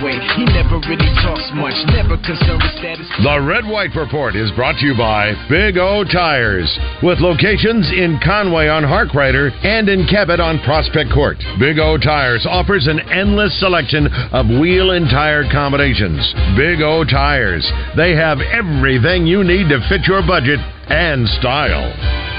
He 0.00 0.44
never 0.48 0.80
really 0.88 1.12
talks 1.20 1.44
much, 1.52 1.76
never 1.92 2.16
concerned 2.24 2.62
with 2.64 2.72
status. 2.80 3.06
The 3.22 3.36
Red 3.44 3.68
White 3.68 3.94
Report 3.94 4.34
is 4.34 4.50
brought 4.52 4.78
to 4.78 4.86
you 4.86 4.96
by 4.96 5.36
Big 5.50 5.76
O 5.76 6.04
Tires, 6.04 6.72
with 7.02 7.20
locations 7.20 7.84
in 7.92 8.18
Conway 8.24 8.68
on 8.68 8.82
Harkrider 8.82 9.52
and 9.62 9.90
in 9.90 10.06
Cabot 10.06 10.40
on 10.40 10.58
Prospect 10.64 11.12
Court. 11.12 11.36
Big 11.58 11.78
O 11.78 11.98
Tires 11.98 12.46
offers 12.48 12.86
an 12.86 13.00
endless 13.12 13.52
selection 13.60 14.08
of 14.32 14.48
wheel 14.48 14.92
and 14.92 15.04
tire 15.10 15.44
combinations. 15.52 16.32
Big 16.56 16.80
O 16.80 17.04
Tires, 17.04 17.70
they 17.94 18.16
have 18.16 18.40
everything 18.40 19.26
you 19.26 19.44
need 19.44 19.68
to 19.68 19.84
fit 19.90 20.08
your 20.08 20.24
budget 20.26 20.60
and 20.88 21.28
style. 21.28 22.29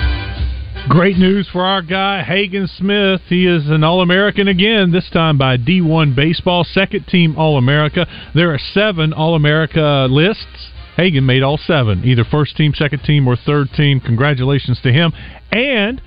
Great 0.89 1.17
news 1.17 1.47
for 1.51 1.63
our 1.63 1.83
guy, 1.83 2.23
Hagen 2.23 2.67
Smith. 2.67 3.21
He 3.27 3.45
is 3.45 3.69
an 3.69 3.83
All 3.83 4.01
American 4.01 4.47
again, 4.47 4.91
this 4.91 5.09
time 5.11 5.37
by 5.37 5.55
D1 5.55 6.15
Baseball, 6.15 6.63
second 6.63 7.05
team 7.07 7.37
All 7.37 7.57
America. 7.57 8.07
There 8.33 8.51
are 8.51 8.57
seven 8.57 9.13
All 9.13 9.35
America 9.35 10.07
lists. 10.09 10.71
Hagen 10.97 11.25
made 11.25 11.43
all 11.43 11.57
seven, 11.57 12.03
either 12.03 12.23
first 12.23 12.57
team, 12.57 12.73
second 12.73 13.03
team, 13.03 13.27
or 13.27 13.35
third 13.35 13.69
team. 13.77 13.99
Congratulations 13.99 14.81
to 14.81 14.91
him. 14.91 15.13
And 15.51 16.01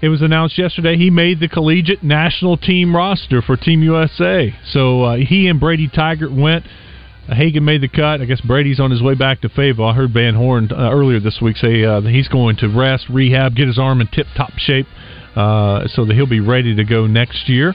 it 0.00 0.08
was 0.08 0.22
announced 0.22 0.58
yesterday 0.58 0.96
he 0.96 1.10
made 1.10 1.38
the 1.38 1.48
collegiate 1.48 2.02
national 2.02 2.56
team 2.56 2.96
roster 2.96 3.42
for 3.42 3.56
Team 3.56 3.82
USA. 3.82 4.54
So 4.70 5.02
uh, 5.02 5.16
he 5.16 5.48
and 5.48 5.60
Brady 5.60 5.86
Tygart 5.86 6.34
went. 6.34 6.64
Hagen 7.34 7.64
made 7.64 7.82
the 7.82 7.88
cut. 7.88 8.20
I 8.20 8.24
guess 8.24 8.40
Brady's 8.40 8.80
on 8.80 8.90
his 8.90 9.02
way 9.02 9.14
back 9.14 9.42
to 9.42 9.48
Fayetteville. 9.48 9.86
I 9.86 9.94
heard 9.94 10.12
Van 10.12 10.34
Horn 10.34 10.70
uh, 10.72 10.90
earlier 10.90 11.20
this 11.20 11.40
week 11.40 11.56
say 11.56 11.84
uh, 11.84 12.00
that 12.00 12.10
he's 12.10 12.28
going 12.28 12.56
to 12.56 12.68
rest, 12.68 13.06
rehab, 13.08 13.54
get 13.54 13.66
his 13.66 13.78
arm 13.78 14.00
in 14.00 14.06
tip-top 14.08 14.52
shape, 14.56 14.86
uh, 15.36 15.86
so 15.88 16.04
that 16.04 16.14
he'll 16.14 16.26
be 16.26 16.40
ready 16.40 16.74
to 16.74 16.84
go 16.84 17.06
next 17.06 17.48
year. 17.48 17.74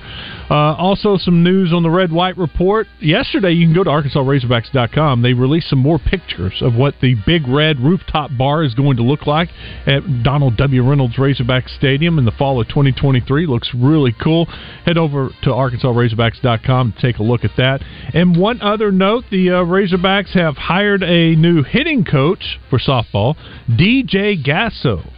Uh, 0.50 0.76
also, 0.76 1.18
some 1.18 1.44
news 1.44 1.74
on 1.74 1.84
the 1.84 1.90
Red 1.90 2.12
White 2.12 2.38
Report. 2.38 2.88
Yesterday, 3.00 3.52
you 3.52 3.66
can 3.66 3.74
go 3.74 3.84
to 3.84 3.90
ArkansasRazorbacks.com. 3.90 5.22
They 5.22 5.34
released 5.34 5.70
some 5.70 5.80
more 5.80 6.00
pictures 6.00 6.62
of 6.62 6.76
what 6.76 6.96
the 7.02 7.16
Big 7.26 7.48
Red 7.48 7.80
rooftop 7.80 8.32
bar 8.38 8.64
is 8.64 8.74
going 8.74 8.98
to 8.98 9.04
look 9.04 9.26
like 9.26 9.50
at 9.88 10.02
Donald 10.24 10.58
W. 10.58 10.88
Reynolds 10.88 11.18
Razorback 11.18 11.70
Stadium 11.70 12.20
in 12.20 12.26
the 12.26 12.32
fall 12.32 12.60
of 12.60 12.68
2023. 12.68 13.46
Looks 13.46 13.70
really 13.74 14.14
cool. 14.22 14.46
Head 14.86 14.98
over 14.98 15.30
to 15.44 15.50
ArkansasRazorbacks.com 15.50 16.94
to 16.94 17.02
take 17.02 17.20
a 17.20 17.24
look 17.24 17.44
at 17.44 17.52
that. 17.58 17.82
And 18.14 18.38
one 18.38 18.62
other 18.62 18.92
note 18.92 19.26
the 19.32 19.50
uh, 19.50 19.54
Razorbacks 19.64 20.34
have 20.34 20.56
hired 20.58 21.04
a 21.04 21.36
new 21.36 21.64
hitting 21.64 22.04
coach 22.06 22.60
for 22.70 22.80
softball, 22.80 23.36
DJ 23.70 24.44
Gasso. 24.46 25.10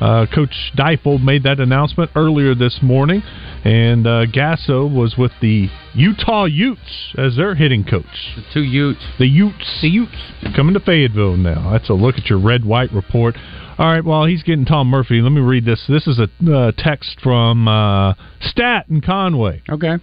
Uh, 0.00 0.26
Coach 0.32 0.72
Deifel 0.76 1.22
made 1.22 1.44
that 1.44 1.60
announcement 1.60 2.10
earlier 2.14 2.54
this 2.54 2.78
morning, 2.82 3.22
and 3.64 4.06
uh, 4.06 4.26
Gasso 4.26 4.92
was 4.92 5.16
with 5.16 5.32
the 5.40 5.68
Utah 5.94 6.44
Utes 6.44 7.14
as 7.16 7.36
their 7.36 7.54
hitting 7.54 7.84
coach. 7.84 8.04
The 8.36 8.42
two 8.52 8.62
Utes. 8.62 9.00
The 9.18 9.26
Utes. 9.26 9.78
The 9.80 9.88
Utes. 9.88 10.16
Coming 10.56 10.74
to 10.74 10.80
Fayetteville 10.80 11.36
now. 11.36 11.70
That's 11.72 11.88
a 11.88 11.94
look 11.94 12.16
at 12.16 12.28
your 12.28 12.38
red 12.40 12.64
white 12.64 12.92
report. 12.92 13.36
All 13.76 13.86
right, 13.86 14.04
while 14.04 14.24
he's 14.26 14.42
getting 14.42 14.64
Tom 14.64 14.88
Murphy, 14.88 15.20
let 15.20 15.32
me 15.32 15.40
read 15.40 15.64
this. 15.64 15.84
This 15.88 16.06
is 16.06 16.20
a 16.20 16.54
uh, 16.54 16.72
text 16.76 17.18
from 17.22 17.66
uh, 17.66 18.14
Stat 18.40 18.86
in 18.88 19.00
Conway. 19.00 19.62
Okay. 19.68 19.96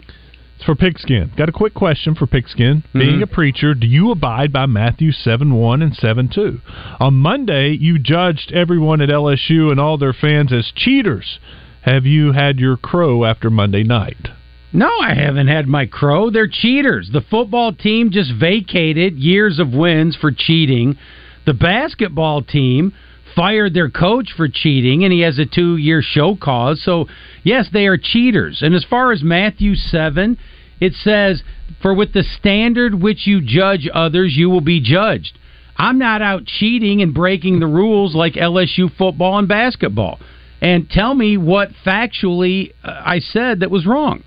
It's 0.62 0.68
for 0.68 0.76
Pigskin. 0.76 1.32
Got 1.36 1.50
a 1.50 1.52
quick 1.52 1.74
question 1.74 2.14
for 2.14 2.28
Pigskin. 2.28 2.84
Being 2.94 3.16
mm-hmm. 3.16 3.24
a 3.24 3.28
preacher, 3.28 3.74
do 3.74 3.88
you 3.88 4.12
abide 4.12 4.54
by 4.54 4.68
Matthew 4.68 5.12
7 5.12 5.56
1 5.56 5.82
and 5.82 5.96
7 5.96 6.30
2? 6.32 6.60
On 7.00 7.16
Monday, 7.16 7.72
you 7.72 7.98
judged 7.98 8.52
everyone 8.54 9.02
at 9.02 9.10
LSU 9.10 9.72
and 9.72 9.80
all 9.80 9.98
their 9.98 10.14
fans 10.14 10.54
as 10.54 10.72
cheaters. 10.76 11.40
Have 11.82 12.06
you 12.06 12.34
had 12.34 12.60
your 12.60 12.78
crow 12.78 13.26
after 13.26 13.50
Monday 13.50 13.82
night? 13.82 14.28
No, 14.72 14.92
I 15.02 15.16
haven't 15.16 15.48
had 15.48 15.66
my 15.68 15.88
crow. 15.88 16.30
They're 16.30 16.48
cheaters. 16.48 17.10
The 17.12 17.26
football 17.28 17.74
team 17.74 18.12
just 18.12 18.32
vacated 18.40 19.18
years 19.18 19.58
of 19.58 19.74
wins 19.74 20.16
for 20.16 20.32
cheating. 20.32 20.96
The 21.48 21.56
basketball 21.56 22.44
team 22.44 22.94
fired 23.36 23.74
their 23.74 23.90
coach 23.90 24.30
for 24.36 24.48
cheating, 24.48 25.04
and 25.04 25.14
he 25.14 25.22
has 25.22 25.40
a 25.40 25.46
two 25.46 25.78
year 25.78 26.02
show 26.02 26.36
cause. 26.36 26.82
So, 26.84 27.08
yes, 27.44 27.68
they 27.72 27.88
are 27.88 27.98
cheaters. 27.98 28.62
And 28.62 28.76
as 28.76 28.84
far 28.84 29.12
as 29.12 29.24
Matthew 29.24 29.76
7, 29.76 30.38
it 30.80 30.94
says, 30.94 31.44
For 31.82 31.94
with 31.94 32.14
the 32.14 32.24
standard 32.24 33.02
which 33.02 33.28
you 33.28 33.42
judge 33.42 33.88
others, 33.94 34.34
you 34.36 34.50
will 34.50 34.62
be 34.62 34.82
judged. 34.82 35.38
I'm 35.78 35.98
not 35.98 36.22
out 36.22 36.46
cheating 36.46 37.02
and 37.02 37.14
breaking 37.14 37.60
the 37.60 37.68
rules 37.68 38.14
like 38.14 38.34
LSU 38.34 38.96
football 38.98 39.40
and 39.40 39.48
basketball. 39.48 40.20
And 40.62 40.90
tell 40.90 41.16
me 41.16 41.38
what 41.38 41.70
factually 41.86 42.74
uh, 42.84 43.02
I 43.04 43.20
said 43.20 43.62
that 43.62 43.72
was 43.72 43.86
wrong. 43.86 44.24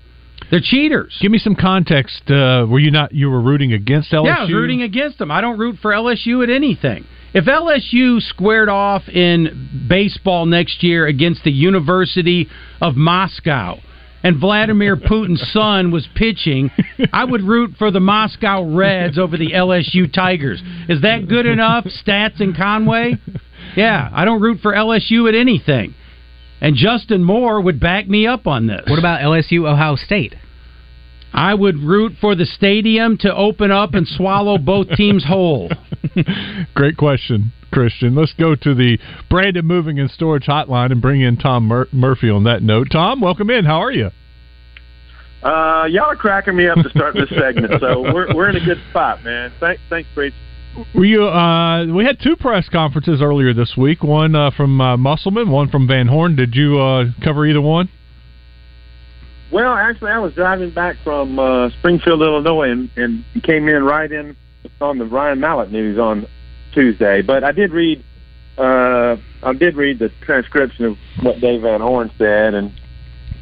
They're 0.51 0.59
cheaters. 0.61 1.17
Give 1.21 1.31
me 1.31 1.37
some 1.37 1.55
context. 1.55 2.29
Uh, 2.29 2.67
were 2.69 2.79
you 2.79 2.91
not 2.91 3.13
you 3.13 3.29
were 3.29 3.41
rooting 3.41 3.73
against 3.73 4.11
LSU? 4.11 4.25
Yeah, 4.25 4.35
I 4.37 4.41
was 4.41 4.53
rooting 4.53 4.81
against 4.81 5.17
them. 5.17 5.31
I 5.31 5.41
don't 5.41 5.57
root 5.57 5.77
for 5.81 5.91
LSU 5.91 6.43
at 6.43 6.49
anything. 6.49 7.05
If 7.35 7.43
LSU 7.47 8.21
squared 8.21 8.69
off 8.69 9.09
in 9.09 9.87
baseball 9.89 10.45
next 10.45 10.81
year 10.83 11.05
against 11.05 11.43
the 11.43 11.51
University 11.51 12.47
of 12.79 12.95
Moscow 12.95 13.81
and 14.23 14.39
Vladimir 14.39 14.95
Putin's 14.95 15.45
son 15.51 15.91
was 15.91 16.07
pitching, 16.15 16.71
I 17.11 17.25
would 17.25 17.41
root 17.41 17.75
for 17.77 17.91
the 17.91 17.99
Moscow 17.99 18.63
Reds 18.63 19.17
over 19.17 19.35
the 19.35 19.51
LSU 19.51 20.11
Tigers. 20.13 20.63
Is 20.87 21.01
that 21.01 21.27
good 21.27 21.45
enough? 21.45 21.83
Stats 21.83 22.39
and 22.39 22.55
Conway? 22.55 23.15
Yeah, 23.75 24.09
I 24.13 24.23
don't 24.23 24.41
root 24.41 24.61
for 24.61 24.71
LSU 24.71 25.27
at 25.27 25.35
anything. 25.35 25.93
And 26.61 26.77
Justin 26.77 27.21
Moore 27.21 27.59
would 27.59 27.81
back 27.81 28.07
me 28.07 28.25
up 28.27 28.47
on 28.47 28.67
this. 28.67 28.83
What 28.87 28.97
about 28.97 29.19
LSU 29.19 29.69
Ohio 29.69 29.97
State? 29.97 30.35
I 31.33 31.53
would 31.53 31.79
root 31.79 32.13
for 32.21 32.33
the 32.33 32.45
stadium 32.45 33.17
to 33.17 33.35
open 33.35 33.69
up 33.69 33.93
and 33.93 34.07
swallow 34.07 34.57
both 34.57 34.87
teams 34.95 35.25
whole. 35.25 35.69
Great 36.75 36.97
question, 36.97 37.51
Christian. 37.71 38.15
Let's 38.15 38.33
go 38.33 38.55
to 38.55 38.73
the 38.73 38.97
Brandon 39.29 39.65
Moving 39.65 39.99
and 39.99 40.09
Storage 40.09 40.45
Hotline 40.45 40.91
and 40.91 41.01
bring 41.01 41.21
in 41.21 41.37
Tom 41.37 41.65
Mur- 41.65 41.87
Murphy 41.91 42.29
on 42.29 42.43
that 42.45 42.61
note. 42.61 42.87
Tom, 42.91 43.21
welcome 43.21 43.49
in. 43.49 43.65
How 43.65 43.81
are 43.81 43.91
you? 43.91 44.11
Uh, 45.43 45.85
y'all 45.89 46.05
are 46.05 46.15
cracking 46.15 46.55
me 46.55 46.67
up 46.67 46.77
to 46.77 46.89
start 46.89 47.13
this 47.13 47.29
segment, 47.29 47.73
so 47.79 48.01
we're 48.13 48.33
we're 48.33 48.49
in 48.49 48.55
a 48.55 48.65
good 48.65 48.81
spot, 48.89 49.23
man. 49.23 49.51
Thanks, 49.59 49.81
thanks. 49.89 50.09
Were 50.93 51.05
you? 51.05 51.27
Uh, 51.27 51.85
we 51.93 52.03
had 52.03 52.19
two 52.19 52.35
press 52.35 52.67
conferences 52.69 53.21
earlier 53.21 53.53
this 53.53 53.75
week. 53.77 54.03
One 54.03 54.35
uh, 54.35 54.51
from 54.51 54.81
uh, 54.81 54.97
Musselman, 54.97 55.51
one 55.51 55.69
from 55.69 55.87
Van 55.87 56.07
Horn. 56.07 56.35
Did 56.35 56.55
you 56.55 56.79
uh, 56.79 57.05
cover 57.23 57.45
either 57.45 57.61
one? 57.61 57.89
Well, 59.51 59.73
actually, 59.73 60.11
I 60.11 60.19
was 60.19 60.33
driving 60.33 60.71
back 60.71 60.95
from 61.03 61.37
uh, 61.37 61.69
Springfield, 61.79 62.21
Illinois, 62.21 62.71
and, 62.71 62.89
and 62.97 63.23
came 63.43 63.67
in 63.69 63.83
right 63.83 64.11
in 64.11 64.35
on 64.81 64.97
the 64.97 65.05
Ryan 65.05 65.39
Mallett 65.39 65.71
news 65.71 65.97
on 65.99 66.27
Tuesday. 66.73 67.21
But 67.21 67.43
I 67.43 67.51
did 67.51 67.71
read, 67.71 68.03
uh, 68.57 69.17
I 69.43 69.53
did 69.53 69.75
read 69.75 69.99
the 69.99 70.09
transcription 70.21 70.85
of 70.85 70.97
what 71.21 71.39
Dave 71.39 71.61
Van 71.61 71.81
Horn 71.81 72.11
said, 72.17 72.53
and 72.53 72.71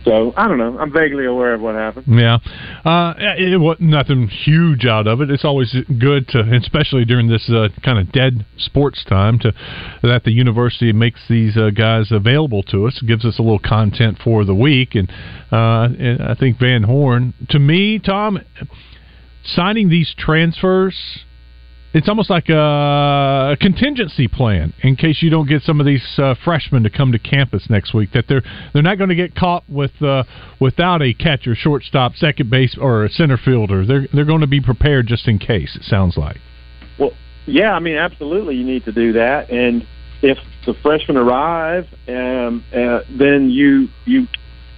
So 0.05 0.33
I 0.35 0.47
don't 0.47 0.57
know. 0.57 0.77
I'm 0.77 0.91
vaguely 0.91 1.25
aware 1.25 1.53
of 1.53 1.61
what 1.61 1.75
happened. 1.75 2.05
Yeah, 2.09 2.39
uh, 2.83 3.13
it, 3.17 3.59
was 3.59 3.77
nothing 3.79 4.27
huge 4.27 4.85
out 4.85 5.07
of 5.07 5.21
it. 5.21 5.29
It's 5.31 5.45
always 5.45 5.73
good 5.97 6.27
to, 6.29 6.39
especially 6.61 7.05
during 7.05 7.27
this 7.27 7.49
uh, 7.49 7.69
kind 7.83 7.99
of 7.99 8.11
dead 8.11 8.45
sports 8.57 9.03
time, 9.05 9.39
to 9.39 9.53
that 10.01 10.23
the 10.25 10.31
university 10.31 10.91
makes 10.91 11.21
these 11.29 11.55
uh, 11.55 11.69
guys 11.69 12.11
available 12.11 12.63
to 12.63 12.85
us, 12.85 13.01
gives 13.07 13.23
us 13.23 13.39
a 13.39 13.41
little 13.41 13.59
content 13.59 14.17
for 14.21 14.43
the 14.43 14.55
week, 14.55 14.95
and, 14.95 15.09
uh, 15.51 15.87
and 15.97 16.21
I 16.21 16.35
think 16.35 16.59
Van 16.59 16.83
Horn, 16.83 17.33
to 17.49 17.59
me, 17.59 17.99
Tom, 17.99 18.41
signing 19.43 19.89
these 19.89 20.13
transfers 20.17 21.23
it's 21.93 22.09
almost 22.09 22.29
like 22.29 22.49
a, 22.49 23.55
contingency 23.59 24.27
plan 24.27 24.73
in 24.81 24.95
case 24.95 25.21
you 25.21 25.29
don't 25.29 25.47
get 25.47 25.61
some 25.61 25.79
of 25.79 25.85
these 25.85 26.03
uh, 26.17 26.33
freshmen 26.43 26.83
to 26.83 26.89
come 26.89 27.11
to 27.11 27.19
campus 27.19 27.67
next 27.69 27.93
week. 27.93 28.11
That 28.13 28.25
they're 28.27 28.41
they're 28.73 28.81
not 28.81 28.97
going 28.97 29.09
to 29.09 29.15
get 29.15 29.35
caught 29.35 29.63
with 29.69 30.01
uh, 30.01 30.23
without 30.59 31.01
a 31.01 31.13
catcher, 31.13 31.55
shortstop, 31.55 32.15
second 32.15 32.49
base, 32.49 32.75
or 32.79 33.05
a 33.05 33.09
center 33.09 33.37
fielder. 33.37 33.85
They're 33.85 34.07
they're 34.11 34.25
going 34.25 34.41
to 34.41 34.47
be 34.47 34.59
prepared 34.59 35.07
just 35.07 35.27
in 35.27 35.37
case. 35.37 35.75
It 35.75 35.83
sounds 35.83 36.17
like. 36.17 36.37
Well, 36.99 37.11
yeah, 37.45 37.73
I 37.73 37.79
mean, 37.79 37.95
absolutely, 37.95 38.55
you 38.55 38.65
need 38.65 38.85
to 38.85 38.91
do 38.91 39.13
that. 39.13 39.51
And 39.51 39.85
if 40.23 40.37
the 40.65 40.73
freshmen 40.81 41.17
arrive, 41.17 41.85
um, 42.07 42.63
uh, 42.75 43.01
then 43.09 43.51
you 43.51 43.89
you 44.05 44.27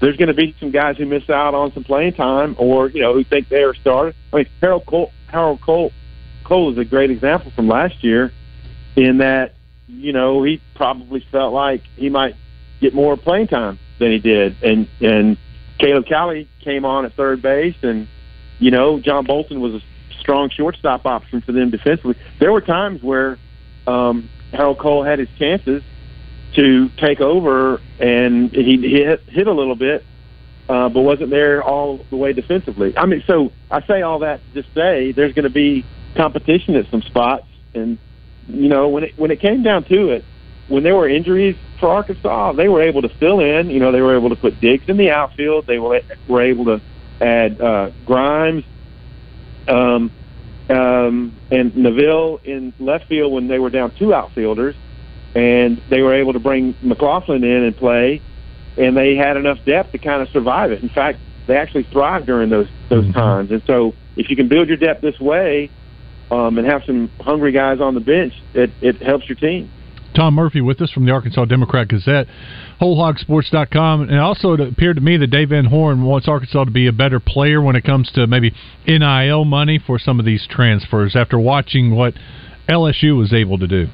there's 0.06 0.18
going 0.18 0.28
to 0.28 0.34
be 0.34 0.56
some 0.60 0.72
guys 0.72 0.98
who 0.98 1.06
miss 1.06 1.30
out 1.30 1.56
on 1.56 1.74
some 1.74 1.84
playing 1.84 2.14
time, 2.14 2.56
or 2.58 2.90
you 2.90 3.02
know 3.02 3.14
who 3.14 3.24
think 3.24 3.50
they 3.50 3.64
are 3.64 3.74
started. 3.74 4.16
I 4.32 4.38
mean, 4.38 4.46
Harold 4.62 4.86
Coll, 4.86 5.12
Harold 5.28 5.62
Coll 5.62 5.92
Coll 6.46 6.72
is 6.72 6.78
a 6.78 6.86
great 6.86 7.12
example 7.12 7.52
from 7.52 7.68
last 7.68 8.04
year 8.04 8.32
in 8.96 9.18
that, 9.18 9.56
you 9.88 10.14
know, 10.14 10.44
he 10.44 10.62
probably 10.76 11.26
felt 11.32 11.54
like 11.54 11.82
he 11.98 12.10
might 12.10 12.36
get 12.80 12.94
more 12.94 13.18
playing 13.18 13.48
time 13.48 13.80
than 14.00 14.12
he 14.12 14.20
did. 14.20 14.56
And, 14.64 14.88
and 15.02 15.38
Caleb 15.80 16.06
Cali 16.06 16.48
came 16.62 16.86
on 16.86 17.06
at 17.06 17.14
third 17.14 17.42
base 17.42 17.76
and, 17.82 18.08
you 18.60 18.72
know, 18.72 19.00
John 19.00 19.26
Bolton 19.26 19.60
was 19.60 19.74
a 19.74 19.82
strong 20.20 20.50
shortstop 20.50 21.06
option 21.06 21.42
for 21.42 21.52
them 21.52 21.72
defensively. 21.72 22.16
There 22.40 22.52
were 22.52 22.62
times 22.62 23.04
where, 23.04 23.38
um, 23.88 24.30
Harold 24.52 24.78
Coll 24.78 25.04
had 25.04 25.20
his 25.20 25.30
chances 25.38 25.84
to 26.56 26.90
take 26.98 27.22
over 27.22 27.82
and 28.00 28.52
he 28.52 28.78
hit, 28.78 29.22
hit 29.28 29.48
a 29.48 29.52
little 29.52 29.76
bit, 29.76 30.06
uh, 30.70 30.90
but 30.90 31.02
wasn't 31.02 31.30
there 31.30 31.64
all 31.64 32.00
the 32.10 32.18
way 32.18 32.34
defensively. 32.34 32.98
I 32.98 33.06
mean, 33.06 33.24
so 33.28 33.52
I 33.70 33.86
say 33.86 34.02
all 34.02 34.20
that 34.20 34.42
to 34.54 34.64
say 34.74 35.12
there's 35.12 35.34
going 35.34 35.44
to 35.44 35.50
be 35.50 35.86
competition 36.16 36.76
at 36.76 36.90
some 36.90 37.02
spots. 37.04 37.48
And 37.74 37.98
you 38.48 38.70
know, 38.70 38.90
when 38.90 39.04
it 39.04 39.18
when 39.18 39.32
it 39.32 39.40
came 39.40 39.64
down 39.64 39.84
to 39.86 40.10
it, 40.10 40.26
when 40.68 40.84
there 40.84 40.96
were 40.96 41.10
injuries 41.10 41.56
for 41.80 41.90
Arkansas, 41.90 42.54
they 42.54 42.68
were 42.68 42.82
able 42.82 43.02
to 43.02 43.10
fill 43.10 43.40
in. 43.40 43.70
You 43.70 43.80
know, 43.80 43.92
they 43.92 44.02
were 44.02 44.16
able 44.16 44.30
to 44.30 44.36
put 44.36 44.60
Diggs 44.62 44.88
in 44.88 44.98
the 44.98 45.12
outfield. 45.12 45.68
They 45.68 45.80
were 45.80 46.02
were 46.28 46.42
able 46.42 46.66
to 46.66 46.82
add 47.22 47.62
uh, 47.62 47.92
Grimes 48.06 48.64
um, 49.68 50.12
um, 50.70 51.36
and 51.52 51.76
Neville 51.76 52.40
in 52.44 52.74
left 52.80 53.08
field 53.08 53.32
when 53.32 53.48
they 53.48 53.60
were 53.60 53.70
down 53.70 53.92
two 53.98 54.14
outfielders, 54.14 54.76
and 55.36 55.82
they 55.90 56.02
were 56.02 56.16
able 56.16 56.34
to 56.34 56.40
bring 56.40 56.76
McLaughlin 56.82 57.44
in 57.44 57.64
and 57.64 57.76
play, 57.76 58.22
and 58.78 58.96
they 58.96 59.16
had 59.16 59.38
enough 59.38 59.58
depth 59.66 59.92
to 59.92 59.98
kind 59.98 60.22
of 60.22 60.30
survive 60.30 60.72
it. 60.72 60.82
In 60.82 60.90
fact, 60.90 61.20
they 61.48 61.58
actually 61.58 61.84
thrived 61.92 62.26
during 62.26 62.50
those 62.50 62.68
those 62.90 63.04
mm-hmm. 63.04 63.14
times. 63.14 63.52
And 63.52 63.62
so, 63.68 63.94
if 64.16 64.30
you 64.30 64.36
can 64.36 64.48
build 64.48 64.68
your 64.68 64.78
depth 64.78 65.02
this 65.02 65.20
way, 65.20 65.70
um, 66.32 66.58
and 66.58 66.68
have 66.68 66.84
some 66.86 67.10
hungry 67.20 67.52
guys 67.52 67.80
on 67.80 67.94
the 67.94 68.00
bench, 68.00 68.34
it, 68.54 68.72
it 68.82 69.02
helps 69.02 69.28
your 69.30 69.38
team. 69.38 69.72
Tom 70.16 70.34
Murphy 70.34 70.62
with 70.62 70.82
us 70.82 70.90
from 70.92 71.06
the 71.06 71.12
Arkansas 71.12 71.44
Democrat 71.46 71.90
Gazette, 71.90 72.28
WholeHogSports.com, 72.80 74.02
and 74.04 74.18
also 74.18 74.54
it 74.54 74.62
appeared 74.62 74.96
to 74.96 75.02
me 75.02 75.18
that 75.18 75.28
Dave 75.28 75.50
Van 75.50 75.66
Horn 75.66 76.04
wants 76.04 76.28
Arkansas 76.28 76.64
to 76.64 76.72
be 76.72 76.88
a 76.88 76.94
better 76.94 77.20
player 77.20 77.62
when 77.62 77.76
it 77.76 77.84
comes 77.84 78.10
to 78.12 78.26
maybe 78.26 78.54
NIL 78.88 79.44
money 79.44 79.78
for 79.86 80.00
some 80.00 80.20
of 80.20 80.26
these 80.26 80.48
transfers 80.50 81.18
after 81.18 81.38
watching 81.38 81.94
what 81.94 82.14
LSU 82.70 83.18
was 83.18 83.34
able 83.34 83.60
to 83.60 83.68
do. 83.68 83.88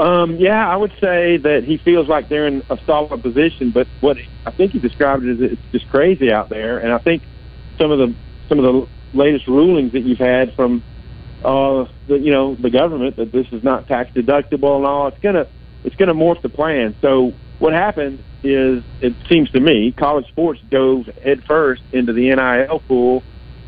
Um, 0.00 0.36
yeah, 0.36 0.66
I 0.66 0.76
would 0.76 0.92
say 0.98 1.36
that 1.36 1.64
he 1.64 1.76
feels 1.76 2.08
like 2.08 2.30
they're 2.30 2.46
in 2.46 2.62
a 2.70 2.78
solid 2.86 3.22
position, 3.22 3.70
but 3.70 3.86
what 4.00 4.16
I 4.46 4.50
think 4.50 4.72
he 4.72 4.78
described 4.78 5.24
it 5.24 5.32
as 5.32 5.52
it's 5.52 5.62
just 5.72 5.90
crazy 5.90 6.32
out 6.32 6.48
there, 6.48 6.78
and 6.78 6.90
I 6.90 6.98
think 6.98 7.22
some 7.78 7.90
of 7.90 7.98
the 7.98 8.14
some 8.48 8.58
of 8.58 8.64
the 8.64 8.88
latest 9.12 9.46
rulings 9.46 9.92
that 9.92 10.00
you've 10.00 10.18
had 10.18 10.54
from 10.54 10.82
uh, 11.44 11.84
the 12.08 12.18
you 12.18 12.32
know 12.32 12.54
the 12.54 12.70
government 12.70 13.16
that 13.16 13.30
this 13.30 13.46
is 13.52 13.62
not 13.62 13.88
tax 13.88 14.10
deductible 14.14 14.76
and 14.78 14.86
all. 14.86 15.08
It's 15.08 15.18
gonna 15.22 15.46
it's 15.84 15.96
gonna 15.96 16.14
morph 16.14 16.40
the 16.40 16.48
plan. 16.48 16.94
So 17.02 17.34
what 17.58 17.74
happened 17.74 18.24
is 18.42 18.82
it 19.02 19.14
seems 19.28 19.50
to 19.50 19.60
me 19.60 19.92
college 19.92 20.26
sports 20.28 20.60
dove 20.70 21.10
headfirst 21.22 21.82
into 21.92 22.14
the 22.14 22.34
NIL 22.34 22.80
pool, 22.88 23.22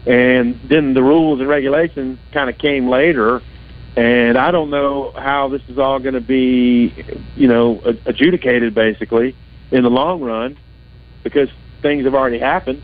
and 0.06 0.58
then 0.64 0.94
the 0.94 1.02
rules 1.02 1.40
and 1.40 1.49
regulations 1.49 2.19
kind 2.32 2.49
of 2.49 2.56
came 2.56 2.88
later. 2.88 3.43
And 3.94 4.38
I 4.38 4.50
don't 4.50 4.70
know 4.70 5.12
how 5.14 5.48
this 5.48 5.60
is 5.68 5.78
all 5.78 5.98
going 5.98 6.14
to 6.14 6.20
be, 6.20 6.94
you 7.36 7.46
know, 7.46 7.82
adjudicated 8.06 8.74
basically 8.74 9.36
in 9.70 9.82
the 9.82 9.90
long 9.90 10.22
run, 10.22 10.56
because 11.22 11.50
things 11.82 12.04
have 12.04 12.14
already 12.14 12.38
happened, 12.38 12.82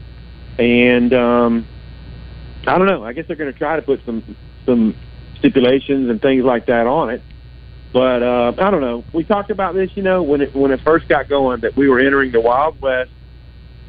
and 0.58 1.12
um, 1.14 1.66
I 2.66 2.76
don't 2.76 2.86
know. 2.86 3.04
I 3.04 3.12
guess 3.14 3.26
they're 3.26 3.36
going 3.36 3.52
to 3.52 3.58
try 3.58 3.76
to 3.76 3.82
put 3.82 4.04
some 4.04 4.36
some 4.66 4.94
stipulations 5.38 6.10
and 6.10 6.20
things 6.20 6.44
like 6.44 6.66
that 6.66 6.86
on 6.86 7.10
it. 7.10 7.22
But 7.92 8.22
uh, 8.22 8.52
I 8.58 8.70
don't 8.70 8.82
know. 8.82 9.04
We 9.14 9.24
talked 9.24 9.50
about 9.50 9.74
this, 9.74 9.90
you 9.94 10.02
know, 10.02 10.22
when 10.22 10.42
it 10.42 10.54
when 10.54 10.72
it 10.72 10.80
first 10.82 11.08
got 11.08 11.28
going, 11.28 11.60
that 11.60 11.74
we 11.74 11.88
were 11.88 12.00
entering 12.00 12.32
the 12.32 12.40
Wild 12.40 12.80
West, 12.82 13.10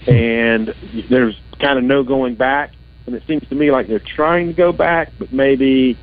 and 0.08 0.74
there's 1.10 1.38
kind 1.60 1.78
of 1.78 1.84
no 1.84 2.04
going 2.04 2.36
back. 2.36 2.72
And 3.06 3.16
it 3.16 3.24
seems 3.28 3.46
to 3.50 3.56
me 3.56 3.72
like 3.72 3.88
they're 3.88 4.00
trying 4.00 4.48
to 4.48 4.54
go 4.54 4.72
back, 4.72 5.12
but 5.18 5.34
maybe 5.34 5.98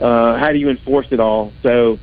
uh, 0.00 0.38
how 0.38 0.50
do 0.52 0.58
you 0.58 0.70
enforce 0.70 1.06
it 1.10 1.20
all? 1.20 1.52
So 1.62 1.98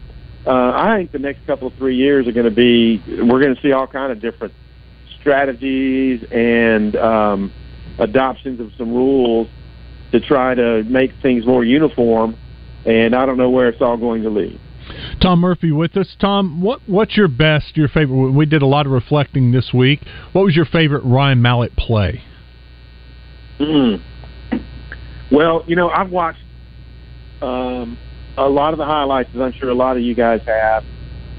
uh, 0.46 0.72
I 0.76 0.98
think 0.98 1.12
the 1.12 1.20
next 1.20 1.46
couple 1.46 1.68
of 1.68 1.74
three 1.76 1.96
years 1.96 2.28
are 2.28 2.32
going 2.32 2.46
to 2.46 2.52
be 2.52 3.04
we're 3.08 3.42
going 3.42 3.56
to 3.56 3.62
see 3.62 3.72
all 3.72 3.88
kind 3.88 4.12
of 4.12 4.22
different 4.22 4.54
strategies 5.20 6.24
and 6.32 6.96
um, 6.96 7.54
adoptions 8.00 8.60
of 8.60 8.72
some 8.78 8.94
rules 8.94 9.48
to 10.12 10.20
try 10.20 10.56
to 10.56 10.84
make 10.84 11.12
things 11.22 11.46
more 11.46 11.64
uniform. 11.64 12.38
And 12.86 13.14
I 13.14 13.26
don't 13.26 13.38
know 13.38 13.50
where 13.50 13.68
it's 13.68 13.82
all 13.82 13.98
going 13.98 14.24
to 14.24 14.30
lead. 14.30 14.60
Tom 15.22 15.40
Murphy 15.40 15.72
with 15.72 15.98
us. 15.98 16.16
Tom, 16.20 16.62
what 16.62 16.80
what's 16.88 17.18
your 17.18 17.28
best, 17.28 17.76
your 17.76 17.90
favorite? 17.90 18.32
We 18.32 18.46
did 18.46 18.62
a 18.62 18.66
lot 18.66 18.86
of 18.86 18.92
reflecting 18.94 19.52
this 19.52 19.74
week. 19.74 20.02
What 20.32 20.46
was 20.46 20.56
your 20.56 20.66
favorite 20.66 21.04
Ryan 21.04 21.42
Mallett 21.42 21.76
play? 21.76 22.24
Mm. 23.60 24.02
Well, 25.32 25.66
you 25.68 25.76
know, 25.76 25.90
I've 25.90 26.12
watched 26.12 26.40
um, 27.42 27.98
a 28.38 28.48
lot 28.48 28.74
of 28.74 28.78
the 28.78 28.86
highlights, 28.86 29.30
as 29.34 29.42
I'm 29.42 29.54
sure 29.54 29.70
a 29.70 29.76
lot 29.76 29.98
of 29.98 30.04
you 30.04 30.16
guys 30.16 30.42
have. 30.46 30.86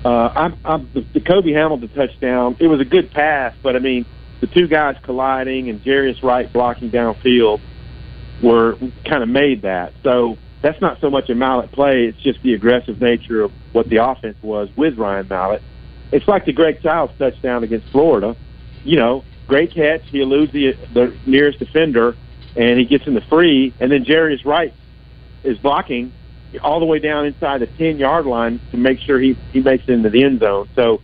Uh, 0.04 0.28
I'm, 0.34 0.58
I'm 0.64 0.90
the, 0.94 1.04
the 1.14 1.20
Cobi 1.20 1.52
Hamilton 1.52 1.88
touchdown. 1.88 2.56
It 2.60 2.66
was 2.66 2.80
a 2.80 2.84
good 2.84 3.10
pass, 3.10 3.54
but 3.62 3.76
I 3.76 3.78
mean, 3.80 4.06
the 4.40 4.46
two 4.46 4.68
guys 4.68 4.96
colliding 5.02 5.68
and 5.68 5.82
Jarius 5.82 6.22
Wright 6.22 6.52
blocking 6.52 6.90
downfield 6.90 7.60
were 8.42 8.76
kind 9.04 9.22
of 9.22 9.28
made 9.28 9.62
that. 9.62 9.92
So 10.04 10.38
that's 10.62 10.80
not 10.80 11.00
so 11.00 11.10
much 11.10 11.28
a 11.30 11.34
Mallett 11.34 11.72
play; 11.72 12.06
it's 12.06 12.18
just 12.18 12.42
the 12.42 12.54
aggressive 12.54 13.00
nature 13.00 13.42
of 13.42 13.52
what 13.72 13.88
the 13.88 13.96
offense 14.04 14.36
was 14.42 14.68
with 14.76 14.96
Ryan 14.96 15.26
Mallett. 15.28 15.62
It's 16.12 16.26
like 16.26 16.44
the 16.44 16.52
Greg 16.52 16.80
Childs 16.82 17.12
touchdown 17.18 17.64
against 17.64 17.88
Florida. 17.90 18.36
You 18.84 18.96
know, 18.96 19.24
great 19.46 19.74
catch. 19.74 20.02
He 20.08 20.20
eludes 20.20 20.52
the 20.52 20.74
the 20.94 21.16
nearest 21.26 21.58
defender, 21.58 22.16
and 22.56 22.78
he 22.78 22.84
gets 22.84 23.06
in 23.06 23.14
the 23.14 23.20
free. 23.22 23.74
And 23.80 23.90
then 23.90 24.04
Jarius 24.04 24.44
Wright 24.44 24.72
is 25.44 25.58
blocking 25.58 26.12
all 26.62 26.80
the 26.80 26.86
way 26.86 26.98
down 26.98 27.26
inside 27.26 27.60
the 27.60 27.66
ten 27.66 27.98
yard 27.98 28.26
line 28.26 28.60
to 28.70 28.76
make 28.76 29.00
sure 29.00 29.20
he 29.20 29.36
he 29.52 29.60
makes 29.60 29.84
it 29.86 29.92
into 29.92 30.10
the 30.10 30.24
end 30.24 30.40
zone. 30.40 30.68
So 30.74 31.02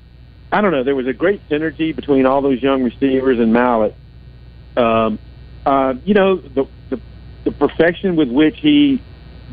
I 0.51 0.61
don't 0.61 0.71
know. 0.71 0.85
There 0.85 0.95
was 0.95 1.07
a 1.07 1.13
great 1.13 1.47
synergy 1.49 1.95
between 1.95 2.27
all 2.27 2.41
those 2.41 2.63
young 2.63 2.83
receivers 2.83 3.39
and 3.39 3.53
Mallett. 3.53 3.97
Um, 4.77 5.19
uh, 5.67 5.95
you 6.05 6.15
know, 6.15 6.37
the 6.37 6.67
the 6.91 7.01
the 7.45 7.53
perfection 7.53 8.17
with 8.17 8.31
which 8.31 8.59
he 8.61 9.03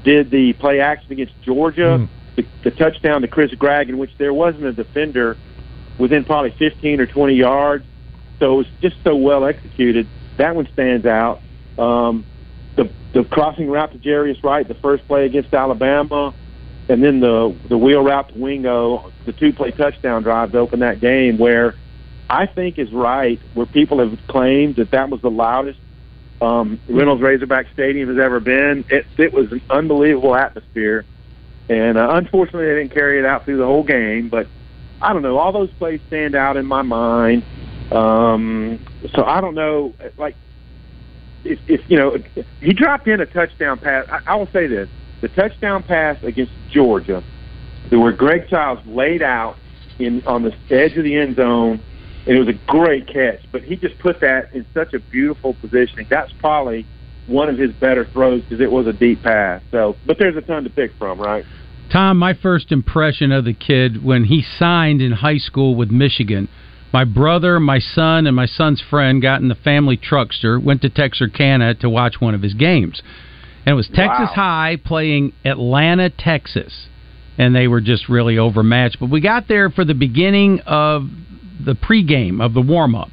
did 0.03 0.31
the 0.31 0.53
play 0.53 0.79
action 0.79 1.11
against 1.11 1.33
Georgia, 1.41 1.99
mm. 1.99 2.07
the, 2.35 2.45
the 2.63 2.71
touchdown 2.71 3.21
to 3.21 3.27
Chris 3.27 3.53
Gragg, 3.53 3.89
in 3.89 3.97
which 3.97 4.11
there 4.17 4.33
wasn't 4.33 4.65
a 4.65 4.73
defender 4.73 5.37
within 5.97 6.23
probably 6.23 6.51
15 6.57 6.99
or 6.99 7.05
20 7.05 7.35
yards. 7.35 7.85
So 8.39 8.53
it 8.53 8.57
was 8.57 8.67
just 8.81 8.95
so 9.03 9.15
well 9.15 9.45
executed. 9.45 10.07
That 10.37 10.55
one 10.55 10.67
stands 10.73 11.05
out. 11.05 11.41
Um, 11.77 12.25
the 13.13 13.23
crossing 13.25 13.69
route 13.69 13.91
to 13.91 13.97
Jarius 13.97 14.41
Wright, 14.43 14.67
the 14.67 14.75
first 14.75 15.07
play 15.07 15.25
against 15.25 15.53
Alabama, 15.53 16.33
and 16.89 17.03
then 17.03 17.19
the 17.19 17.55
the 17.69 17.77
wheel 17.77 18.03
route 18.03 18.29
to 18.29 18.39
Wingo, 18.39 19.11
the 19.25 19.33
two 19.33 19.53
play 19.53 19.71
touchdown 19.71 20.23
drive 20.23 20.51
to 20.53 20.59
open 20.59 20.79
that 20.79 20.99
game, 20.99 21.37
where 21.37 21.75
I 22.29 22.45
think 22.45 22.79
is 22.79 22.91
right, 22.91 23.39
where 23.53 23.65
people 23.65 23.99
have 23.99 24.17
claimed 24.27 24.77
that 24.77 24.91
that 24.91 25.09
was 25.09 25.21
the 25.21 25.31
loudest 25.31 25.79
um, 26.41 26.79
Reynolds 26.89 27.21
Razorback 27.21 27.67
Stadium 27.73 28.09
has 28.09 28.17
ever 28.17 28.39
been. 28.39 28.83
It, 28.89 29.05
it 29.17 29.33
was 29.33 29.51
an 29.51 29.61
unbelievable 29.69 30.35
atmosphere, 30.35 31.05
and 31.69 31.97
uh, 31.97 32.09
unfortunately, 32.11 32.67
they 32.67 32.81
didn't 32.81 32.93
carry 32.93 33.19
it 33.19 33.25
out 33.25 33.45
through 33.45 33.57
the 33.57 33.65
whole 33.65 33.83
game. 33.83 34.29
But 34.29 34.47
I 35.01 35.13
don't 35.13 35.21
know, 35.21 35.37
all 35.37 35.51
those 35.51 35.71
plays 35.73 36.01
stand 36.07 36.35
out 36.35 36.57
in 36.57 36.65
my 36.65 36.81
mind. 36.81 37.43
Um, 37.91 38.85
so 39.13 39.23
I 39.23 39.41
don't 39.41 39.55
know, 39.55 39.93
like 40.17 40.35
if, 41.43 41.59
if 41.67 41.81
you 41.89 41.97
know 41.97 42.17
he 42.59 42.73
dropped 42.73 43.07
in 43.07 43.21
a 43.21 43.25
touchdown 43.25 43.79
pass. 43.79 44.05
I, 44.09 44.33
I 44.33 44.35
will 44.35 44.49
say 44.53 44.67
this: 44.67 44.89
the 45.21 45.27
touchdown 45.29 45.83
pass 45.83 46.17
against 46.23 46.53
Georgia, 46.69 47.23
where 47.89 48.11
Greg 48.11 48.47
Childs 48.49 48.81
laid 48.85 49.21
out 49.21 49.57
in 49.99 50.23
on 50.25 50.43
the 50.43 50.53
edge 50.69 50.97
of 50.97 51.03
the 51.03 51.15
end 51.15 51.35
zone, 51.35 51.81
and 52.27 52.37
it 52.37 52.39
was 52.39 52.49
a 52.49 52.59
great 52.71 53.07
catch. 53.07 53.41
But 53.51 53.63
he 53.63 53.75
just 53.75 53.97
put 53.99 54.21
that 54.21 54.53
in 54.53 54.65
such 54.73 54.93
a 54.93 54.99
beautiful 54.99 55.53
positioning. 55.55 56.07
That's 56.09 56.31
probably 56.39 56.85
one 57.27 57.49
of 57.49 57.57
his 57.57 57.71
better 57.73 58.05
throws 58.05 58.41
because 58.43 58.61
it 58.61 58.71
was 58.71 58.87
a 58.87 58.93
deep 58.93 59.23
pass. 59.23 59.61
So, 59.71 59.95
but 60.05 60.17
there's 60.19 60.35
a 60.35 60.41
ton 60.41 60.63
to 60.63 60.69
pick 60.69 60.91
from, 60.97 61.19
right? 61.19 61.45
Tom, 61.91 62.17
my 62.17 62.33
first 62.33 62.71
impression 62.71 63.31
of 63.31 63.43
the 63.45 63.53
kid 63.53 64.03
when 64.03 64.23
he 64.23 64.43
signed 64.57 65.01
in 65.01 65.11
high 65.11 65.37
school 65.37 65.75
with 65.75 65.91
Michigan, 65.91 66.47
my 66.93 67.03
brother, 67.03 67.59
my 67.59 67.79
son, 67.79 68.27
and 68.27 68.35
my 68.35 68.45
son's 68.45 68.81
friend 68.81 69.21
got 69.21 69.41
in 69.41 69.47
the 69.47 69.55
family 69.55 69.97
truckster, 69.97 70.61
went 70.61 70.81
to 70.81 70.89
Texarkana 70.89 71.75
to 71.75 71.89
watch 71.89 72.19
one 72.19 72.35
of 72.35 72.41
his 72.41 72.53
games. 72.53 73.01
And 73.65 73.73
it 73.73 73.75
was 73.75 73.87
Texas 73.87 74.29
Wow. 74.29 74.33
High 74.35 74.77
playing 74.83 75.33
Atlanta, 75.45 76.09
Texas. 76.09 76.87
And 77.37 77.55
they 77.55 77.67
were 77.67 77.81
just 77.81 78.09
really 78.09 78.37
overmatched. 78.37 78.99
But 78.99 79.09
we 79.09 79.21
got 79.21 79.47
there 79.47 79.69
for 79.69 79.85
the 79.85 79.93
beginning 79.93 80.59
of 80.65 81.03
the 81.63 81.73
pregame, 81.73 82.43
of 82.43 82.53
the 82.53 82.61
warm 82.61 82.95
up. 82.95 83.09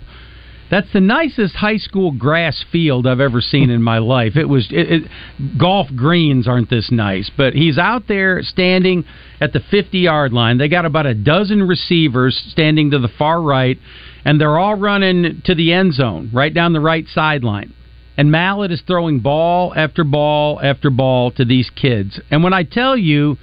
That's 0.70 0.92
the 0.92 1.00
nicest 1.00 1.54
high 1.54 1.78
school 1.78 2.12
grass 2.12 2.64
field 2.70 3.06
I've 3.06 3.20
ever 3.20 3.40
seen 3.40 3.70
in 3.70 3.82
my 3.82 3.98
life. 3.98 4.36
It 4.36 4.44
was 4.44 4.68
it, 4.70 5.02
it, 5.02 5.58
golf 5.58 5.88
greens 5.96 6.46
aren't 6.46 6.68
this 6.68 6.90
nice, 6.90 7.30
but 7.36 7.54
he's 7.54 7.78
out 7.78 8.06
there 8.06 8.42
standing 8.42 9.04
at 9.40 9.52
the 9.52 9.60
50 9.70 9.98
yard 9.98 10.32
line. 10.32 10.58
They 10.58 10.68
got 10.68 10.84
about 10.84 11.06
a 11.06 11.14
dozen 11.14 11.62
receivers 11.62 12.40
standing 12.50 12.90
to 12.90 12.98
the 12.98 13.08
far 13.18 13.40
right, 13.40 13.78
and 14.24 14.40
they're 14.40 14.58
all 14.58 14.74
running 14.74 15.42
to 15.46 15.54
the 15.54 15.72
end 15.72 15.94
zone, 15.94 16.30
right 16.34 16.52
down 16.52 16.74
the 16.74 16.80
right 16.80 17.06
sideline. 17.08 17.72
And 18.18 18.30
Mallett 18.32 18.72
is 18.72 18.82
throwing 18.86 19.20
ball 19.20 19.72
after 19.74 20.02
ball 20.04 20.60
after 20.60 20.90
ball 20.90 21.30
to 21.32 21.44
these 21.44 21.70
kids. 21.70 22.20
And 22.30 22.42
when 22.42 22.52
I 22.52 22.64
tell 22.64 22.96
you, 22.96 23.38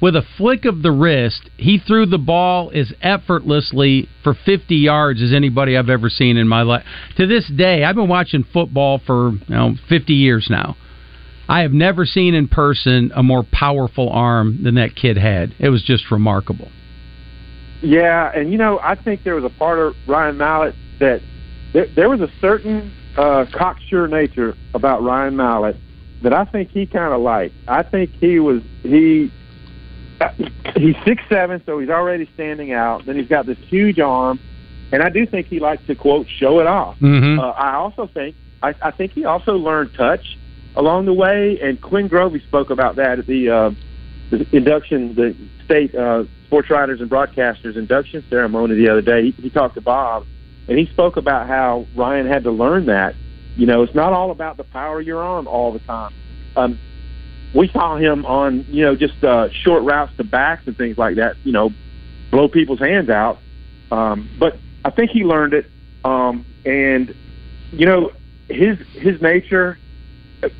with 0.00 0.14
a 0.14 0.22
flick 0.36 0.64
of 0.64 0.82
the 0.82 0.92
wrist, 0.92 1.50
he 1.56 1.78
threw 1.78 2.06
the 2.06 2.18
ball 2.18 2.70
as 2.74 2.92
effortlessly 3.02 4.08
for 4.22 4.34
50 4.34 4.76
yards 4.76 5.20
as 5.20 5.32
anybody 5.32 5.76
I've 5.76 5.88
ever 5.88 6.08
seen 6.08 6.36
in 6.36 6.46
my 6.46 6.62
life. 6.62 6.84
To 7.16 7.26
this 7.26 7.48
day, 7.48 7.84
I've 7.84 7.96
been 7.96 8.08
watching 8.08 8.44
football 8.52 9.00
for 9.04 9.30
you 9.30 9.40
know 9.48 9.74
50 9.88 10.12
years 10.14 10.46
now. 10.48 10.76
I 11.48 11.62
have 11.62 11.72
never 11.72 12.04
seen 12.04 12.34
in 12.34 12.46
person 12.46 13.10
a 13.14 13.22
more 13.22 13.42
powerful 13.50 14.10
arm 14.10 14.62
than 14.62 14.74
that 14.74 14.94
kid 14.94 15.16
had. 15.16 15.54
It 15.58 15.70
was 15.70 15.82
just 15.82 16.10
remarkable. 16.10 16.68
Yeah, 17.80 18.30
and 18.34 18.52
you 18.52 18.58
know, 18.58 18.78
I 18.82 18.96
think 18.96 19.24
there 19.24 19.34
was 19.34 19.44
a 19.44 19.58
part 19.58 19.78
of 19.78 19.94
Ryan 20.06 20.36
Mallett 20.36 20.74
that 21.00 21.20
there, 21.72 21.86
there 21.94 22.08
was 22.08 22.20
a 22.20 22.28
certain 22.40 22.92
uh, 23.16 23.46
cocksure 23.52 24.06
nature 24.08 24.54
about 24.74 25.02
Ryan 25.02 25.36
Mallett 25.36 25.76
that 26.22 26.32
I 26.32 26.44
think 26.44 26.70
he 26.70 26.86
kind 26.86 27.14
of 27.14 27.20
liked. 27.20 27.54
I 27.66 27.82
think 27.82 28.10
he 28.20 28.40
was 28.40 28.62
he 28.82 29.32
he's 30.76 30.96
six 31.04 31.22
seven, 31.28 31.62
so 31.66 31.78
he's 31.78 31.90
already 31.90 32.28
standing 32.34 32.72
out. 32.72 33.06
Then 33.06 33.16
he's 33.16 33.28
got 33.28 33.46
this 33.46 33.58
huge 33.58 34.00
arm, 34.00 34.38
and 34.92 35.02
I 35.02 35.10
do 35.10 35.26
think 35.26 35.46
he 35.46 35.60
likes 35.60 35.84
to 35.86 35.94
quote 35.94 36.28
show 36.28 36.60
it 36.60 36.66
off. 36.66 36.98
Mm-hmm. 36.98 37.38
Uh, 37.38 37.50
I 37.50 37.74
also 37.74 38.06
think 38.06 38.36
I, 38.62 38.74
I 38.82 38.90
think 38.90 39.12
he 39.12 39.24
also 39.24 39.56
learned 39.56 39.94
touch 39.94 40.36
along 40.76 41.06
the 41.06 41.12
way, 41.12 41.58
and 41.60 41.80
Quinn 41.80 42.08
Grovey 42.08 42.42
spoke 42.46 42.70
about 42.70 42.96
that 42.96 43.18
at 43.18 43.26
the, 43.26 43.50
uh, 43.50 43.70
the 44.30 44.46
induction, 44.56 45.14
the 45.14 45.36
state 45.64 45.94
uh, 45.94 46.24
sports 46.46 46.70
writers 46.70 47.00
and 47.00 47.10
broadcasters 47.10 47.76
induction 47.76 48.24
ceremony 48.30 48.76
the 48.76 48.88
other 48.88 49.02
day. 49.02 49.30
He, 49.30 49.42
he 49.42 49.50
talked 49.50 49.74
to 49.74 49.80
Bob, 49.80 50.26
and 50.68 50.78
he 50.78 50.86
spoke 50.86 51.16
about 51.16 51.46
how 51.46 51.86
Ryan 51.94 52.26
had 52.26 52.44
to 52.44 52.50
learn 52.50 52.86
that. 52.86 53.14
You 53.56 53.66
know, 53.66 53.82
it's 53.82 53.94
not 53.94 54.12
all 54.12 54.30
about 54.30 54.56
the 54.56 54.64
power 54.64 55.00
of 55.00 55.06
your 55.06 55.22
arm 55.22 55.48
all 55.48 55.72
the 55.72 55.80
time. 55.80 56.14
Um, 56.56 56.78
we 57.54 57.68
saw 57.68 57.96
him 57.96 58.26
on, 58.26 58.66
you 58.68 58.84
know, 58.84 58.94
just 58.94 59.22
uh, 59.24 59.48
short 59.50 59.82
routes 59.82 60.12
to 60.16 60.24
backs 60.24 60.62
and 60.66 60.76
things 60.76 60.98
like 60.98 61.16
that. 61.16 61.36
You 61.44 61.52
know, 61.52 61.70
blow 62.30 62.48
people's 62.48 62.80
hands 62.80 63.08
out. 63.08 63.38
Um, 63.90 64.28
but 64.38 64.58
I 64.84 64.90
think 64.90 65.10
he 65.10 65.24
learned 65.24 65.54
it, 65.54 65.66
um, 66.04 66.44
and 66.64 67.14
you 67.72 67.86
know, 67.86 68.12
his 68.48 68.78
his 68.92 69.20
nature. 69.20 69.78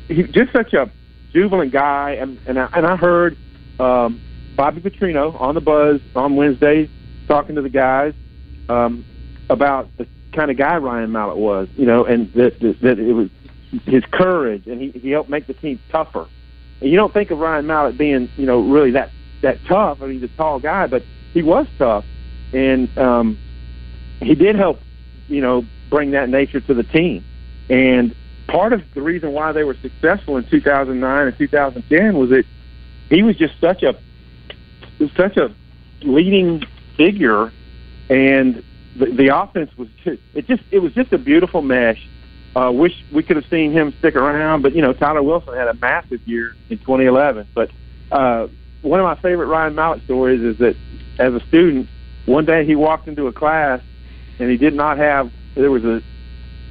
He's 0.07 0.27
just 0.29 0.51
such 0.51 0.73
a 0.73 0.91
jubilant 1.31 1.71
guy, 1.71 2.17
and 2.19 2.39
and 2.47 2.59
I, 2.59 2.69
and 2.73 2.85
I 2.85 2.95
heard 2.95 3.37
um, 3.79 4.19
Bobby 4.55 4.81
Petrino 4.81 5.39
on 5.39 5.55
the 5.55 5.61
Buzz 5.61 6.01
on 6.15 6.35
Wednesday 6.35 6.89
talking 7.27 7.55
to 7.55 7.61
the 7.61 7.69
guys 7.69 8.13
um, 8.67 9.05
about 9.49 9.95
the 9.97 10.07
kind 10.33 10.51
of 10.51 10.57
guy 10.57 10.77
Ryan 10.77 11.11
Mallett 11.11 11.37
was, 11.37 11.69
you 11.75 11.85
know, 11.85 12.03
and 12.03 12.31
that 12.33 12.59
that, 12.59 12.99
it 12.99 13.13
was 13.13 13.29
his 13.85 14.03
courage, 14.11 14.67
and 14.67 14.81
he 14.81 14.89
he 14.91 15.11
helped 15.11 15.29
make 15.29 15.47
the 15.47 15.53
team 15.53 15.79
tougher. 15.91 16.27
And 16.81 16.89
you 16.89 16.95
don't 16.95 17.13
think 17.13 17.31
of 17.31 17.39
Ryan 17.39 17.67
Mallett 17.67 17.97
being, 17.97 18.29
you 18.37 18.45
know, 18.45 18.59
really 18.59 18.91
that 18.91 19.11
that 19.41 19.63
tough. 19.65 20.01
I 20.01 20.07
mean, 20.07 20.19
he's 20.19 20.29
a 20.29 20.37
tall 20.37 20.59
guy, 20.59 20.87
but 20.87 21.03
he 21.33 21.41
was 21.41 21.67
tough, 21.77 22.05
and 22.53 22.95
um, 22.97 23.37
he 24.21 24.35
did 24.35 24.55
help, 24.55 24.81
you 25.27 25.41
know, 25.41 25.65
bring 25.89 26.11
that 26.11 26.29
nature 26.29 26.59
to 26.59 26.73
the 26.73 26.83
team. 26.83 27.23
And 27.69 28.15
part 28.47 28.73
of 28.73 28.81
the 28.93 29.01
reason 29.01 29.31
why 29.31 29.51
they 29.51 29.63
were 29.63 29.75
successful 29.81 30.37
in 30.37 30.45
2009 30.45 31.27
and 31.27 31.37
2010 31.37 32.17
was 32.17 32.29
that 32.29 32.45
he 33.09 33.23
was 33.23 33.37
just 33.37 33.59
such 33.59 33.83
a 33.83 33.97
such 35.15 35.37
a 35.37 35.53
leading 36.01 36.63
figure, 36.97 37.51
and 38.09 38.63
the, 38.95 39.05
the 39.05 39.27
offense 39.35 39.71
was 39.77 39.87
just, 40.03 40.21
it 40.33 40.47
just 40.47 40.63
it 40.71 40.79
was 40.79 40.93
just 40.93 41.13
a 41.13 41.17
beautiful 41.17 41.61
mesh. 41.61 42.05
Uh, 42.55 42.71
wish 42.71 42.93
we 43.11 43.21
could 43.21 43.35
have 43.35 43.45
seen 43.49 43.71
him 43.71 43.93
stick 43.99 44.15
around, 44.15 44.61
but 44.61 44.73
you 44.73 44.81
know 44.81 44.93
Tyler 44.93 45.21
Wilson 45.21 45.55
had 45.55 45.67
a 45.67 45.73
massive 45.75 46.19
year 46.27 46.55
in 46.69 46.77
2011. 46.79 47.47
But 47.53 47.69
uh, 48.11 48.47
one 48.81 48.99
of 48.99 49.03
my 49.03 49.15
favorite 49.15 49.47
Ryan 49.47 49.75
Mallett 49.75 50.03
stories 50.05 50.41
is 50.41 50.57
that 50.57 50.75
as 51.19 51.33
a 51.33 51.39
student, 51.47 51.87
one 52.25 52.45
day 52.45 52.65
he 52.65 52.75
walked 52.75 53.07
into 53.07 53.27
a 53.27 53.33
class 53.33 53.81
and 54.39 54.49
he 54.49 54.57
did 54.57 54.73
not 54.73 54.97
have 54.97 55.31
there 55.55 55.69
was 55.69 55.83
a 55.83 56.01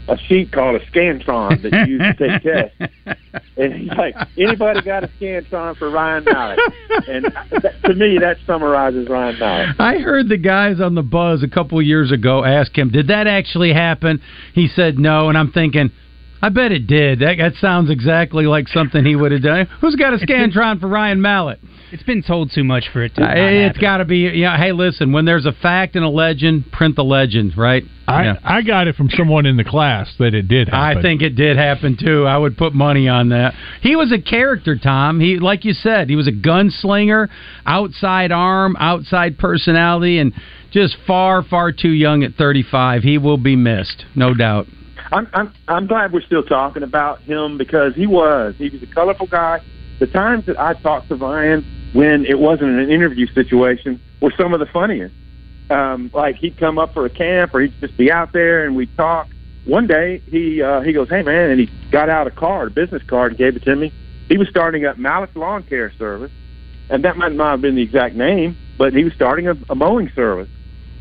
a 0.08 0.16
sheet 0.16 0.50
called 0.52 0.80
a 0.80 0.84
scantron 0.86 1.62
that 1.62 1.86
you 1.86 1.98
used 1.98 2.18
to 2.18 2.28
take 2.28 2.42
tests. 2.78 3.18
And 3.56 3.72
he's 3.74 3.90
like, 3.90 4.14
anybody 4.36 4.80
got 4.82 5.04
a 5.04 5.08
scantron 5.08 5.76
for 5.76 5.90
Ryan 5.90 6.24
Mallett? 6.24 6.58
And 7.06 7.24
that, 7.62 7.74
to 7.84 7.94
me, 7.94 8.18
that 8.18 8.38
summarizes 8.46 9.08
Ryan 9.08 9.38
Mallett. 9.38 9.80
I 9.80 9.98
heard 9.98 10.28
the 10.28 10.38
guys 10.38 10.80
on 10.80 10.94
the 10.94 11.02
buzz 11.02 11.42
a 11.42 11.48
couple 11.48 11.78
of 11.78 11.84
years 11.84 12.10
ago 12.10 12.44
ask 12.44 12.76
him, 12.76 12.90
"Did 12.90 13.08
that 13.08 13.26
actually 13.26 13.72
happen?" 13.72 14.20
He 14.54 14.68
said 14.68 14.98
no, 14.98 15.28
and 15.28 15.36
I'm 15.36 15.52
thinking, 15.52 15.90
I 16.40 16.48
bet 16.50 16.72
it 16.72 16.86
did. 16.86 17.20
That, 17.20 17.36
that 17.38 17.54
sounds 17.60 17.90
exactly 17.90 18.46
like 18.46 18.68
something 18.68 19.04
he 19.04 19.16
would 19.16 19.32
have 19.32 19.42
done. 19.42 19.66
Who's 19.80 19.96
got 19.96 20.14
a 20.14 20.18
scantron 20.18 20.80
for 20.80 20.88
Ryan 20.88 21.20
Mallett? 21.20 21.60
It's 21.90 22.02
been 22.02 22.22
told 22.22 22.52
too 22.54 22.64
much 22.64 22.84
for 22.92 23.02
it 23.02 23.14
to. 23.14 23.22
Uh, 23.22 23.26
not 23.26 23.36
it's 23.38 23.66
happen. 23.68 23.80
got 23.80 23.96
to 23.98 24.04
be. 24.04 24.30
Yeah. 24.34 24.56
Hey, 24.56 24.72
listen. 24.72 25.12
When 25.12 25.24
there's 25.24 25.46
a 25.46 25.52
fact 25.52 25.96
and 25.96 26.04
a 26.04 26.08
legend, 26.08 26.70
print 26.70 26.96
the 26.96 27.04
legend, 27.04 27.56
right? 27.56 27.82
I, 28.06 28.24
Yeah. 28.24 28.38
I 28.44 28.62
got 28.62 28.88
it 28.88 28.94
from 28.94 29.08
someone 29.10 29.46
in 29.46 29.56
the 29.56 29.64
class 29.64 30.12
that 30.18 30.34
it 30.34 30.48
did 30.48 30.68
happen. 30.68 30.98
I 30.98 31.02
think 31.02 31.22
it 31.22 31.34
did 31.34 31.56
happen 31.56 31.96
too. 31.98 32.26
I 32.26 32.36
would 32.36 32.56
put 32.56 32.74
money 32.74 33.08
on 33.08 33.30
that. 33.30 33.54
He 33.80 33.96
was 33.96 34.12
a 34.12 34.20
character, 34.20 34.76
Tom. 34.76 35.18
He, 35.18 35.38
like 35.38 35.64
you 35.64 35.72
said, 35.72 36.10
he 36.10 36.16
was 36.16 36.28
a 36.28 36.32
gunslinger, 36.32 37.28
outside 37.66 38.32
arm, 38.32 38.76
outside 38.78 39.38
personality, 39.38 40.18
and 40.18 40.34
just 40.70 40.96
far, 41.06 41.42
far 41.42 41.72
too 41.72 41.90
young 41.90 42.22
at 42.22 42.34
35. 42.34 43.02
He 43.02 43.16
will 43.18 43.38
be 43.38 43.56
missed, 43.56 44.04
no 44.14 44.34
doubt. 44.34 44.66
I'm, 45.12 45.28
I'm 45.32 45.54
I'm 45.66 45.86
glad 45.86 46.12
we're 46.12 46.22
still 46.22 46.42
talking 46.42 46.82
about 46.82 47.22
him 47.22 47.56
because 47.56 47.94
he 47.94 48.06
was 48.06 48.54
he 48.58 48.68
was 48.68 48.82
a 48.82 48.86
colorful 48.86 49.26
guy. 49.26 49.60
The 49.98 50.06
times 50.06 50.44
that 50.46 50.60
I 50.60 50.74
talked 50.74 51.08
to 51.08 51.16
Ryan 51.16 51.64
when 51.92 52.26
it 52.26 52.38
wasn't 52.38 52.78
an 52.78 52.90
interview 52.90 53.26
situation 53.28 54.00
were 54.20 54.32
some 54.36 54.52
of 54.52 54.60
the 54.60 54.66
funniest. 54.66 55.14
Um, 55.70 56.10
like 56.14 56.36
he'd 56.36 56.56
come 56.56 56.78
up 56.78 56.94
for 56.94 57.04
a 57.04 57.10
camp 57.10 57.54
or 57.54 57.60
he'd 57.60 57.74
just 57.80 57.96
be 57.96 58.10
out 58.10 58.32
there 58.32 58.64
and 58.64 58.76
we'd 58.76 58.94
talk. 58.96 59.28
One 59.64 59.86
day 59.86 60.22
he 60.26 60.62
uh, 60.62 60.80
he 60.80 60.92
goes, 60.92 61.08
"Hey 61.08 61.22
man," 61.22 61.50
and 61.50 61.60
he 61.60 61.70
got 61.90 62.08
out 62.08 62.26
a 62.26 62.30
card, 62.30 62.68
a 62.68 62.70
business 62.70 63.02
card, 63.06 63.32
and 63.32 63.38
gave 63.38 63.56
it 63.56 63.64
to 63.64 63.76
me. 63.76 63.92
He 64.28 64.36
was 64.36 64.48
starting 64.48 64.84
up 64.84 64.98
Mallett's 64.98 65.36
Lawn 65.36 65.62
Care 65.62 65.92
Service, 65.98 66.32
and 66.90 67.04
that 67.04 67.16
might 67.16 67.32
not 67.32 67.52
have 67.52 67.60
been 67.60 67.76
the 67.76 67.82
exact 67.82 68.14
name, 68.14 68.56
but 68.76 68.92
he 68.92 69.04
was 69.04 69.12
starting 69.14 69.48
a, 69.48 69.56
a 69.70 69.74
mowing 69.74 70.10
service. 70.14 70.48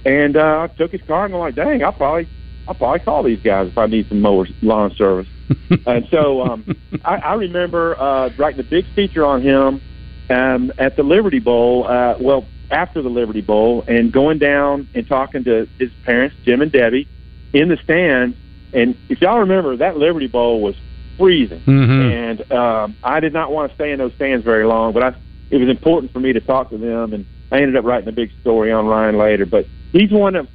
And 0.05 0.37
uh, 0.37 0.67
I 0.69 0.77
took 0.77 0.91
his 0.91 1.01
card 1.07 1.31
and 1.31 1.35
I'm 1.35 1.41
like, 1.41 1.55
"Dang, 1.55 1.83
I'll 1.83 1.93
probably 1.93 2.27
I'll 2.67 2.75
probably 2.75 2.99
call 2.99 3.23
these 3.23 3.39
guys 3.43 3.67
if 3.69 3.77
I 3.77 3.85
need 3.87 4.07
some 4.09 4.21
mower 4.21 4.47
lawn 4.61 4.93
service." 4.95 5.27
and 5.85 6.07
so 6.11 6.41
um, 6.41 6.65
I, 7.05 7.15
I 7.15 7.33
remember 7.35 7.99
uh, 7.99 8.29
writing 8.37 8.59
a 8.59 8.63
big 8.63 8.85
feature 8.95 9.25
on 9.25 9.41
him 9.41 9.81
um, 10.29 10.71
at 10.77 10.95
the 10.95 11.03
Liberty 11.03 11.39
Bowl. 11.39 11.87
Uh, 11.87 12.15
well, 12.19 12.47
after 12.69 13.01
the 13.01 13.09
Liberty 13.09 13.41
Bowl, 13.41 13.83
and 13.87 14.11
going 14.11 14.39
down 14.39 14.87
and 14.93 15.07
talking 15.07 15.45
to 15.45 15.69
his 15.79 15.89
parents, 16.03 16.35
Jim 16.43 16.61
and 16.61 16.71
Debbie, 16.71 17.07
in 17.53 17.69
the 17.69 17.77
stands. 17.83 18.37
And 18.73 18.97
if 19.07 19.21
y'all 19.21 19.39
remember, 19.39 19.77
that 19.77 19.97
Liberty 19.97 20.27
Bowl 20.27 20.61
was 20.61 20.75
freezing, 21.17 21.61
Mhm. 21.65 22.11
and 22.11 22.51
um, 22.51 22.97
I 23.01 23.21
did 23.21 23.33
not 23.33 23.51
want 23.51 23.71
to 23.71 23.75
stay 23.75 23.91
in 23.91 23.99
those 23.99 24.13
stands 24.15 24.43
very 24.43 24.65
long. 24.65 24.91
But 24.93 25.03
I, 25.03 25.15
it 25.49 25.57
was 25.57 25.69
important 25.69 26.11
for 26.11 26.19
me 26.19 26.33
to 26.33 26.41
talk 26.41 26.69
to 26.71 26.77
them, 26.77 27.13
and 27.13 27.25
I 27.51 27.61
ended 27.61 27.77
up 27.77 27.85
writing 27.85 28.09
a 28.09 28.11
big 28.11 28.31
story 28.41 28.71
on 28.71 28.85
Ryan 28.85 29.17
later. 29.17 29.45
But 29.45 29.69
he's 29.93 30.11
one 30.11 30.35
of 30.35 30.47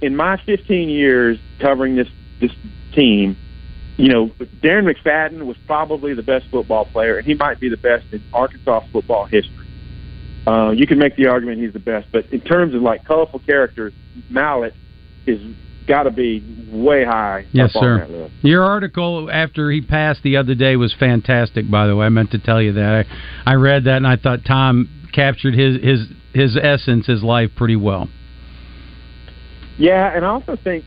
in 0.00 0.16
my 0.16 0.40
15 0.44 0.88
years 0.88 1.38
covering 1.60 1.96
this 1.96 2.08
this 2.40 2.52
team, 2.94 3.36
you 3.96 4.08
know, 4.08 4.28
Darren 4.62 4.90
McFadden 4.90 5.44
was 5.46 5.56
probably 5.66 6.14
the 6.14 6.22
best 6.22 6.46
football 6.50 6.84
player, 6.84 7.16
and 7.16 7.26
he 7.26 7.34
might 7.34 7.60
be 7.60 7.68
the 7.68 7.76
best 7.76 8.06
in 8.12 8.22
Arkansas 8.32 8.80
football 8.92 9.24
history. 9.24 9.66
Uh, 10.46 10.70
you 10.70 10.86
can 10.86 10.98
make 10.98 11.16
the 11.16 11.26
argument 11.26 11.60
he's 11.60 11.72
the 11.72 11.78
best, 11.78 12.06
but 12.12 12.26
in 12.32 12.40
terms 12.40 12.74
of 12.74 12.82
like 12.82 13.04
colorful 13.04 13.40
characters, 13.40 13.92
Mallett 14.28 14.74
is 15.26 15.40
got 15.86 16.04
to 16.04 16.10
be 16.10 16.42
way 16.70 17.04
high. 17.04 17.46
Yes, 17.52 17.72
sir. 17.72 17.94
On 17.94 17.98
that 18.00 18.10
list. 18.10 18.34
Your 18.42 18.64
article 18.64 19.30
after 19.30 19.70
he 19.70 19.80
passed 19.80 20.22
the 20.22 20.36
other 20.36 20.54
day 20.54 20.76
was 20.76 20.94
fantastic. 20.98 21.70
By 21.70 21.86
the 21.86 21.96
way, 21.96 22.06
I 22.06 22.08
meant 22.10 22.32
to 22.32 22.38
tell 22.38 22.60
you 22.60 22.74
that. 22.74 23.06
I, 23.46 23.52
I 23.52 23.54
read 23.54 23.84
that 23.84 23.96
and 23.96 24.06
I 24.06 24.16
thought 24.16 24.40
Tom 24.44 25.08
captured 25.12 25.54
his 25.54 25.82
his 25.82 26.06
his 26.34 26.56
essence, 26.60 27.06
his 27.06 27.22
life 27.22 27.50
pretty 27.56 27.76
well. 27.76 28.08
Yeah, 29.78 30.14
and 30.14 30.24
I 30.24 30.28
also 30.28 30.56
think, 30.56 30.84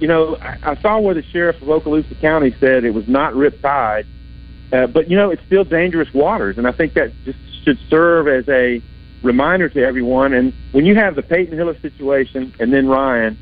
you 0.00 0.08
know, 0.08 0.36
I, 0.42 0.72
I 0.72 0.76
saw 0.80 0.98
where 0.98 1.14
the 1.14 1.24
sheriff 1.32 1.60
of 1.62 1.68
Okaloosa 1.68 2.20
County 2.20 2.54
said 2.60 2.84
it 2.84 2.92
was 2.92 3.06
not 3.06 3.34
rip 3.34 3.60
tide, 3.62 4.06
uh, 4.72 4.86
but 4.86 5.10
you 5.10 5.16
know, 5.16 5.30
it's 5.30 5.42
still 5.46 5.64
dangerous 5.64 6.12
waters, 6.12 6.58
and 6.58 6.66
I 6.66 6.72
think 6.72 6.94
that 6.94 7.12
just 7.24 7.38
should 7.64 7.78
serve 7.88 8.26
as 8.26 8.48
a 8.48 8.82
reminder 9.22 9.68
to 9.68 9.80
everyone. 9.84 10.32
And 10.32 10.52
when 10.72 10.84
you 10.84 10.96
have 10.96 11.14
the 11.14 11.22
Peyton 11.22 11.56
Hillis 11.56 11.76
situation, 11.80 12.52
and 12.58 12.72
then 12.72 12.88
Ryan, 12.88 13.38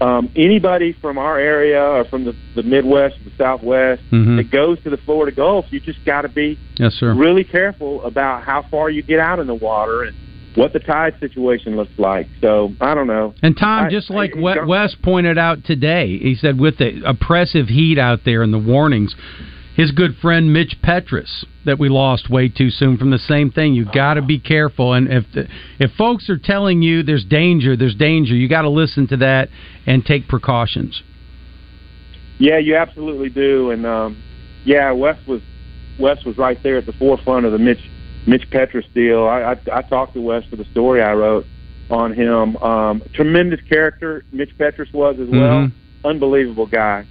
um, 0.00 0.28
anybody 0.36 0.92
from 1.00 1.16
our 1.16 1.38
area 1.38 1.80
or 1.80 2.04
from 2.04 2.24
the, 2.24 2.36
the 2.54 2.62
Midwest, 2.62 3.14
the 3.24 3.32
Southwest 3.38 4.02
Mhm. 4.12 4.36
that 4.36 4.50
goes 4.50 4.78
to 4.82 4.90
the 4.90 4.96
Florida 4.98 5.34
Gulf, 5.34 5.66
you 5.70 5.80
just 5.80 6.04
got 6.04 6.22
to 6.22 6.28
be 6.28 6.58
Yes, 6.78 6.94
sir. 6.94 7.14
really 7.14 7.44
careful 7.44 8.02
about 8.04 8.42
how 8.42 8.62
far 8.70 8.90
you 8.90 9.02
get 9.02 9.20
out 9.20 9.38
in 9.38 9.46
the 9.46 9.54
water 9.54 10.02
and 10.02 10.14
what 10.54 10.72
the 10.72 10.78
tide 10.78 11.14
situation 11.20 11.76
looks 11.76 11.98
like. 11.98 12.26
So 12.40 12.72
I 12.80 12.94
don't 12.94 13.06
know. 13.06 13.34
And 13.42 13.56
Tom, 13.56 13.86
I- 13.86 13.90
just 13.90 14.10
like 14.10 14.36
I- 14.36 14.64
Wes 14.64 14.94
pointed 14.94 15.38
out 15.38 15.64
today, 15.64 16.18
he 16.18 16.34
said 16.34 16.58
with 16.58 16.78
the 16.78 17.02
oppressive 17.04 17.68
heat 17.68 17.98
out 17.98 18.24
there 18.24 18.42
and 18.42 18.52
the 18.52 18.58
warnings, 18.58 19.14
his 19.74 19.90
good 19.90 20.16
friend 20.16 20.52
Mitch 20.52 20.76
Petrus 20.82 21.44
that 21.64 21.78
we 21.78 21.88
lost 21.88 22.30
way 22.30 22.48
too 22.48 22.70
soon 22.70 22.96
from 22.96 23.10
the 23.10 23.18
same 23.18 23.50
thing. 23.50 23.74
You 23.74 23.84
got 23.84 24.14
to 24.14 24.22
be 24.22 24.38
careful, 24.38 24.92
and 24.92 25.08
if 25.10 25.24
the, 25.32 25.48
if 25.80 25.90
folks 25.92 26.30
are 26.30 26.38
telling 26.38 26.82
you 26.82 27.02
there's 27.02 27.24
danger, 27.24 27.76
there's 27.76 27.96
danger. 27.96 28.34
You 28.34 28.48
got 28.48 28.62
to 28.62 28.68
listen 28.68 29.08
to 29.08 29.16
that 29.18 29.48
and 29.86 30.04
take 30.04 30.28
precautions. 30.28 31.02
Yeah, 32.38 32.58
you 32.58 32.76
absolutely 32.76 33.30
do. 33.30 33.70
And 33.70 33.84
um, 33.86 34.22
yeah, 34.64 34.92
Wes 34.92 35.16
was 35.26 35.40
Wes 35.98 36.24
was 36.24 36.36
right 36.38 36.60
there 36.62 36.76
at 36.78 36.86
the 36.86 36.92
forefront 36.92 37.46
of 37.46 37.52
the 37.52 37.58
Mitch 37.58 37.80
Mitch 38.26 38.48
Petrus 38.50 38.86
deal. 38.94 39.26
I, 39.26 39.52
I, 39.52 39.56
I 39.72 39.82
talked 39.82 40.14
to 40.14 40.20
Wes 40.20 40.44
for 40.46 40.56
the 40.56 40.64
story 40.66 41.02
I 41.02 41.12
wrote 41.12 41.46
on 41.90 42.12
him. 42.12 42.56
Um, 42.58 43.02
tremendous 43.12 43.60
character, 43.68 44.24
Mitch 44.32 44.56
Petrus 44.56 44.88
was 44.92 45.16
as 45.20 45.28
well. 45.28 45.66
Mhm. 45.66 45.72
Unbelievable 46.04 46.66
guy. 46.66 47.04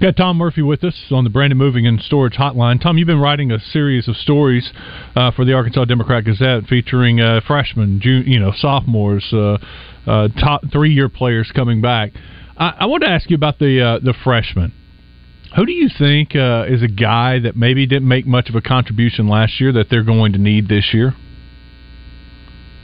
Got 0.00 0.16
Tom 0.16 0.36
Murphy 0.36 0.62
with 0.62 0.84
us 0.84 0.94
on 1.10 1.24
the 1.24 1.30
Brandon 1.30 1.58
Moving 1.58 1.86
and 1.86 2.00
Storage 2.00 2.34
Hotline. 2.34 2.80
Tom, 2.80 2.98
you've 2.98 3.08
been 3.08 3.18
writing 3.18 3.50
a 3.50 3.58
series 3.58 4.06
of 4.06 4.16
stories 4.16 4.70
uh, 5.16 5.32
for 5.32 5.44
the 5.44 5.54
Arkansas 5.54 5.86
Democrat 5.86 6.24
Gazette 6.24 6.66
featuring 6.68 7.20
uh, 7.20 7.40
freshmen, 7.44 7.98
June, 8.00 8.24
you 8.24 8.38
know, 8.38 8.52
sophomores, 8.54 9.26
uh, 9.32 9.58
uh, 10.06 10.28
top 10.40 10.62
three-year 10.70 11.08
players 11.08 11.50
coming 11.52 11.80
back. 11.80 12.12
I, 12.56 12.74
I 12.80 12.86
want 12.86 13.02
to 13.02 13.08
ask 13.08 13.28
you 13.28 13.34
about 13.34 13.58
the 13.58 13.80
uh, 13.82 13.98
the 13.98 14.14
freshmen. 14.22 14.72
Who 15.56 15.64
do 15.64 15.72
you 15.72 15.88
think 15.96 16.36
uh, 16.36 16.66
is 16.68 16.82
a 16.82 16.88
guy 16.88 17.38
that 17.40 17.56
maybe 17.56 17.86
didn't 17.86 18.08
make 18.08 18.26
much 18.26 18.48
of 18.48 18.54
a 18.54 18.60
contribution 18.60 19.28
last 19.28 19.60
year 19.60 19.72
that 19.72 19.88
they're 19.90 20.04
going 20.04 20.32
to 20.32 20.38
need 20.38 20.68
this 20.68 20.92
year? 20.92 21.14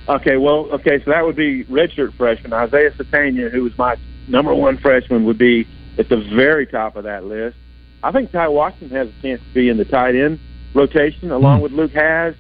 Okay, 0.09 0.37
well, 0.37 0.71
okay, 0.73 1.03
so 1.05 1.11
that 1.11 1.25
would 1.25 1.37
be 1.37 1.65
redshirt 1.65 2.17
freshman 2.17 2.53
Isaiah 2.53 2.91
Sategna, 2.91 3.51
who 3.51 3.63
was 3.63 3.77
my 3.79 3.97
number 4.29 4.55
one 4.55 4.79
freshman, 4.79 5.25
would 5.25 5.39
be 5.39 5.67
at 5.99 6.09
the 6.09 6.17
very 6.35 6.67
top 6.67 6.97
of 6.97 7.05
that 7.05 7.25
list. 7.25 7.57
I 8.03 8.13
think 8.13 8.33
Ty 8.33 8.49
Washington 8.49 8.97
has 8.97 9.09
a 9.09 9.23
chance 9.23 9.41
to 9.41 9.55
be 9.55 9.69
in 9.69 9.79
the 9.79 9.85
tight 9.85 10.15
end 10.15 10.39
rotation 10.75 11.31
along 11.31 11.61
with 11.63 11.73
Luke 11.73 11.93
Hasz. 11.93 12.35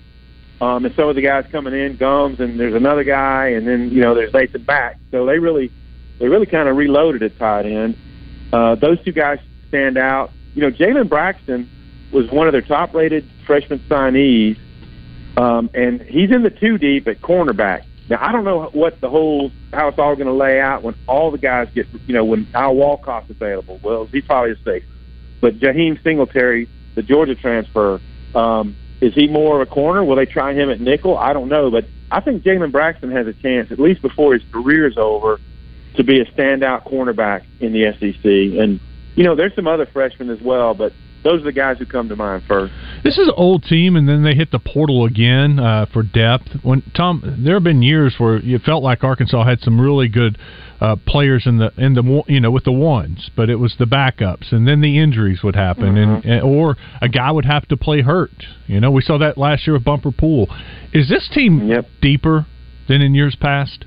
Um, 0.61 0.85
and 0.85 0.95
some 0.95 1.09
of 1.09 1.17
the 1.17 1.23
guys 1.23 1.45
coming 1.51 1.75
in, 1.75 1.97
Gums, 1.97 2.39
and 2.39 2.59
there's 2.59 2.75
another 2.75 3.03
guy, 3.03 3.49
and 3.49 3.67
then 3.67 3.91
you 3.91 4.01
know 4.01 4.15
there's 4.15 4.33
Nathan 4.33 4.63
Back. 4.63 4.99
So 5.11 5.27
they 5.27 5.39
really, 5.39 5.71
they 6.19 6.29
really 6.29 6.47
kind 6.47 6.69
of 6.69 6.77
reloaded 6.77 7.23
at 7.23 7.37
tight 7.39 7.67
end. 7.67 7.97
Uh, 8.53 8.77
those 8.77 9.03
two 9.05 9.13
guys 9.13 9.41
stand 9.75 9.99
out. 9.99 10.31
You 10.55 10.63
know, 10.63 10.71
Jalen 10.71 11.09
Braxton 11.09 11.69
was 12.13 12.31
one 12.31 12.47
of 12.47 12.53
their 12.53 12.63
top-rated 12.63 13.29
freshman 13.45 13.81
signees, 13.91 14.57
um, 15.37 15.69
and 15.75 16.01
he's 16.01 16.31
in 16.31 16.43
the 16.43 16.51
two 16.51 16.79
deep 16.79 17.09
at 17.09 17.21
cornerback. 17.21 17.85
Now 18.09 18.19
I 18.21 18.31
don't 18.31 18.45
know 18.45 18.71
what 18.73 19.01
the 19.01 19.09
whole 19.09 19.51
how 19.73 19.89
it's 19.89 19.99
all 19.99 20.15
going 20.15 20.29
to 20.29 20.33
lay 20.33 20.61
out 20.61 20.83
when 20.83 20.95
all 21.09 21.31
the 21.31 21.39
guys 21.39 21.69
get 21.75 21.87
you 22.07 22.13
know 22.15 22.25
when 22.25 22.47
Al 22.55 22.77
Walcott's 22.77 23.31
available. 23.31 23.81
Well, 23.83 24.05
he's 24.07 24.25
probably 24.25 24.53
a 24.53 24.57
safe, 24.63 24.85
but 25.41 25.59
Jaheim 25.59 26.01
Singletary, 26.05 26.69
the 26.95 27.03
Georgia 27.03 27.35
transfer, 27.35 28.01
um, 28.35 28.77
is 29.01 29.15
he 29.15 29.27
more 29.27 29.61
of 29.61 29.67
a 29.67 29.71
corner? 29.71 30.05
Will 30.05 30.17
they 30.17 30.27
try 30.27 30.53
him 30.53 30.71
at 30.71 30.81
nickel? 30.81 31.17
I 31.19 31.33
don't 31.33 31.49
know, 31.49 31.71
but 31.71 31.87
I 32.13 32.21
think 32.21 32.45
Jalen 32.45 32.71
Braxton 32.71 33.11
has 33.11 33.27
a 33.27 33.33
chance 33.33 33.73
at 33.73 33.81
least 33.81 34.03
before 34.03 34.35
his 34.35 34.43
career's 34.53 34.99
over 34.99 35.41
to 35.97 36.05
be 36.05 36.21
a 36.21 36.27
standout 36.27 36.87
cornerback 36.87 37.45
in 37.59 37.73
the 37.73 37.93
SEC. 37.93 38.61
And 38.61 38.81
you 39.15 39.25
know, 39.25 39.37
there's 39.37 39.55
some 39.55 39.67
other 39.67 39.87
freshmen 39.93 40.31
as 40.31 40.41
well, 40.41 40.75
but 40.75 40.93
those 41.25 41.41
are 41.41 41.45
the 41.45 41.53
guys 41.53 41.79
who 41.79 41.87
come 41.87 42.09
to 42.11 42.17
mind 42.17 42.43
first. 42.47 42.73
This 43.03 43.17
is 43.17 43.29
an 43.29 43.35
old 43.37 43.65
team, 43.65 43.97
and 43.97 44.07
then 44.09 44.23
they 44.23 44.35
hit 44.35 44.51
the 44.51 44.59
portal 44.59 45.07
again 45.07 45.59
uh, 45.59 45.87
for 45.93 46.03
depth. 46.03 46.49
When 46.63 46.83
Tom, 46.95 47.43
there 47.43 47.55
have 47.55 47.65
been 47.65 47.83
years 47.83 48.15
where 48.19 48.39
you 48.39 48.59
felt 48.59 48.83
like 48.83 49.03
Arkansas 49.03 49.45
had 49.45 49.61
some 49.61 49.81
really 49.81 50.09
good 50.09 50.39
uh, 50.81 50.97
players 51.07 51.47
in 51.47 51.59
the 51.59 51.73
in 51.79 51.95
the 51.95 52.23
you 52.29 52.41
know 52.41 52.51
with 52.51 52.65
the 52.65 52.73
ones, 52.73 53.31
but 53.35 53.49
it 53.49 53.57
was 53.57 53.75
the 53.79 53.87
backups, 53.87 54.53
and 54.53 54.69
then 54.69 54.83
the 54.83 54.99
injuries 54.99 55.43
would 55.43 55.57
happen, 55.57 55.97
and, 55.97 56.25
and 56.25 56.43
or 56.43 56.77
a 57.01 57.09
guy 57.09 57.31
would 57.31 57.47
have 57.47 57.67
to 57.69 57.77
play 57.77 58.03
hurt. 58.03 58.45
You 58.67 58.81
know, 58.81 58.91
we 58.91 59.01
saw 59.01 59.19
that 59.19 59.39
last 59.39 59.67
year 59.67 59.75
with 59.75 59.85
Bumper 59.85 60.13
Pool. 60.13 60.49
Is 60.93 61.09
this 61.09 61.29
team 61.33 61.71
deeper 62.03 62.47
than 62.87 63.01
in 63.01 63.15
years 63.15 63.35
past? 63.35 63.87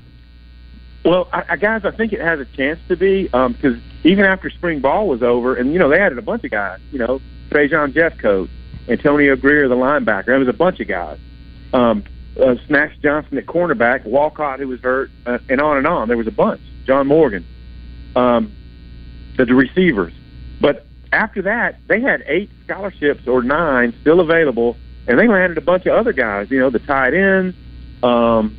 Well, 1.08 1.30
I, 1.32 1.44
I, 1.52 1.56
guys, 1.56 1.86
I 1.86 1.92
think 1.92 2.12
it 2.12 2.20
has 2.20 2.38
a 2.42 2.46
chance 2.58 2.82
to 2.90 2.98
be 2.98 3.24
because 3.24 3.80
even 4.04 4.26
after 4.26 4.50
spring 4.50 4.82
ball 4.82 5.08
was 5.08 5.24
over, 5.24 5.56
and 5.56 5.72
you 5.72 5.80
know 5.80 5.88
they 5.88 6.02
added 6.02 6.18
a 6.18 6.22
bunch 6.22 6.44
of 6.44 6.52
guys. 6.52 6.82
You 6.92 7.00
know, 7.00 7.22
Trajan 7.50 7.94
Jeffcoat, 7.94 8.50
Antonio 8.90 9.38
Grier, 9.38 9.70
the 9.70 9.76
linebacker. 9.76 10.26
There 10.26 10.40
was 10.40 10.50
a 10.50 10.54
bunch 10.54 10.82
of 10.82 10.90
guys. 10.90 11.18
Um, 11.72 12.04
uh, 12.38 12.56
Snacks 12.68 12.98
Johnson 13.02 13.38
at 13.38 13.46
cornerback, 13.46 14.04
Walcott 14.04 14.60
who 14.60 14.68
was 14.68 14.82
hurt, 14.82 15.10
uh, 15.26 15.38
and 15.48 15.62
on 15.62 15.78
and 15.78 15.88
on. 15.88 16.10
There 16.10 16.18
was 16.18 16.28
a 16.28 16.32
bunch. 16.32 16.60
John 16.86 17.08
Morgan, 17.08 17.46
um, 18.18 18.54
the, 19.38 19.46
the 19.46 19.56
receivers. 19.56 20.12
But 20.60 20.86
after 21.14 21.42
that, 21.44 21.80
they 21.88 22.02
had 22.02 22.22
eight 22.28 22.50
scholarships 22.66 23.26
or 23.30 23.44
nine 23.44 23.94
still 24.02 24.20
available, 24.20 24.76
and 25.08 25.18
they 25.18 25.30
landed 25.30 25.58
a 25.58 25.62
bunch 25.62 25.86
of 25.86 25.96
other 25.96 26.12
guys. 26.12 26.52
You 26.52 26.60
know, 26.60 26.70
the 26.70 26.80
tight 26.80 27.14
ends. 27.14 27.56
Um, 28.04 28.58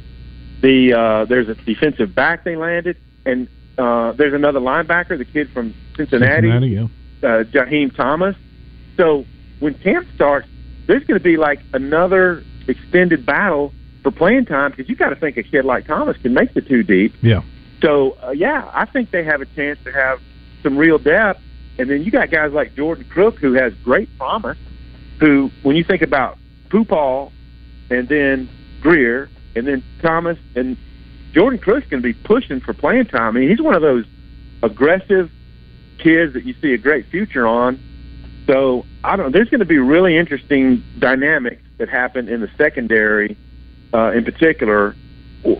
the 0.60 0.94
uh, 0.94 1.24
there's 1.26 1.48
a 1.48 1.54
defensive 1.54 2.14
back 2.14 2.44
they 2.44 2.56
landed, 2.56 2.96
and 3.24 3.48
uh, 3.76 4.12
there's 4.12 4.34
another 4.34 4.60
linebacker, 4.60 5.16
the 5.18 5.24
kid 5.24 5.50
from 5.50 5.74
Cincinnati, 5.96 6.50
Cincinnati, 6.50 6.68
yeah. 6.68 6.84
uh, 7.28 7.44
Jaheim 7.44 7.94
Thomas. 7.94 8.36
So 8.96 9.24
when 9.60 9.74
camp 9.74 10.06
starts, 10.14 10.48
there's 10.86 11.04
going 11.04 11.18
to 11.18 11.24
be 11.24 11.36
like 11.36 11.60
another 11.72 12.42
extended 12.66 13.24
battle 13.24 13.72
for 14.02 14.10
playing 14.10 14.46
time 14.46 14.72
because 14.72 14.88
you 14.88 14.96
got 14.96 15.10
to 15.10 15.16
think 15.16 15.36
a 15.36 15.42
kid 15.42 15.64
like 15.64 15.86
Thomas 15.86 16.16
can 16.18 16.34
make 16.34 16.54
the 16.54 16.60
two 16.60 16.82
deep. 16.82 17.14
Yeah. 17.22 17.42
So 17.80 18.16
uh, 18.22 18.30
yeah, 18.30 18.70
I 18.74 18.86
think 18.86 19.10
they 19.10 19.24
have 19.24 19.40
a 19.40 19.46
chance 19.46 19.78
to 19.84 19.92
have 19.92 20.20
some 20.62 20.76
real 20.76 20.98
depth, 20.98 21.40
and 21.78 21.88
then 21.88 22.02
you 22.02 22.10
got 22.10 22.30
guys 22.30 22.52
like 22.52 22.74
Jordan 22.74 23.04
Crook 23.08 23.38
who 23.38 23.52
has 23.54 23.72
great 23.84 24.08
promise. 24.18 24.58
Who, 25.20 25.50
when 25.62 25.74
you 25.74 25.82
think 25.82 26.02
about 26.02 26.38
Pooh 26.70 26.84
Paul, 26.84 27.32
and 27.90 28.08
then 28.08 28.48
Grier, 28.80 29.28
and 29.58 29.66
then 29.66 29.82
Thomas 30.00 30.38
and 30.54 30.76
Jordan 31.32 31.58
Crook's 31.58 31.86
going 31.88 32.02
to 32.02 32.06
be 32.06 32.14
pushing 32.14 32.60
for 32.60 32.72
playing 32.72 33.06
time. 33.06 33.36
I 33.36 33.40
mean, 33.40 33.48
he's 33.48 33.60
one 33.60 33.74
of 33.74 33.82
those 33.82 34.04
aggressive 34.62 35.30
kids 35.98 36.32
that 36.34 36.44
you 36.44 36.54
see 36.60 36.72
a 36.72 36.78
great 36.78 37.06
future 37.10 37.46
on. 37.46 37.78
So 38.46 38.86
I 39.04 39.16
don't. 39.16 39.26
Know, 39.26 39.32
there's 39.32 39.50
going 39.50 39.60
to 39.60 39.66
be 39.66 39.78
really 39.78 40.16
interesting 40.16 40.82
dynamics 40.98 41.62
that 41.76 41.88
happen 41.88 42.28
in 42.28 42.40
the 42.40 42.50
secondary, 42.56 43.36
uh, 43.92 44.12
in 44.12 44.24
particular, 44.24 44.96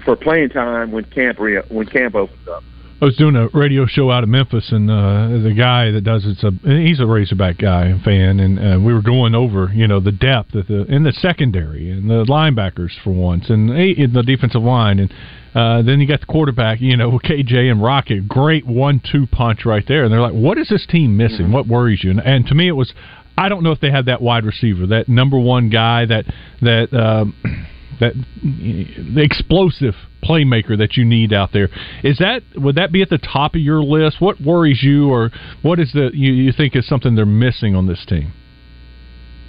for 0.05 0.17
playing 0.17 0.51
time 0.51 0.91
when 0.91 1.05
camp 1.05 1.39
re- 1.39 1.63
when 1.69 1.87
camp 1.87 2.15
opens 2.15 2.49
up. 2.49 2.65
I 3.01 3.05
was 3.05 3.15
doing 3.15 3.37
a 3.37 3.47
radio 3.57 3.87
show 3.87 4.11
out 4.11 4.25
of 4.25 4.29
Memphis, 4.29 4.73
and 4.73 4.91
uh, 4.91 5.29
the 5.29 5.55
guy 5.57 5.93
that 5.93 6.01
does 6.03 6.25
it's 6.27 6.43
a 6.43 6.51
he's 6.65 6.99
a 6.99 7.07
Razorback 7.07 7.57
guy 7.57 7.97
fan, 8.05 8.41
and 8.41 8.59
uh, 8.59 8.81
we 8.81 8.93
were 8.93 9.03
going 9.03 9.37
over 9.37 9.71
you 9.73 9.87
know 9.87 10.01
the 10.01 10.11
depth 10.11 10.53
of 10.57 10.67
the 10.67 10.85
in 10.87 11.05
the 11.05 11.13
secondary 11.13 11.93
and 11.93 12.11
the 12.11 12.25
linebackers 12.25 12.91
for 13.05 13.13
once, 13.13 13.51
and 13.51 13.71
in 13.71 14.13
the 14.13 14.25
defensive 14.25 14.63
line, 14.63 14.99
and 14.99 15.15
uh, 15.55 15.81
then 15.83 16.01
you 16.01 16.09
got 16.09 16.19
the 16.19 16.27
quarterback, 16.27 16.81
you 16.81 16.97
know 16.97 17.21
KJ 17.21 17.71
and 17.71 17.81
Rocket, 17.81 18.27
great 18.27 18.67
one-two 18.67 19.29
punch 19.29 19.65
right 19.65 19.85
there, 19.87 20.03
and 20.03 20.13
they're 20.13 20.21
like, 20.21 20.35
what 20.35 20.59
is 20.59 20.69
this 20.69 20.85
team 20.85 21.17
missing? 21.17 21.53
What 21.53 21.69
worries 21.69 22.03
you? 22.03 22.11
And, 22.11 22.21
and 22.21 22.47
to 22.47 22.55
me, 22.57 22.67
it 22.67 22.73
was 22.73 22.93
I 23.37 23.49
don't 23.49 23.63
know 23.63 23.71
if 23.71 23.79
they 23.79 23.93
had 23.93 24.07
that 24.07 24.21
wide 24.21 24.45
receiver, 24.45 24.89
that 24.89 25.09
number 25.09 25.39
one 25.39 25.71
guy 25.71 26.05
that 26.07 26.25
that. 26.63 26.93
Um, 26.93 27.67
that 28.01 28.13
the 28.43 29.23
explosive 29.23 29.95
playmaker 30.23 30.77
that 30.79 30.97
you 30.97 31.05
need 31.05 31.33
out 31.33 31.51
there. 31.53 31.69
Is 32.03 32.19
that 32.19 32.43
would 32.57 32.77
that 32.77 32.93
be 32.93 33.03
at 33.03 33.09
the 33.09 33.19
top 33.19 33.55
of 33.55 33.61
your 33.61 33.83
list? 33.83 34.21
What 34.21 34.41
worries 34.41 34.83
you, 34.83 35.11
or 35.11 35.31
what 35.63 35.79
is 35.79 35.93
the 35.93 36.11
you, 36.13 36.33
you 36.33 36.53
think 36.53 36.77
is 36.77 36.87
something 36.87 37.15
they're 37.15 37.27
missing 37.27 37.75
on 37.75 37.87
this 37.87 38.05
team? 38.07 38.33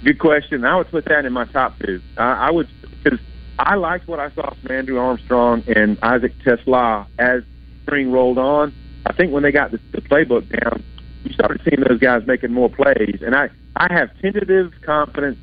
Good 0.04 0.18
question. 0.18 0.64
I 0.64 0.76
would 0.76 0.90
put 0.90 1.04
that 1.06 1.24
in 1.24 1.32
my 1.32 1.44
top 1.46 1.78
two. 1.78 2.00
Uh, 2.16 2.22
I 2.22 2.50
would 2.50 2.68
because 3.02 3.18
I 3.58 3.74
liked 3.74 4.08
what 4.08 4.18
I 4.18 4.30
saw 4.30 4.54
from 4.54 4.70
Andrew 4.70 4.98
Armstrong 4.98 5.62
and 5.66 5.98
Isaac 6.02 6.32
TeSlaa 6.44 7.06
as 7.18 7.42
spring 7.82 8.10
rolled 8.10 8.38
on. 8.38 8.74
I 9.06 9.12
think 9.12 9.32
when 9.32 9.42
they 9.42 9.52
got 9.52 9.70
the, 9.70 9.80
the 9.92 10.00
playbook 10.00 10.48
down, 10.60 10.82
you 11.24 11.32
started 11.32 11.60
seeing 11.64 11.82
those 11.86 12.00
guys 12.00 12.22
making 12.26 12.52
more 12.52 12.70
plays, 12.70 13.20
and 13.24 13.34
I 13.34 13.50
I 13.76 13.92
have 13.92 14.10
tentative 14.20 14.72
confidence 14.84 15.38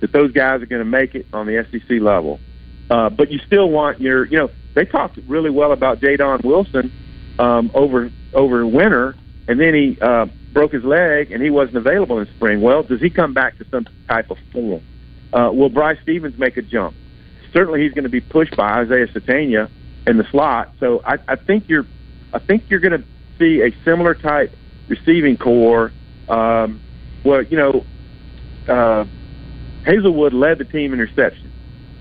that 0.00 0.12
those 0.12 0.32
guys 0.32 0.62
are 0.62 0.66
going 0.66 0.80
to 0.80 0.84
make 0.84 1.14
it 1.14 1.26
on 1.32 1.46
the 1.46 1.66
SEC 1.70 2.00
level. 2.00 2.38
Uh, 2.90 3.10
but 3.10 3.30
you 3.30 3.40
still 3.46 3.68
want 3.68 4.00
your, 4.00 4.26
you 4.26 4.38
know, 4.38 4.50
they 4.74 4.84
talked 4.84 5.18
really 5.26 5.50
well 5.50 5.72
about 5.72 6.00
Jadon 6.00 6.44
Wilson 6.44 6.92
um, 7.38 7.70
over 7.74 8.10
over 8.32 8.66
winter, 8.66 9.16
and 9.48 9.58
then 9.58 9.74
he 9.74 9.98
uh, 10.00 10.26
broke 10.52 10.72
his 10.72 10.84
leg 10.84 11.32
and 11.32 11.42
he 11.42 11.50
wasn't 11.50 11.76
available 11.76 12.18
in 12.18 12.26
spring. 12.36 12.60
Well, 12.60 12.82
does 12.82 13.00
he 13.00 13.10
come 13.10 13.34
back 13.34 13.58
to 13.58 13.66
some 13.70 13.86
type 14.08 14.30
of 14.30 14.38
form? 14.52 14.82
Uh, 15.32 15.50
will 15.52 15.68
Bryce 15.68 15.98
Stevens 16.02 16.38
make 16.38 16.56
a 16.56 16.62
jump? 16.62 16.94
Certainly, 17.52 17.82
he's 17.82 17.92
going 17.92 18.04
to 18.04 18.10
be 18.10 18.20
pushed 18.20 18.56
by 18.56 18.80
Isaiah 18.80 19.06
Sategna 19.08 19.70
in 20.06 20.18
the 20.18 20.24
slot. 20.30 20.74
So 20.78 21.02
I, 21.04 21.18
I 21.26 21.36
think 21.36 21.68
you're, 21.68 21.86
I 22.32 22.38
think 22.38 22.64
you're 22.68 22.80
going 22.80 23.00
to 23.00 23.06
see 23.38 23.62
a 23.62 23.70
similar 23.84 24.14
type 24.14 24.54
receiving 24.88 25.36
corps. 25.36 25.92
Um, 26.28 26.80
well, 27.24 27.42
you 27.42 27.56
know, 27.56 27.84
uh, 28.68 29.04
Haselwood 29.84 30.32
led 30.32 30.58
the 30.58 30.64
team 30.64 30.92
in 30.92 30.98
reception. 30.98 31.52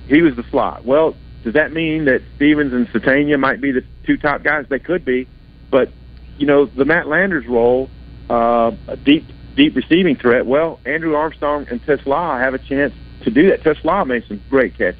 He 0.07 0.21
was 0.21 0.35
the 0.35 0.43
slot. 0.51 0.85
Well, 0.85 1.15
does 1.43 1.53
that 1.53 1.71
mean 1.71 2.05
that 2.05 2.21
Stevens 2.35 2.73
and 2.73 2.87
Sategna 2.89 3.39
might 3.39 3.61
be 3.61 3.71
the 3.71 3.83
two 4.05 4.17
top 4.17 4.43
guys? 4.43 4.65
They 4.69 4.79
could 4.79 5.05
be, 5.05 5.27
but 5.69 5.89
you 6.37 6.45
know 6.47 6.65
the 6.65 6.85
Matt 6.85 7.07
Landers 7.07 7.45
role, 7.47 7.89
uh, 8.29 8.71
a 8.87 8.97
deep 8.97 9.25
deep 9.55 9.75
receiving 9.75 10.15
threat. 10.15 10.45
Well, 10.45 10.79
Andrew 10.85 11.15
Armstrong 11.15 11.67
and 11.69 11.81
TeSlaa 11.85 12.39
have 12.39 12.53
a 12.53 12.59
chance 12.59 12.93
to 13.23 13.31
do 13.31 13.49
that. 13.49 13.63
TeSlaa 13.63 14.07
made 14.07 14.25
some 14.27 14.41
great 14.49 14.77
catches, 14.77 14.99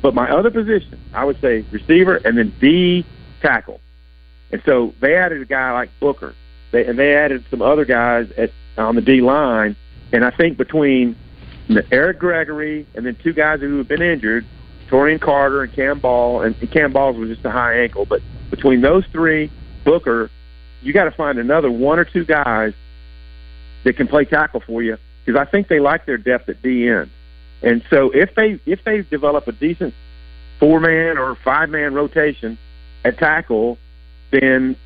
but 0.00 0.14
my 0.14 0.30
other 0.30 0.50
position, 0.50 0.98
I 1.12 1.24
would 1.24 1.40
say 1.40 1.64
receiver 1.70 2.16
and 2.16 2.38
then 2.38 2.54
D 2.60 3.04
tackle. 3.42 3.80
And 4.52 4.62
so 4.64 4.94
they 5.00 5.16
added 5.16 5.42
a 5.42 5.44
guy 5.44 5.72
like 5.72 5.90
Booker, 6.00 6.34
they, 6.72 6.86
and 6.86 6.98
they 6.98 7.14
added 7.14 7.44
some 7.50 7.62
other 7.62 7.84
guys 7.84 8.30
at 8.36 8.52
on 8.78 8.94
the 8.94 9.02
D 9.02 9.20
line. 9.20 9.76
And 10.12 10.24
I 10.24 10.30
think 10.30 10.56
between 10.56 11.16
Eric 11.90 12.18
Gregory 12.18 12.86
and 12.94 13.06
then 13.06 13.16
two 13.22 13.32
guys 13.32 13.60
who 13.60 13.78
have 13.78 13.88
been 13.88 14.02
injured, 14.02 14.44
Taurean 14.88 15.20
Carter 15.20 15.62
and 15.62 15.72
Cam 15.72 16.00
Ball, 16.00 16.42
and, 16.42 16.70
Cam 16.70 16.92
Ball's 16.92 17.16
was 17.16 17.28
just 17.28 17.44
a 17.44 17.50
high 17.50 17.80
ankle. 17.82 18.04
But 18.04 18.22
between 18.50 18.80
those 18.80 19.04
three, 19.06 19.50
Booker, 19.84 20.30
you 20.82 20.92
got 20.92 21.04
to 21.04 21.10
find 21.10 21.38
another 21.38 21.70
one 21.70 21.98
or 21.98 22.04
two 22.04 22.24
guys 22.24 22.74
that 23.84 23.96
can 23.96 24.08
play 24.08 24.24
tackle 24.24 24.60
for 24.60 24.82
you 24.82 24.96
because 25.24 25.40
I 25.40 25.50
think 25.50 25.68
they 25.68 25.80
like 25.80 26.06
their 26.06 26.18
depth 26.18 26.48
at 26.48 26.62
D 26.62 26.88
end. 26.88 27.10
And 27.62 27.82
so 27.90 28.10
if 28.10 28.34
they 28.34 28.58
if 28.66 28.84
they 28.84 29.02
develop 29.02 29.46
a 29.46 29.52
decent 29.52 29.94
four 30.58 30.80
man 30.80 31.18
or 31.18 31.34
five 31.36 31.68
man 31.70 31.94
rotation 31.94 32.58
at 33.04 33.18
tackle, 33.18 33.78
then 34.30 34.76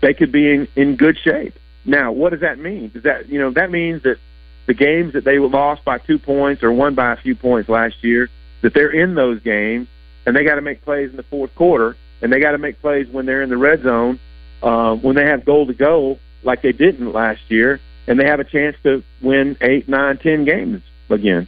they 0.00 0.14
could 0.14 0.32
be 0.32 0.52
in, 0.52 0.68
in 0.76 0.96
good 0.96 1.16
shape. 1.18 1.54
Now, 1.84 2.12
what 2.12 2.30
does 2.30 2.40
that 2.40 2.58
mean? 2.58 2.90
Does 2.90 3.04
that 3.04 3.28
you 3.28 3.38
know 3.38 3.50
that 3.52 3.70
means 3.70 4.02
that 4.02 4.18
the 4.66 4.74
games 4.74 5.12
that 5.14 5.24
they 5.24 5.38
lost 5.38 5.84
by 5.84 5.98
two 5.98 6.18
points 6.18 6.62
or 6.62 6.72
won 6.72 6.94
by 6.94 7.12
a 7.12 7.16
few 7.16 7.34
points 7.34 7.68
last 7.68 7.96
year, 8.02 8.28
that 8.62 8.74
they're 8.74 8.92
in 8.92 9.14
those 9.14 9.40
games 9.40 9.88
and 10.26 10.36
they 10.36 10.44
got 10.44 10.54
to 10.54 10.60
make 10.60 10.82
plays 10.82 11.10
in 11.10 11.16
the 11.16 11.24
fourth 11.24 11.54
quarter 11.54 11.96
and 12.22 12.32
they 12.32 12.40
got 12.40 12.52
to 12.52 12.58
make 12.58 12.80
plays 12.80 13.08
when 13.10 13.26
they're 13.26 13.42
in 13.42 13.50
the 13.50 13.56
red 13.56 13.82
zone, 13.82 14.20
uh, 14.62 14.94
when 14.94 15.16
they 15.16 15.26
have 15.26 15.44
goal 15.44 15.66
to 15.66 15.74
go 15.74 16.18
like 16.44 16.62
they 16.62 16.72
didn't 16.72 17.12
last 17.12 17.40
year, 17.48 17.80
and 18.06 18.18
they 18.18 18.26
have 18.26 18.40
a 18.40 18.44
chance 18.44 18.76
to 18.82 19.02
win 19.20 19.56
eight, 19.60 19.88
nine, 19.88 20.18
ten 20.18 20.44
games 20.44 20.82
again. 21.10 21.46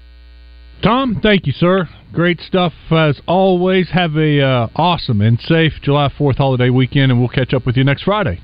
Tom, 0.83 1.21
thank 1.23 1.47
you, 1.47 1.53
sir. 1.53 1.89
Great 2.13 2.41
stuff 2.41 2.73
as 2.91 3.21
always. 3.27 3.89
Have 3.91 4.17
a 4.17 4.41
uh, 4.41 4.69
awesome 4.77 5.21
and 5.21 5.41
safe 5.41 5.73
July 5.83 6.13
Fourth 6.17 6.37
holiday 6.37 6.71
weekend, 6.71 7.11
and 7.11 7.21
we'll 7.21 7.29
catch 7.29 7.55
up 7.55 7.65
with 7.67 7.77
you 7.77 7.85
next 7.85 8.03
Friday. 8.03 8.41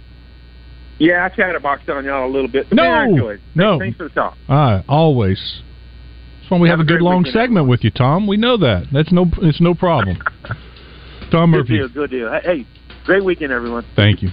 Yeah, 1.01 1.25
I 1.25 1.35
chatterboxed 1.35 1.89
on 1.89 2.05
y'all 2.05 2.27
a 2.27 2.31
little 2.31 2.47
bit. 2.49 2.71
No, 2.71 2.83
man, 2.83 2.93
I 2.93 3.05
enjoyed 3.07 3.37
it. 3.37 3.41
no. 3.55 3.79
Thanks 3.79 3.97
for 3.97 4.05
the 4.05 4.15
talk. 4.15 4.37
All 4.49 4.57
right, 4.57 4.85
always. 4.87 5.63
That's 6.41 6.51
why 6.51 6.59
we 6.59 6.69
have, 6.69 6.79
Have 6.79 6.87
a 6.87 6.89
good 6.89 7.01
long 7.01 7.25
segment 7.25 7.69
with 7.69 7.83
you, 7.85 7.91
Tom. 7.91 8.27
We 8.27 8.37
know 8.37 8.57
that. 8.59 8.89
That's 8.93 9.11
no, 9.11 9.27
it's 9.43 9.61
no 9.61 9.75
problem. 9.75 10.19
Tom 11.31 11.53
Good 11.53 11.59
Murphy. 11.59 11.79
deal, 11.79 11.89
good 11.89 12.11
deal. 12.11 12.31
Hey, 12.31 12.41
Hey, 12.59 12.67
great 13.07 13.25
weekend, 13.25 13.51
everyone. 13.53 13.87
Thank 13.97 14.23
you. 14.23 14.29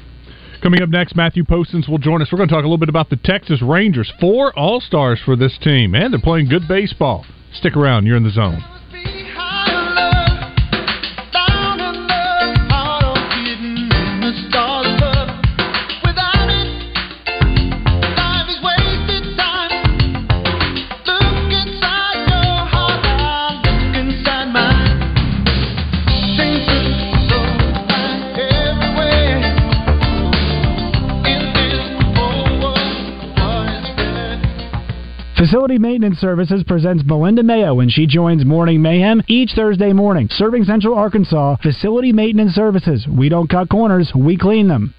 Coming 0.62 0.82
up 0.82 0.89
next, 0.89 1.15
Matthew 1.15 1.43
Postins 1.43 1.88
will 1.88 1.99
join 1.99 2.21
us. 2.21 2.30
We're 2.32 2.38
going 2.38 2.49
to 2.49 2.53
talk 2.56 2.63
a 2.63 2.67
little 2.67 2.80
bit 2.80 2.89
about 2.89 3.10
the 3.10 3.17
Texas 3.23 3.62
Rangers. 3.62 4.12
Four 4.19 4.51
All 4.58 4.82
Stars 4.82 5.21
for 5.23 5.36
this 5.36 5.58
team, 5.62 5.93
and 5.95 6.12
they're 6.12 6.19
playing 6.19 6.49
good 6.49 6.67
baseball. 6.67 7.25
Stick 7.53 7.77
around. 7.77 8.06
You're 8.08 8.17
in 8.17 8.23
the 8.23 8.32
zone. 8.32 8.62
Facility 35.48 35.80
Maintenance 35.80 36.18
Services 36.18 36.62
presents 36.68 37.06
Melinda 37.06 37.42
Mayo 37.42 37.74
when 37.76 37.88
she 37.88 38.06
joins 38.06 38.44
Morning 38.44 38.82
Mayhem 38.82 39.22
each 39.30 39.52
Thursday 39.56 39.94
morning. 39.94 40.28
Serving 40.30 40.66
Central 40.66 40.94
Arkansas, 40.94 41.56
Facility 41.64 42.12
Maintenance 42.12 42.52
Services. 42.52 43.08
We 43.08 43.30
don't 43.30 43.50
cut 43.50 43.70
corners, 43.70 44.12
we 44.14 44.38
clean 44.38 44.68
them. 44.68 44.94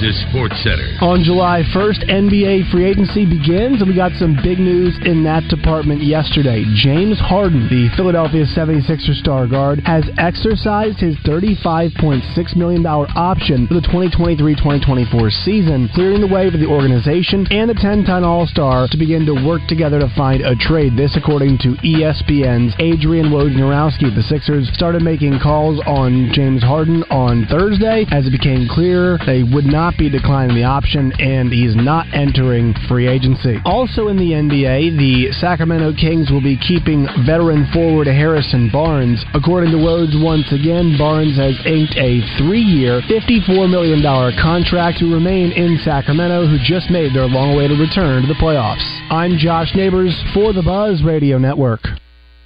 Sports 0.00 0.56
Center. 0.64 0.96
On 1.04 1.20
July 1.20 1.60
1st, 1.76 2.08
NBA 2.08 2.72
free 2.72 2.88
agency 2.88 3.28
begins, 3.28 3.84
and 3.84 3.88
we 3.88 3.94
got 3.94 4.16
some 4.16 4.32
big 4.40 4.56
news 4.56 4.96
in 5.04 5.20
that 5.28 5.44
department 5.52 6.00
yesterday. 6.00 6.64
James 6.72 7.20
Harden, 7.20 7.68
the 7.68 7.92
Philadelphia 7.96 8.48
76er 8.48 9.12
star 9.20 9.44
guard, 9.46 9.84
has 9.84 10.08
exercised 10.16 11.04
his 11.04 11.16
$35.6 11.28 12.24
million 12.56 12.80
option 12.86 13.68
for 13.68 13.74
the 13.74 13.84
2023-2024 13.92 15.44
season, 15.44 15.90
clearing 15.92 16.24
the 16.24 16.32
way 16.32 16.50
for 16.50 16.56
the 16.56 16.64
organization 16.64 17.44
and 17.52 17.68
the 17.68 17.76
10-ton 17.76 18.24
All-Star 18.24 18.88
to 18.88 18.96
begin 18.96 19.26
to 19.26 19.36
work 19.44 19.60
together 19.68 20.00
to 20.00 20.08
find 20.16 20.40
a 20.40 20.56
trade. 20.56 20.96
This 20.96 21.12
according 21.16 21.58
to 21.58 21.76
ESPN's 21.84 22.72
Adrian 22.80 23.28
Wojnarowski. 23.28 24.08
The 24.14 24.24
Sixers 24.24 24.70
started 24.72 25.02
making 25.02 25.38
calls 25.40 25.80
on 25.86 26.30
James 26.32 26.62
Harden 26.62 27.04
on 27.10 27.44
Thursday 27.50 28.06
as 28.10 28.24
it 28.26 28.32
became 28.32 28.64
clear 28.64 29.18
they 29.26 29.42
would 29.42 29.66
not 29.66 29.89
be 29.96 30.10
declining 30.10 30.56
the 30.56 30.64
option 30.64 31.12
and 31.18 31.52
he's 31.52 31.74
not 31.76 32.06
entering 32.12 32.74
free 32.88 33.08
agency. 33.08 33.58
Also 33.64 34.08
in 34.08 34.16
the 34.16 34.32
NBA, 34.32 34.98
the 34.98 35.32
Sacramento 35.40 35.92
Kings 35.94 36.30
will 36.30 36.42
be 36.42 36.58
keeping 36.58 37.06
veteran 37.24 37.66
forward 37.72 38.06
Harrison 38.06 38.70
Barnes. 38.72 39.24
According 39.34 39.70
to 39.72 39.78
Woj, 39.78 40.22
once 40.22 40.50
again, 40.52 40.96
Barnes 40.98 41.36
has 41.36 41.54
inked 41.66 41.96
a 41.96 42.20
three-year, 42.38 43.02
$54 43.08 43.70
million 43.70 44.02
contract 44.40 44.98
to 44.98 45.12
remain 45.12 45.52
in 45.52 45.78
Sacramento, 45.84 46.46
who 46.46 46.58
just 46.64 46.90
made 46.90 47.14
their 47.14 47.26
long-awaited 47.26 47.78
return 47.78 48.22
to 48.22 48.28
the 48.28 48.34
playoffs. 48.34 48.84
I'm 49.10 49.38
Josh 49.38 49.74
Neighbors 49.74 50.14
for 50.34 50.52
the 50.52 50.62
Buzz 50.62 51.02
Radio 51.02 51.38
Network. 51.38 51.80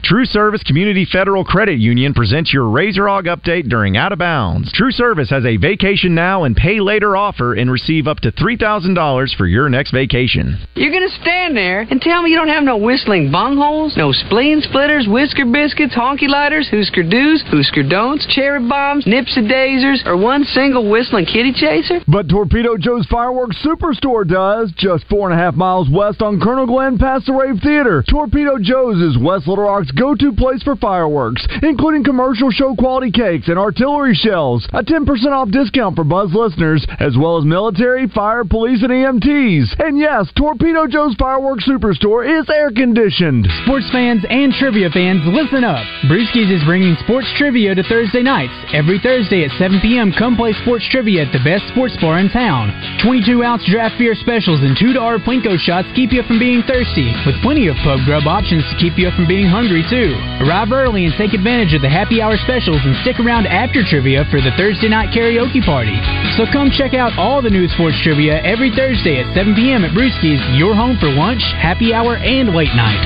True 0.04 0.26
Service 0.26 0.62
Community 0.64 1.06
Federal 1.10 1.46
Credit 1.46 1.78
Union 1.78 2.12
presents 2.12 2.52
your 2.52 2.68
Razor 2.68 3.08
Hog 3.08 3.24
update 3.24 3.70
during 3.70 3.96
Out 3.96 4.12
of 4.12 4.18
Bounds. 4.18 4.70
True 4.70 4.92
Service 4.92 5.30
has 5.30 5.46
a 5.46 5.56
vacation 5.56 6.14
now 6.14 6.44
and 6.44 6.54
pay 6.54 6.78
later 6.78 7.16
offer 7.16 7.54
and 7.54 7.70
receive 7.70 8.06
up 8.06 8.20
to 8.20 8.30
$3,000 8.30 9.34
for 9.34 9.46
your 9.46 9.70
next 9.70 9.92
vacation. 9.92 10.58
You're 10.74 10.92
gonna 10.92 11.08
stand 11.22 11.56
there 11.56 11.86
and 11.90 12.02
tell 12.02 12.22
me 12.22 12.28
you 12.28 12.36
don't 12.36 12.52
have 12.52 12.64
no 12.64 12.76
whistling 12.76 13.30
bungholes, 13.30 13.96
no 13.96 14.12
spleen 14.12 14.60
splitters, 14.60 15.08
whisker 15.08 15.46
biscuits, 15.46 15.94
honky 15.94 16.28
lighters, 16.28 16.68
Husker 16.68 17.02
do's, 17.02 17.40
Husker 17.48 17.82
don'ts, 17.82 18.26
cherry 18.26 18.60
bombs, 18.60 19.06
nipsy 19.06 19.48
dazers, 19.50 20.04
or 20.04 20.18
one 20.18 20.44
single 20.44 20.86
whistling 20.90 21.24
kitty 21.24 21.54
chaser? 21.54 22.00
But 22.06 22.28
Torpedo 22.28 22.76
Joe's 22.76 23.06
Fireworks 23.06 23.56
Superstore 23.64 24.28
does, 24.28 24.70
just 24.76 25.08
four 25.08 25.30
and 25.30 25.40
a 25.40 25.42
half 25.42 25.54
miles 25.54 25.88
west 25.88 26.20
on 26.20 26.40
Colonel 26.40 26.66
Glenn 26.66 26.98
past 26.98 27.24
the 27.24 27.32
Rave 27.32 27.60
Theater. 27.62 28.04
Torpedo 28.06 28.58
Joe's 28.60 29.00
is 29.00 29.16
West 29.16 29.48
Little 29.48 29.64
Rock's 29.64 29.93
go-to 29.96 30.32
place 30.32 30.62
for 30.62 30.76
fireworks, 30.76 31.46
including 31.62 32.04
commercial 32.04 32.50
show 32.50 32.74
quality 32.74 33.10
cakes 33.10 33.48
and 33.48 33.58
artillery 33.58 34.14
shells. 34.14 34.66
A 34.72 34.82
10% 34.82 35.06
off 35.32 35.50
discount 35.50 35.96
for 35.96 36.04
Buzz 36.04 36.32
listeners, 36.34 36.86
as 37.00 37.16
well 37.18 37.38
as 37.38 37.44
military, 37.44 38.08
fire, 38.08 38.44
police, 38.44 38.82
and 38.82 38.90
EMTs. 38.90 39.78
And 39.78 39.98
yes, 39.98 40.30
Torpedo 40.36 40.86
Joe's 40.86 41.14
Fireworks 41.14 41.68
Superstore 41.68 42.26
is 42.26 42.48
air 42.50 42.70
conditioned. 42.70 43.46
Sports 43.64 43.90
fans 43.92 44.24
and 44.28 44.52
trivia 44.52 44.90
fans, 44.90 45.22
listen 45.26 45.62
up. 45.62 45.84
Brewskis 46.10 46.50
is 46.50 46.64
bringing 46.64 46.96
sports 47.04 47.30
trivia 47.36 47.74
to 47.74 47.82
Thursday 47.84 48.22
nights. 48.22 48.54
Every 48.72 48.98
Thursday 48.98 49.44
at 49.44 49.54
7 49.58 49.78
p.m., 49.80 50.12
come 50.18 50.34
play 50.36 50.52
sports 50.62 50.88
trivia 50.90 51.26
at 51.26 51.32
the 51.32 51.44
best 51.44 51.68
sports 51.70 51.94
bar 52.00 52.18
in 52.18 52.28
town. 52.30 52.74
22 53.04 53.44
ounce 53.44 53.62
draft 53.70 53.94
beer 53.98 54.14
specials 54.18 54.60
and 54.60 54.76
$2 54.76 54.96
Plinko 55.22 55.58
shots 55.58 55.86
keep 55.94 56.10
you 56.10 56.22
from 56.24 56.38
being 56.38 56.62
thirsty, 56.66 57.12
with 57.26 57.38
plenty 57.42 57.68
of 57.68 57.76
pub 57.84 58.00
grub 58.04 58.26
options 58.26 58.64
to 58.72 58.74
keep 58.80 58.98
you 58.98 59.10
from 59.14 59.28
being 59.28 59.46
hungry, 59.46 59.83
too. 59.90 60.14
Arrive 60.44 60.72
early 60.72 61.04
and 61.04 61.14
take 61.16 61.32
advantage 61.32 61.74
of 61.74 61.82
the 61.82 61.88
happy 61.88 62.20
hour 62.20 62.36
specials 62.40 62.80
and 62.84 62.96
stick 63.02 63.20
around 63.20 63.46
after 63.46 63.84
trivia 63.84 64.24
for 64.30 64.40
the 64.40 64.52
Thursday 64.56 64.88
night 64.88 65.14
karaoke 65.14 65.64
party. 65.64 65.94
So 66.36 66.44
come 66.50 66.70
check 66.72 66.94
out 66.94 67.16
all 67.18 67.40
the 67.40 67.50
new 67.50 67.68
sports 67.68 67.96
trivia 68.02 68.42
every 68.42 68.70
Thursday 68.72 69.20
at 69.20 69.34
7 69.34 69.54
p.m. 69.54 69.84
at 69.84 69.92
Brewski's, 69.92 70.40
your 70.56 70.74
home 70.74 70.96
for 70.98 71.10
lunch, 71.10 71.42
happy 71.60 71.92
hour, 71.92 72.16
and 72.16 72.54
late 72.54 72.72
night. 72.74 73.02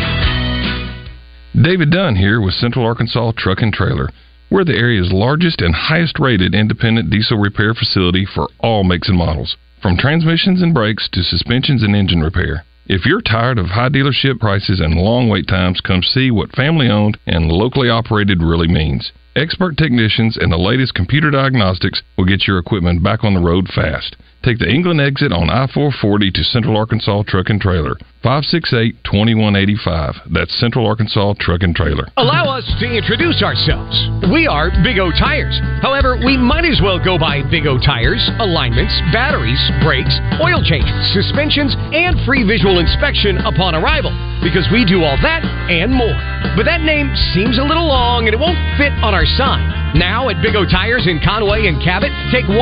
David 1.57 1.91
Dunn 1.91 2.15
here 2.15 2.41
with 2.41 2.55
Central 2.55 2.85
Arkansas 2.85 3.33
Truck 3.37 3.63
and 3.63 3.73
Trailer. 3.73 4.11
We're 4.51 4.65
the 4.65 4.79
area's 4.79 5.13
largest 5.13 5.61
and 5.61 5.75
highest 5.75 6.19
rated 6.19 6.55
independent 6.55 7.11
diesel 7.11 7.39
repair 7.39 7.75
facility 7.75 8.25
for 8.25 8.49
all 8.61 8.85
makes 8.85 9.09
and 9.09 9.19
models, 9.19 9.57
from 9.83 9.97
transmissions 9.97 10.63
and 10.63 10.73
brakes 10.73 11.09
to 11.13 11.23
suspensions 11.23 11.83
and 11.83 11.95
engine 11.95 12.21
repair. 12.21 12.65
If 12.89 13.05
you're 13.05 13.21
tired 13.21 13.59
of 13.59 13.67
high 13.67 13.91
dealership 13.91 14.41
prices 14.41 14.81
and 14.81 14.95
long 14.95 15.29
wait 15.29 15.47
times, 15.47 15.83
come 15.83 16.03
see 16.03 16.31
what 16.31 16.57
family 16.57 16.89
owned 16.89 17.19
and 17.27 17.53
locally 17.53 17.91
operated 17.91 18.41
really 18.41 18.67
means. 18.67 19.13
Expert 19.37 19.77
technicians 19.77 20.39
and 20.39 20.51
the 20.51 20.57
latest 20.57 20.95
computer 20.95 21.31
diagnostics 21.31 22.01
will 22.17 22.25
get 22.25 22.49
your 22.49 22.57
equipment 22.57 23.03
back 23.03 23.25
on 23.25 23.35
the 23.35 23.41
road 23.41 23.69
fast. 23.69 24.17
Take 24.43 24.59
the 24.59 24.73
England 24.73 25.03
exit 25.03 25.33
on 25.33 25.51
I 25.51 25.67
440 25.67 26.31
to 26.31 26.43
Central 26.43 26.79
Arkansas 26.79 27.25
Truck 27.27 27.51
and 27.51 27.61
Trailer. 27.61 27.95
568 28.23 28.99
2185. 29.07 30.35
That's 30.35 30.51
Central 30.59 30.87
Arkansas 30.87 31.39
Truck 31.39 31.63
and 31.63 31.71
Trailer. 31.75 32.11
Allow 32.19 32.51
us 32.51 32.67
to 32.83 32.87
introduce 32.91 33.43
ourselves. 33.47 33.95
We 34.35 34.51
are 34.51 34.75
Big 34.83 34.99
O 34.99 35.15
Tires. 35.15 35.55
However, 35.79 36.19
we 36.19 36.35
might 36.35 36.67
as 36.67 36.83
well 36.83 36.99
go 36.99 37.15
by 37.15 37.47
Big 37.47 37.71
O 37.71 37.79
Tires, 37.79 38.23
alignments, 38.43 38.91
batteries, 39.15 39.63
brakes, 39.87 40.19
oil 40.43 40.59
changes, 40.67 40.99
suspensions, 41.15 41.79
and 41.95 42.19
free 42.27 42.43
visual 42.43 42.83
inspection 42.83 43.39
upon 43.47 43.79
arrival 43.79 44.11
because 44.43 44.67
we 44.75 44.83
do 44.83 45.07
all 45.07 45.19
that 45.23 45.47
and 45.71 45.95
more. 45.95 46.19
But 46.59 46.67
that 46.67 46.83
name 46.83 47.15
seems 47.35 47.59
a 47.59 47.67
little 47.67 47.87
long 47.87 48.27
and 48.27 48.35
it 48.35 48.41
won't 48.43 48.59
fit 48.79 48.91
on 48.99 49.15
our 49.15 49.27
sign. 49.39 49.79
Now 49.97 50.29
at 50.29 50.43
Big 50.45 50.53
O 50.53 50.69
Tires 50.69 51.09
in 51.09 51.17
Conway 51.25 51.65
and 51.65 51.81
Cabot, 51.81 52.13
take 52.29 52.45
$100 52.45 52.53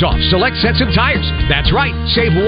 off 0.00 0.18
select 0.32 0.56
sets 0.64 0.80
of 0.80 0.88
tires. 0.96 1.26
That's 1.50 1.68
right, 1.74 1.92
save 2.16 2.32
$100 2.32 2.46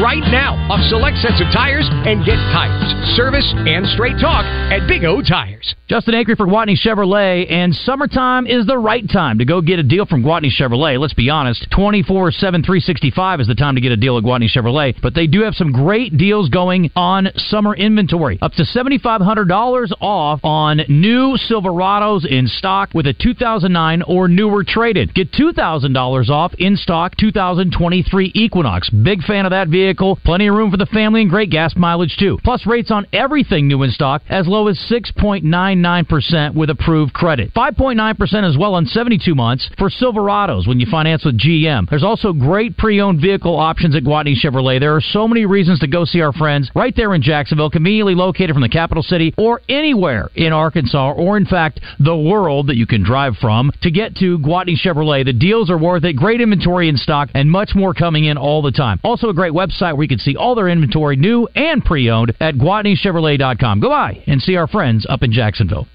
right 0.00 0.24
now 0.32 0.56
off 0.72 0.80
select 0.88 1.20
sets 1.24 1.40
of 1.40 1.48
tires 1.54 1.88
and 2.04 2.20
get 2.26 2.36
tires, 2.52 2.92
service, 3.16 3.48
and 3.56 3.86
straight 3.96 4.20
talk 4.20 4.44
at 4.68 4.86
Big 4.86 5.04
O 5.04 5.22
Tires. 5.22 5.74
Justin 5.88 6.14
Acree 6.14 6.36
for 6.36 6.46
Gwatney 6.46 6.76
Chevrolet, 6.76 7.50
and 7.50 7.74
summertime 7.74 8.46
is 8.46 8.66
the 8.66 8.76
right 8.76 9.08
time 9.10 9.38
to 9.38 9.46
go 9.46 9.62
get 9.62 9.78
a 9.78 9.82
deal 9.82 10.04
from 10.04 10.22
Gwatney 10.22 10.50
Chevrolet. 10.50 10.98
Let's 10.98 11.14
be 11.14 11.30
honest, 11.30 11.66
24 11.74 12.30
7 12.32 12.62
365 12.62 13.40
is 13.40 13.46
the 13.46 13.54
time 13.54 13.74
to 13.76 13.80
get 13.80 13.92
a 13.92 13.96
deal 13.96 14.18
at 14.18 14.24
Gwatney 14.24 14.48
Chevrolet, 14.54 15.00
but 15.00 15.14
they 15.14 15.26
do 15.26 15.42
have 15.42 15.54
some 15.54 15.72
great 15.72 16.18
deals 16.18 16.50
going 16.50 16.90
on 16.94 17.28
summer 17.36 17.74
inventory. 17.74 18.38
Up 18.42 18.52
to 18.52 18.62
$7,500 18.62 19.92
off 20.02 20.40
on 20.42 20.80
new 20.88 21.38
Silverados 21.48 22.26
in 22.26 22.48
stock 22.48 22.90
with 22.92 23.06
a 23.06 23.14
2009 23.14 24.02
or 24.02 24.28
newer 24.28 24.62
traded. 24.62 25.14
Get 25.14 25.32
$2,000 25.32 26.28
off 26.28 26.52
in 26.58 26.76
stock 26.76 27.16
2023 27.16 28.32
Equinox. 28.34 28.90
Big 28.90 29.22
fan 29.22 29.46
of 29.46 29.50
that 29.50 29.68
vehicle. 29.68 30.18
Plenty 30.24 30.48
of 30.48 30.54
room 30.54 30.70
for 30.70 30.76
the 30.76 30.86
family 30.86 31.13
and 31.22 31.30
great 31.30 31.50
gas 31.50 31.74
mileage 31.76 32.16
too. 32.18 32.38
Plus 32.44 32.66
rates 32.66 32.90
on 32.90 33.06
everything 33.12 33.68
new 33.68 33.82
in 33.82 33.90
stock 33.90 34.22
as 34.28 34.46
low 34.46 34.68
as 34.68 34.78
6.99% 34.90 36.54
with 36.54 36.70
approved 36.70 37.12
credit. 37.12 37.52
5.9% 37.54 38.48
as 38.48 38.56
well 38.58 38.74
on 38.74 38.86
72 38.86 39.34
months 39.34 39.68
for 39.78 39.90
Silverados 39.90 40.66
when 40.66 40.80
you 40.80 40.86
finance 40.90 41.24
with 41.24 41.38
GM. 41.38 41.88
There's 41.88 42.04
also 42.04 42.32
great 42.32 42.76
pre-owned 42.76 43.20
vehicle 43.20 43.56
options 43.56 43.94
at 43.94 44.02
Gwatney 44.02 44.34
Chevrolet. 44.34 44.80
There 44.80 44.96
are 44.96 45.00
so 45.00 45.28
many 45.28 45.46
reasons 45.46 45.80
to 45.80 45.86
go 45.86 46.04
see 46.04 46.20
our 46.20 46.32
friends 46.32 46.70
right 46.74 46.94
there 46.96 47.14
in 47.14 47.22
Jacksonville, 47.22 47.70
conveniently 47.70 48.14
located 48.14 48.52
from 48.54 48.62
the 48.62 48.68
capital 48.68 49.02
city 49.02 49.34
or 49.36 49.60
anywhere 49.68 50.30
in 50.34 50.52
Arkansas 50.52 51.12
or 51.12 51.36
in 51.36 51.46
fact 51.46 51.80
the 52.00 52.16
world 52.16 52.68
that 52.68 52.76
you 52.76 52.86
can 52.86 53.02
drive 53.04 53.34
from 53.40 53.70
to 53.82 53.90
get 53.90 54.16
to 54.16 54.38
Gwatney 54.38 54.76
Chevrolet. 54.76 55.24
The 55.24 55.32
deals 55.32 55.70
are 55.70 55.78
worth 55.78 56.04
it. 56.04 56.14
Great 56.14 56.40
inventory 56.40 56.88
in 56.88 56.96
stock 56.96 57.28
and 57.34 57.50
much 57.50 57.72
more 57.74 57.94
coming 57.94 58.24
in 58.24 58.36
all 58.36 58.62
the 58.62 58.70
time. 58.70 59.00
Also 59.04 59.28
a 59.28 59.34
great 59.34 59.52
website 59.52 59.94
where 59.94 60.02
you 60.02 60.08
can 60.08 60.18
see 60.18 60.36
all 60.36 60.54
their 60.54 60.68
inventory 60.68 61.03
new 61.12 61.46
and 61.54 61.84
pre-owned 61.84 62.32
at 62.40 62.54
GwatneyChevrolet.com. 62.54 63.80
Go 63.80 63.90
by 63.90 64.24
and 64.26 64.40
see 64.40 64.56
our 64.56 64.66
friends 64.66 65.06
up 65.08 65.22
in 65.22 65.30
Jacksonville. 65.30 65.86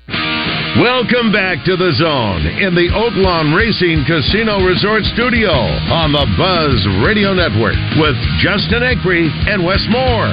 Welcome 0.77 1.33
back 1.33 1.65
to 1.65 1.75
the 1.75 1.89
zone 1.97 2.45
in 2.61 2.77
the 2.77 2.93
Oaklawn 2.93 3.57
Racing 3.57 4.05
Casino 4.05 4.61
Resort 4.61 5.01
Studio 5.17 5.49
on 5.49 6.13
the 6.13 6.29
Buzz 6.37 6.77
Radio 7.03 7.33
Network 7.33 7.73
with 7.97 8.13
Justin 8.37 8.85
Acree 8.85 9.33
and 9.49 9.65
Wes 9.65 9.81
Moore. 9.89 10.29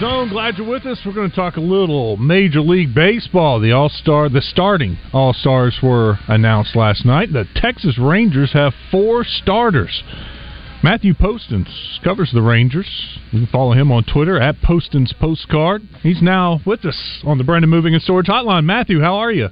Zone, 0.00 0.28
glad 0.28 0.56
you're 0.56 0.68
with 0.68 0.86
us. 0.86 1.00
We're 1.04 1.12
going 1.12 1.30
to 1.30 1.34
talk 1.34 1.56
a 1.56 1.60
little 1.60 2.16
Major 2.18 2.60
League 2.60 2.94
Baseball. 2.94 3.58
The 3.58 3.72
All 3.72 3.88
Star, 3.88 4.28
the 4.28 4.40
starting 4.40 4.96
All 5.12 5.32
Stars 5.32 5.80
were 5.82 6.20
announced 6.28 6.76
last 6.76 7.04
night. 7.04 7.32
The 7.32 7.46
Texas 7.56 7.98
Rangers 7.98 8.52
have 8.52 8.74
four 8.92 9.24
starters. 9.24 10.04
Matthew 10.84 11.14
Postins 11.14 12.00
covers 12.04 12.30
the 12.32 12.42
Rangers. 12.42 13.18
You 13.32 13.40
can 13.40 13.48
follow 13.48 13.72
him 13.72 13.90
on 13.90 14.04
Twitter 14.04 14.40
at 14.40 14.62
Poston's 14.62 15.12
Postcard. 15.18 15.82
He's 16.04 16.22
now 16.22 16.60
with 16.64 16.84
us 16.84 17.20
on 17.24 17.38
the 17.38 17.44
Brandon 17.44 17.68
Moving 17.68 17.94
and 17.94 18.02
Storage 18.02 18.26
Hotline. 18.26 18.66
Matthew, 18.66 19.00
how 19.00 19.16
are 19.16 19.32
you? 19.32 19.48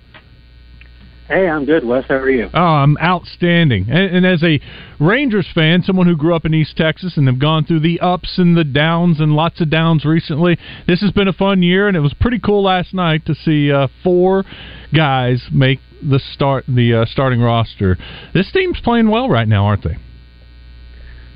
Hey, 1.29 1.49
I'm 1.49 1.65
good, 1.65 1.85
Wes. 1.85 2.05
How 2.07 2.17
are 2.17 2.31
you? 2.31 2.49
Oh, 2.55 2.61
I'm 2.61 2.97
outstanding. 2.99 3.87
And, 3.91 4.17
and 4.17 4.27
as 4.27 4.45
a 4.45 4.61
Rangers 5.01 5.49
fan, 5.53 5.83
someone 5.83 6.07
who 6.07 6.17
grew 6.17 6.37
up 6.37 6.45
in 6.45 6.55
East 6.55 6.77
Texas 6.77 7.17
and 7.17 7.27
have 7.27 7.41
gone 7.41 7.65
through 7.65 7.81
the 7.81 7.99
ups 7.99 8.39
and 8.39 8.57
the 8.57 8.63
downs 8.63 9.19
and 9.19 9.33
lots 9.33 9.61
of 9.61 9.69
downs 9.69 10.05
recently, 10.05 10.57
this 10.87 11.01
has 11.01 11.11
been 11.11 11.27
a 11.27 11.33
fun 11.33 11.63
year, 11.63 11.89
and 11.89 11.97
it 11.97 12.01
was 12.01 12.15
pretty 12.15 12.39
cool 12.39 12.63
last 12.63 12.95
night 12.95 13.27
to 13.27 13.35
see 13.35 13.73
uh, 13.73 13.89
four 14.05 14.45
guys 14.95 15.43
make 15.51 15.81
the 16.01 16.21
start 16.33 16.65
the 16.69 16.95
uh, 16.95 17.07
starting 17.07 17.41
roster. 17.41 17.99
This 18.33 18.53
team's 18.53 18.79
playing 18.81 19.11
well 19.11 19.29
right 19.29 19.49
now, 19.49 19.67
aren't 19.67 19.83
they? 19.83 19.97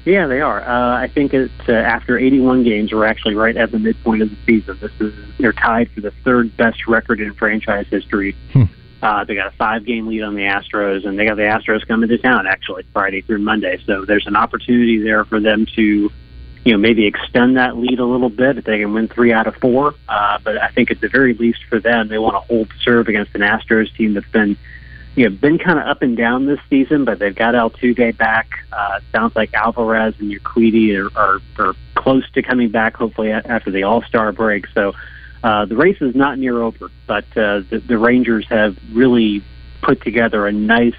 Yeah, 0.05 0.29
they 0.29 0.40
are. 0.40 0.62
Uh, 0.62 1.03
I 1.03 1.11
think 1.12 1.35
it's 1.35 1.53
uh, 1.68 1.72
after 1.72 2.16
81 2.16 2.64
games, 2.64 2.92
we're 2.92 3.05
actually 3.05 3.35
right 3.35 3.57
at 3.57 3.70
the 3.70 3.79
midpoint 3.79 4.22
of 4.22 4.31
the 4.31 4.37
season. 4.46 4.79
This 4.81 4.92
is 5.00 5.12
they're 5.38 5.53
tied 5.53 5.90
for 5.94 6.00
the 6.00 6.12
third 6.24 6.57
best 6.57 6.87
record 6.87 7.20
in 7.20 7.35
franchise 7.35 7.87
history. 7.90 8.37
Hmm. 8.53 8.64
Uh, 9.02 9.24
they 9.24 9.34
got 9.34 9.46
a 9.46 9.56
five 9.56 9.84
game 9.86 10.06
lead 10.06 10.22
on 10.22 10.34
the 10.34 10.42
Astros, 10.42 11.06
and 11.06 11.18
they 11.18 11.24
got 11.24 11.36
the 11.36 11.42
Astros 11.42 11.86
coming 11.86 12.08
to 12.10 12.18
town 12.18 12.46
actually 12.46 12.84
Friday 12.92 13.22
through 13.22 13.38
Monday. 13.38 13.80
So 13.86 14.04
there's 14.04 14.26
an 14.26 14.36
opportunity 14.36 15.02
there 15.02 15.24
for 15.24 15.40
them 15.40 15.66
to, 15.76 16.10
you 16.64 16.72
know, 16.72 16.76
maybe 16.76 17.06
extend 17.06 17.56
that 17.56 17.78
lead 17.78 17.98
a 17.98 18.04
little 18.04 18.28
bit 18.28 18.58
if 18.58 18.64
they 18.64 18.78
can 18.78 18.92
win 18.92 19.08
three 19.08 19.32
out 19.32 19.46
of 19.46 19.56
four. 19.56 19.94
Uh, 20.08 20.38
but 20.44 20.58
I 20.58 20.68
think 20.68 20.90
at 20.90 21.00
the 21.00 21.08
very 21.08 21.32
least 21.34 21.60
for 21.68 21.80
them, 21.80 22.08
they 22.08 22.18
want 22.18 22.34
to 22.34 22.40
hold 22.40 22.68
serve 22.82 23.08
against 23.08 23.34
an 23.34 23.40
Astros 23.40 23.94
team 23.96 24.12
that's 24.12 24.28
been, 24.28 24.58
you 25.16 25.28
know, 25.28 25.34
been 25.34 25.58
kind 25.58 25.78
of 25.78 25.86
up 25.86 26.02
and 26.02 26.14
down 26.14 26.44
this 26.44 26.60
season. 26.68 27.06
But 27.06 27.18
they've 27.18 27.34
got 27.34 27.54
Altuve 27.54 28.18
back. 28.18 28.50
Uh, 28.70 29.00
sounds 29.12 29.34
like 29.34 29.54
Alvarez 29.54 30.14
and 30.18 30.30
Urquidy 30.30 30.94
are, 30.94 31.18
are 31.18 31.40
are 31.58 31.74
close 31.94 32.30
to 32.32 32.42
coming 32.42 32.68
back. 32.68 32.96
Hopefully 32.96 33.32
after 33.32 33.70
the 33.70 33.84
All 33.84 34.02
Star 34.02 34.30
break. 34.30 34.66
So. 34.74 34.92
Uh, 35.42 35.64
the 35.64 35.76
race 35.76 35.96
is 36.00 36.14
not 36.14 36.38
near 36.38 36.61
over, 36.61 36.90
but 37.07 37.24
uh, 37.37 37.61
the, 37.70 37.83
the 37.87 37.98
Rangers 37.98 38.46
have 38.48 38.76
really 38.92 39.42
put 39.83 40.03
together 40.03 40.46
a 40.46 40.53
nice 40.53 40.94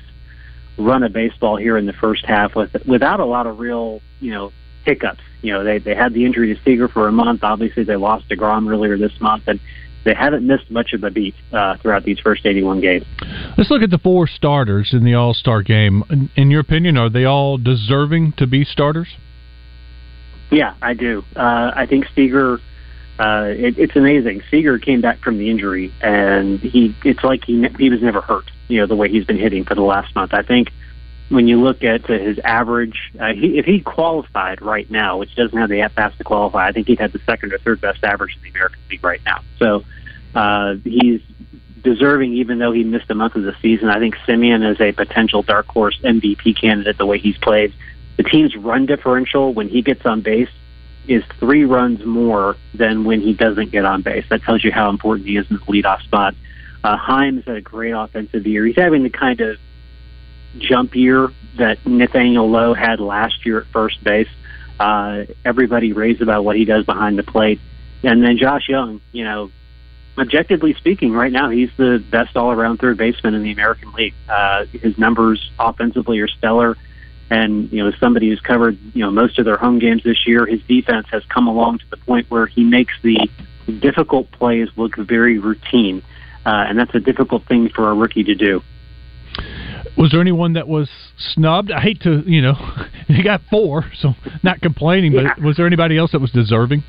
run 0.77 1.03
of 1.03 1.13
baseball 1.13 1.57
here 1.57 1.77
in 1.77 1.85
the 1.85 1.93
first 1.93 2.25
half 2.25 2.55
with 2.55 2.75
without 2.87 3.19
a 3.19 3.25
lot 3.25 3.45
of 3.45 3.59
real, 3.59 4.01
you 4.19 4.31
know, 4.31 4.51
hiccups. 4.83 5.21
You 5.41 5.53
know, 5.53 5.63
they 5.63 5.77
they 5.77 5.95
had 5.95 6.13
the 6.13 6.25
injury 6.25 6.53
to 6.55 6.61
Seager 6.63 6.87
for 6.87 7.07
a 7.07 7.11
month. 7.11 7.43
Obviously, 7.43 7.83
they 7.83 7.95
lost 7.95 8.29
Degrom 8.29 8.69
earlier 8.69 8.97
this 8.97 9.13
month, 9.19 9.43
and 9.47 9.59
they 10.03 10.13
haven't 10.13 10.45
missed 10.45 10.69
much 10.71 10.93
of 10.93 11.03
a 11.03 11.11
beat 11.11 11.35
uh, 11.53 11.77
throughout 11.77 12.03
these 12.03 12.19
first 12.19 12.45
81 12.45 12.81
games. 12.81 13.05
Let's 13.57 13.69
look 13.69 13.83
at 13.83 13.91
the 13.91 13.99
four 13.99 14.27
starters 14.27 14.89
in 14.93 15.03
the 15.03 15.13
All 15.13 15.33
Star 15.33 15.61
game. 15.61 16.03
In, 16.09 16.29
in 16.35 16.51
your 16.51 16.61
opinion, 16.61 16.97
are 16.97 17.09
they 17.09 17.25
all 17.25 17.57
deserving 17.57 18.33
to 18.33 18.47
be 18.47 18.63
starters? 18.63 19.07
Yeah, 20.51 20.75
I 20.81 20.93
do. 20.93 21.23
Uh, 21.35 21.71
I 21.75 21.85
think 21.87 22.05
Seager. 22.15 22.59
Uh, 23.21 23.53
it, 23.55 23.77
it's 23.77 23.95
amazing. 23.95 24.41
Seager 24.49 24.79
came 24.79 24.99
back 24.99 25.19
from 25.19 25.37
the 25.37 25.51
injury, 25.51 25.93
and 26.01 26.59
he. 26.59 26.95
It's 27.05 27.23
like 27.23 27.45
he 27.45 27.67
he 27.77 27.91
was 27.91 28.01
never 28.01 28.19
hurt. 28.19 28.49
You 28.67 28.79
know 28.79 28.87
the 28.87 28.95
way 28.95 29.09
he's 29.09 29.25
been 29.25 29.37
hitting 29.37 29.63
for 29.63 29.75
the 29.75 29.83
last 29.83 30.15
month. 30.15 30.33
I 30.33 30.41
think 30.41 30.71
when 31.29 31.47
you 31.47 31.61
look 31.61 31.83
at 31.83 32.07
his 32.07 32.39
average, 32.39 32.97
uh, 33.19 33.33
he, 33.33 33.59
if 33.59 33.65
he 33.65 33.79
qualified 33.79 34.59
right 34.63 34.89
now, 34.89 35.19
which 35.19 35.35
doesn't 35.35 35.55
have 35.55 35.69
the 35.69 35.87
pass 35.95 36.17
to 36.17 36.23
qualify, 36.23 36.67
I 36.67 36.71
think 36.71 36.87
he'd 36.87 36.99
have 36.99 37.11
the 37.11 37.21
second 37.27 37.53
or 37.53 37.59
third 37.59 37.79
best 37.79 38.03
average 38.03 38.35
in 38.37 38.41
the 38.41 38.49
American 38.49 38.79
League 38.89 39.03
right 39.03 39.21
now. 39.23 39.43
So 39.59 39.83
uh, 40.33 40.77
he's 40.83 41.21
deserving, 41.83 42.33
even 42.33 42.57
though 42.57 42.71
he 42.71 42.83
missed 42.83 43.11
a 43.11 43.15
month 43.15 43.35
of 43.35 43.43
the 43.43 43.55
season. 43.61 43.89
I 43.89 43.99
think 43.99 44.15
Semien 44.27 44.67
is 44.67 44.81
a 44.81 44.93
potential 44.93 45.43
dark 45.43 45.67
horse 45.67 45.99
MVP 46.03 46.59
candidate 46.59 46.97
the 46.97 47.05
way 47.05 47.19
he's 47.19 47.37
played. 47.37 47.71
The 48.17 48.23
team's 48.23 48.55
run 48.55 48.87
differential 48.87 49.53
when 49.53 49.69
he 49.69 49.83
gets 49.83 50.07
on 50.07 50.21
base 50.21 50.49
is 51.07 51.23
three 51.39 51.65
runs 51.65 52.05
more 52.05 52.55
than 52.73 53.03
when 53.03 53.21
he 53.21 53.33
doesn't 53.33 53.71
get 53.71 53.85
on 53.85 54.01
base. 54.01 54.25
That 54.29 54.43
tells 54.43 54.63
you 54.63 54.71
how 54.71 54.89
important 54.89 55.27
he 55.27 55.37
is 55.37 55.49
in 55.49 55.57
the 55.57 55.63
leadoff 55.63 56.01
spot. 56.03 56.35
Uh, 56.83 56.97
Heim's 56.97 57.45
had 57.45 57.55
a 57.57 57.61
great 57.61 57.91
offensive 57.91 58.45
year. 58.45 58.65
He's 58.65 58.75
having 58.75 59.03
the 59.03 59.09
kind 59.09 59.39
of 59.41 59.57
jump 60.57 60.95
year 60.95 61.31
that 61.57 61.85
Nathaniel 61.85 62.49
Lowe 62.49 62.73
had 62.73 62.99
last 62.99 63.45
year 63.45 63.61
at 63.61 63.67
first 63.67 64.03
base. 64.03 64.29
Uh, 64.79 65.25
everybody 65.45 65.93
raves 65.93 66.21
about 66.21 66.43
what 66.43 66.55
he 66.55 66.65
does 66.65 66.85
behind 66.85 67.17
the 67.17 67.23
plate. 67.23 67.59
And 68.03 68.23
then 68.23 68.37
Josh 68.37 68.67
Jung, 68.67 69.01
you 69.11 69.23
know, 69.23 69.51
objectively 70.17 70.73
speaking, 70.73 71.13
right 71.13 71.31
now 71.31 71.49
he's 71.49 71.69
the 71.77 72.03
best 72.09 72.35
all-around 72.35 72.77
third 72.77 72.97
baseman 72.97 73.35
in 73.35 73.43
the 73.43 73.51
American 73.51 73.91
League. 73.93 74.15
Uh, 74.27 74.65
his 74.65 74.97
numbers 74.97 75.51
offensively 75.59 76.19
are 76.19 76.27
stellar, 76.27 76.77
and 77.31 77.71
you 77.71 77.81
know, 77.81 77.87
as 77.87 77.97
somebody 77.99 78.29
who's 78.29 78.41
covered 78.41 78.77
you 78.93 79.03
know 79.03 79.09
most 79.09 79.39
of 79.39 79.45
their 79.45 79.57
home 79.57 79.79
games 79.79 80.03
this 80.03 80.27
year, 80.27 80.45
his 80.45 80.61
defense 80.67 81.07
has 81.11 81.23
come 81.33 81.47
along 81.47 81.79
to 81.79 81.85
the 81.89 81.97
point 81.97 82.29
where 82.29 82.45
he 82.45 82.63
makes 82.63 82.93
the 83.01 83.17
difficult 83.79 84.29
plays 84.31 84.67
look 84.75 84.97
very 84.97 85.39
routine, 85.39 86.03
uh, 86.45 86.65
and 86.67 86.77
that's 86.77 86.93
a 86.93 86.99
difficult 86.99 87.47
thing 87.47 87.69
for 87.73 87.89
a 87.89 87.95
rookie 87.95 88.25
to 88.25 88.35
do. 88.35 88.61
Was 89.97 90.11
there 90.11 90.19
anyone 90.19 90.53
that 90.53 90.67
was 90.67 90.89
snubbed? 91.17 91.71
I 91.71 91.79
hate 91.79 92.01
to, 92.01 92.21
you 92.25 92.41
know, 92.41 92.55
he 93.07 93.23
got 93.23 93.41
four, 93.49 93.85
so 93.97 94.13
not 94.43 94.59
complaining. 94.59 95.13
But 95.13 95.41
was 95.41 95.55
there 95.55 95.65
anybody 95.65 95.97
else 95.97 96.11
that 96.11 96.19
was 96.19 96.31
deserving? 96.31 96.83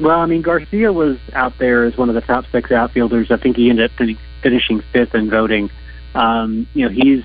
Well, 0.00 0.18
I 0.18 0.26
mean, 0.26 0.42
Garcia 0.42 0.92
was 0.92 1.18
out 1.34 1.52
there 1.60 1.84
as 1.84 1.96
one 1.96 2.08
of 2.08 2.16
the 2.16 2.20
top 2.20 2.46
six 2.50 2.72
outfielders. 2.72 3.30
I 3.30 3.36
think 3.36 3.56
he 3.56 3.70
ended 3.70 3.92
up 3.92 3.96
fin- 3.96 4.18
finishing 4.42 4.82
fifth 4.92 5.14
in 5.14 5.30
voting. 5.30 5.70
Um, 6.14 6.66
you 6.74 6.88
know, 6.88 6.92
he's 6.92 7.22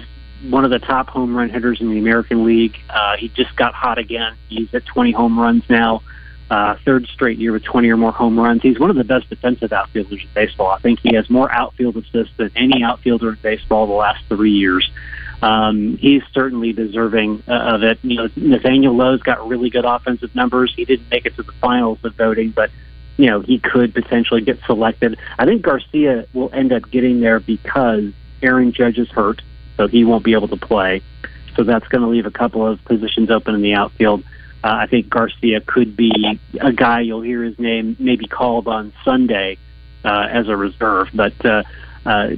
one 0.50 0.66
of 0.66 0.72
the 0.72 0.80
top 0.80 1.10
home 1.10 1.36
run 1.36 1.50
hitters 1.50 1.82
in 1.82 1.90
the 1.90 2.00
American 2.00 2.46
League. 2.46 2.78
Uh, 2.90 3.18
he 3.18 3.30
just 3.30 3.56
got 3.56 3.74
hot 3.74 3.98
again. 3.98 4.36
He's 4.50 4.74
at 4.74 4.86
20 4.86 5.12
home 5.12 5.40
runs 5.40 5.64
now, 5.70 6.02
uh, 6.50 6.76
third 6.86 7.08
straight 7.08 7.38
year 7.38 7.52
with 7.52 7.64
20 7.64 7.90
or 7.90 7.98
more 7.98 8.12
home 8.12 8.40
runs. 8.40 8.62
He's 8.62 8.80
one 8.80 8.90
of 8.90 8.96
the 8.96 9.04
best 9.04 9.30
defensive 9.30 9.74
outfielders 9.74 10.22
in 10.22 10.30
baseball. 10.34 10.68
I 10.68 10.80
think 10.80 11.00
he 11.02 11.16
has 11.16 11.30
more 11.30 11.52
outfield 11.52 11.98
assists 11.98 12.36
than 12.38 12.52
any 12.56 12.84
outfielder 12.84 13.30
in 13.30 13.40
baseball 13.42 13.88
the 13.88 13.94
last 13.94 14.24
three 14.30 14.52
years. 14.52 14.90
Um, 15.42 15.98
he's 15.98 16.24
certainly 16.34 16.74
deserving 16.74 17.44
uh, 17.48 17.54
of 17.54 17.84
it. 17.84 18.00
You 18.02 18.18
know, 18.18 18.30
Nathaniel 18.36 18.96
Lowe's 18.96 19.22
got 19.22 19.48
really 19.48 19.70
good 19.70 19.86
offensive 19.86 20.34
numbers. 20.36 20.74
He 20.76 20.86
didn't 20.86 21.10
make 21.12 21.26
it 21.26 21.36
to 21.36 21.44
the 21.44 21.52
finals 21.54 22.00
of 22.04 22.16
voting, 22.16 22.52
but 22.52 22.72
you 23.18 23.28
know 23.28 23.42
he 23.42 23.60
could 23.60 23.94
potentially 23.94 24.42
get 24.42 24.60
selected. 24.66 25.18
I 25.38 25.46
think 25.46 25.62
Garcia 25.62 26.26
will 26.34 26.50
end 26.54 26.72
up 26.74 26.90
getting 26.90 27.20
there 27.20 27.40
because 27.40 28.14
Aaron 28.42 28.72
Judge 28.72 28.98
is 28.98 29.10
hurt, 29.10 29.42
so 29.78 29.88
he 29.88 30.04
won't 30.04 30.24
be 30.24 30.34
able 30.34 30.48
to 30.50 30.58
play. 30.58 31.02
So 31.56 31.64
that's 31.64 31.88
going 31.88 32.02
to 32.02 32.08
leave 32.08 32.26
a 32.26 32.32
couple 32.32 32.68
of 32.68 32.84
positions 32.86 33.32
open 33.32 33.56
in 33.56 33.62
the 33.62 33.74
outfield. 33.74 34.24
Uh, 34.64 34.74
I 34.82 34.88
think 34.88 35.10
Garcia 35.10 35.62
could 35.62 35.96
be 35.96 36.40
a 36.60 36.74
guy 36.74 37.02
you'll 37.02 37.22
hear 37.22 37.44
his 37.44 37.58
name 37.58 37.96
maybe 38.00 38.28
called 38.28 38.68
on 38.68 38.94
Sunday 39.06 39.58
uh, 40.04 40.28
as 40.30 40.48
a 40.48 40.56
reserve, 40.56 41.10
but. 41.14 41.46
Uh, 41.46 41.64
uh, 42.06 42.30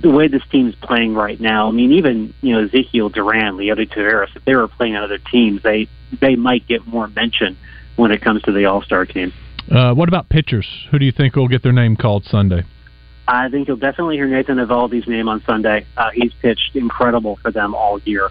the 0.00 0.10
way 0.10 0.28
this 0.28 0.42
team's 0.50 0.74
playing 0.76 1.14
right 1.14 1.40
now, 1.40 1.68
I 1.68 1.70
mean, 1.70 1.92
even 1.92 2.34
you 2.42 2.54
know 2.54 2.64
Ezekiel 2.64 3.08
Duran, 3.08 3.56
Leody 3.56 3.90
Taveras, 3.90 4.34
if 4.36 4.44
they 4.44 4.54
were 4.54 4.68
playing 4.68 4.96
on 4.96 5.02
other 5.02 5.18
teams, 5.18 5.62
they 5.62 5.88
they 6.20 6.36
might 6.36 6.66
get 6.66 6.86
more 6.86 7.08
mention 7.08 7.56
when 7.96 8.12
it 8.12 8.20
comes 8.20 8.42
to 8.42 8.52
the 8.52 8.66
All 8.66 8.82
Star 8.82 9.06
team. 9.06 9.32
Uh, 9.70 9.94
what 9.94 10.08
about 10.08 10.28
pitchers? 10.28 10.66
Who 10.90 10.98
do 10.98 11.06
you 11.06 11.12
think 11.12 11.36
will 11.36 11.48
get 11.48 11.62
their 11.62 11.72
name 11.72 11.96
called 11.96 12.24
Sunday? 12.24 12.64
I 13.26 13.48
think 13.48 13.68
you'll 13.68 13.76
definitely 13.76 14.16
hear 14.16 14.26
Nathan 14.26 14.58
Eovaldi's 14.58 15.08
name 15.08 15.28
on 15.28 15.42
Sunday. 15.44 15.86
Uh, 15.96 16.10
he's 16.12 16.32
pitched 16.34 16.76
incredible 16.76 17.36
for 17.36 17.50
them 17.50 17.74
all 17.74 17.98
year. 18.00 18.30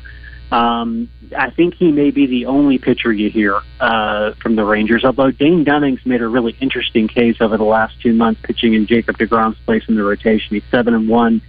Um, 0.52 1.10
I 1.36 1.50
think 1.50 1.74
he 1.74 1.92
may 1.92 2.12
be 2.12 2.28
the 2.28 2.46
only 2.46 2.78
pitcher 2.78 3.12
you 3.12 3.32
hear 3.32 3.60
uh, 3.80 4.34
from 4.34 4.56
the 4.56 4.64
Rangers, 4.64 5.04
although 5.04 5.32
Dane 5.32 5.64
Dunning's 5.64 6.06
made 6.06 6.22
a 6.22 6.28
really 6.28 6.56
interesting 6.60 7.08
case 7.08 7.38
over 7.42 7.58
the 7.58 7.64
last 7.64 8.00
two 8.02 8.14
months 8.14 8.42
pitching 8.44 8.76
in 8.76 8.86
Jacob 8.86 9.18
DeGrom's 9.18 9.58
place 9.66 9.84
in 9.88 9.96
the 9.96 10.04
rotation. 10.04 10.56
He's 10.56 10.64
7 10.70 10.94
and 10.94 11.10
1. 11.10 11.42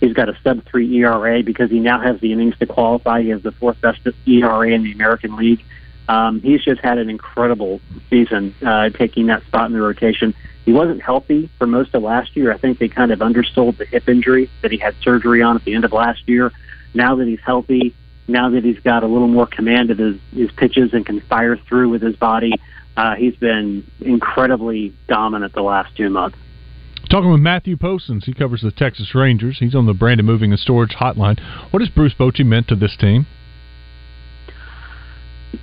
He's 0.00 0.14
got 0.14 0.30
a 0.30 0.38
sub 0.42 0.64
3 0.64 1.02
ERA 1.02 1.42
because 1.42 1.70
he 1.70 1.80
now 1.80 2.00
has 2.00 2.18
the 2.20 2.32
innings 2.32 2.56
to 2.58 2.66
qualify. 2.66 3.20
He 3.20 3.28
has 3.28 3.42
the 3.42 3.52
fourth 3.52 3.78
best 3.82 4.00
ERA 4.26 4.68
in 4.70 4.84
the 4.84 4.92
American 4.92 5.36
League. 5.36 5.62
Um, 6.08 6.40
he's 6.40 6.64
just 6.64 6.80
had 6.80 6.96
an 6.96 7.10
incredible 7.10 7.80
season 8.08 8.54
uh, 8.64 8.90
taking 8.90 9.26
that 9.26 9.44
spot 9.44 9.66
in 9.66 9.72
the 9.72 9.82
rotation. 9.82 10.34
He 10.66 10.72
wasn't 10.72 11.00
healthy 11.00 11.48
for 11.58 11.66
most 11.66 11.94
of 11.94 12.02
last 12.02 12.36
year. 12.36 12.52
I 12.52 12.58
think 12.58 12.80
they 12.80 12.88
kind 12.88 13.12
of 13.12 13.22
undersold 13.22 13.78
the 13.78 13.86
hip 13.86 14.08
injury 14.08 14.50
that 14.62 14.72
he 14.72 14.78
had 14.78 14.96
surgery 15.00 15.40
on 15.40 15.54
at 15.56 15.64
the 15.64 15.74
end 15.74 15.84
of 15.84 15.92
last 15.92 16.28
year. 16.28 16.50
Now 16.92 17.14
that 17.16 17.28
he's 17.28 17.40
healthy, 17.40 17.94
now 18.26 18.50
that 18.50 18.64
he's 18.64 18.80
got 18.80 19.04
a 19.04 19.06
little 19.06 19.28
more 19.28 19.46
command 19.46 19.92
of 19.92 19.98
his, 19.98 20.16
his 20.32 20.50
pitches 20.50 20.92
and 20.92 21.06
can 21.06 21.20
fire 21.20 21.56
through 21.56 21.90
with 21.90 22.02
his 22.02 22.16
body, 22.16 22.52
uh, 22.96 23.14
he's 23.14 23.36
been 23.36 23.88
incredibly 24.00 24.92
dominant 25.06 25.54
the 25.54 25.62
last 25.62 25.96
two 25.96 26.10
months. 26.10 26.36
Talking 27.08 27.30
with 27.30 27.40
Matthew 27.40 27.76
Postins, 27.76 28.24
he 28.24 28.34
covers 28.34 28.62
the 28.62 28.72
Texas 28.72 29.14
Rangers. 29.14 29.58
He's 29.60 29.76
on 29.76 29.86
the 29.86 29.94
Brandon 29.94 30.26
Moving 30.26 30.50
and 30.50 30.58
Storage 30.58 30.96
Hotline. 30.96 31.38
What 31.70 31.80
has 31.80 31.88
Bruce 31.90 32.14
Bochy 32.18 32.44
meant 32.44 32.66
to 32.68 32.74
this 32.74 32.96
team? 32.96 33.26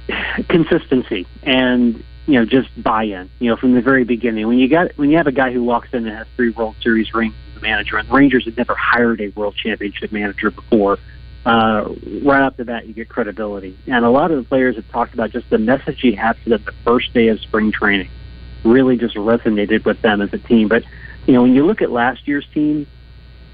consistency 0.47 1.27
and 1.43 2.01
you 2.25 2.39
know 2.39 2.45
just 2.45 2.69
buy-in. 2.81 3.29
You 3.39 3.49
know 3.49 3.55
from 3.55 3.73
the 3.73 3.81
very 3.81 4.03
beginning 4.03 4.47
when 4.47 4.59
you 4.59 4.67
got 4.67 4.97
when 4.97 5.09
you 5.09 5.17
have 5.17 5.27
a 5.27 5.31
guy 5.31 5.51
who 5.51 5.63
walks 5.63 5.89
in 5.93 6.07
and 6.07 6.15
has 6.15 6.27
three 6.35 6.49
World 6.51 6.75
Series 6.81 7.13
rings 7.13 7.33
as 7.51 7.57
a 7.57 7.61
manager, 7.61 7.97
and 7.97 8.07
the 8.07 8.13
Rangers 8.13 8.45
had 8.45 8.57
never 8.57 8.75
hired 8.75 9.21
a 9.21 9.29
World 9.29 9.55
Championship 9.55 10.11
manager 10.11 10.51
before. 10.51 10.99
Uh, 11.45 11.93
right 12.21 12.41
off 12.41 12.55
the 12.55 12.63
bat, 12.63 12.87
you 12.87 12.93
get 12.93 13.09
credibility, 13.09 13.77
and 13.87 14.05
a 14.05 14.09
lot 14.09 14.31
of 14.31 14.37
the 14.37 14.47
players 14.47 14.77
have 14.77 14.89
talked 14.91 15.13
about 15.13 15.29
just 15.31 15.49
the 15.49 15.57
message 15.57 15.99
he 15.99 16.13
had 16.13 16.37
to 16.43 16.51
them 16.51 16.63
the 16.65 16.71
first 16.85 17.13
day 17.13 17.27
of 17.27 17.39
spring 17.41 17.71
training 17.71 18.09
really 18.63 18.97
just 18.97 19.15
resonated 19.15 19.85
with 19.85 20.01
them 20.01 20.21
as 20.21 20.31
a 20.33 20.37
team. 20.37 20.67
But 20.67 20.83
you 21.27 21.33
know 21.33 21.41
when 21.41 21.53
you 21.53 21.65
look 21.65 21.81
at 21.81 21.91
last 21.91 22.27
year's 22.27 22.47
team, 22.53 22.87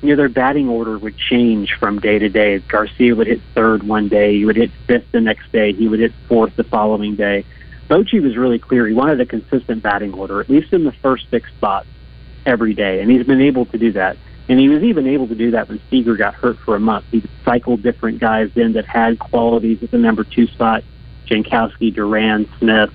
you 0.02 0.10
know, 0.10 0.16
their 0.16 0.30
batting 0.30 0.70
order 0.70 0.98
would 0.98 1.18
change 1.18 1.74
from 1.80 2.00
day 2.00 2.20
to 2.20 2.30
day. 2.30 2.60
Garcia 2.60 3.16
would 3.16 3.28
hit 3.28 3.42
third 3.54 3.84
one 3.84 4.08
day, 4.08 4.38
he 4.38 4.46
would 4.46 4.56
hit 4.56 4.72
fifth 4.88 5.12
the 5.12 5.22
next 5.22 5.52
day, 5.52 5.74
he 5.74 5.88
would 5.88 6.00
hit 6.00 6.14
fourth 6.28 6.56
the 6.56 6.64
following 6.64 7.16
day. 7.16 7.46
Bochy 7.90 8.22
was 8.22 8.38
really 8.38 8.60
clear. 8.60 8.88
He 8.88 8.94
wanted 8.94 9.20
a 9.20 9.26
consistent 9.26 9.82
batting 9.82 10.14
order, 10.14 10.40
at 10.40 10.50
least 10.50 10.74
in 10.74 10.84
the 10.84 10.92
first 10.92 11.30
six 11.30 11.50
spots 11.58 11.88
every 12.46 12.74
day, 12.74 13.02
and 13.02 13.10
he's 13.10 13.26
been 13.26 13.42
able 13.42 13.66
to 13.68 13.78
do 13.78 13.92
that. 13.94 14.18
And 14.48 14.60
he 14.60 14.70
was 14.70 14.82
even 14.84 15.08
able 15.08 15.28
to 15.28 15.36
do 15.36 15.52
that 15.52 15.70
when 15.70 15.80
Seager 15.90 16.16
got 16.16 16.34
hurt 16.34 16.58
for 16.60 16.76
a 16.76 16.80
month. 16.80 17.06
He 17.12 17.24
cycled 17.46 17.84
different 17.84 18.20
guys 18.20 18.50
in 18.56 18.74
that 18.74 18.86
had 18.86 19.20
qualities 19.20 19.84
at 19.84 19.92
the 19.92 19.98
number 19.98 20.24
two 20.24 20.48
spot, 20.48 20.84
Jankowski, 21.28 21.94
Duran, 21.94 22.50
Smith. 22.58 22.92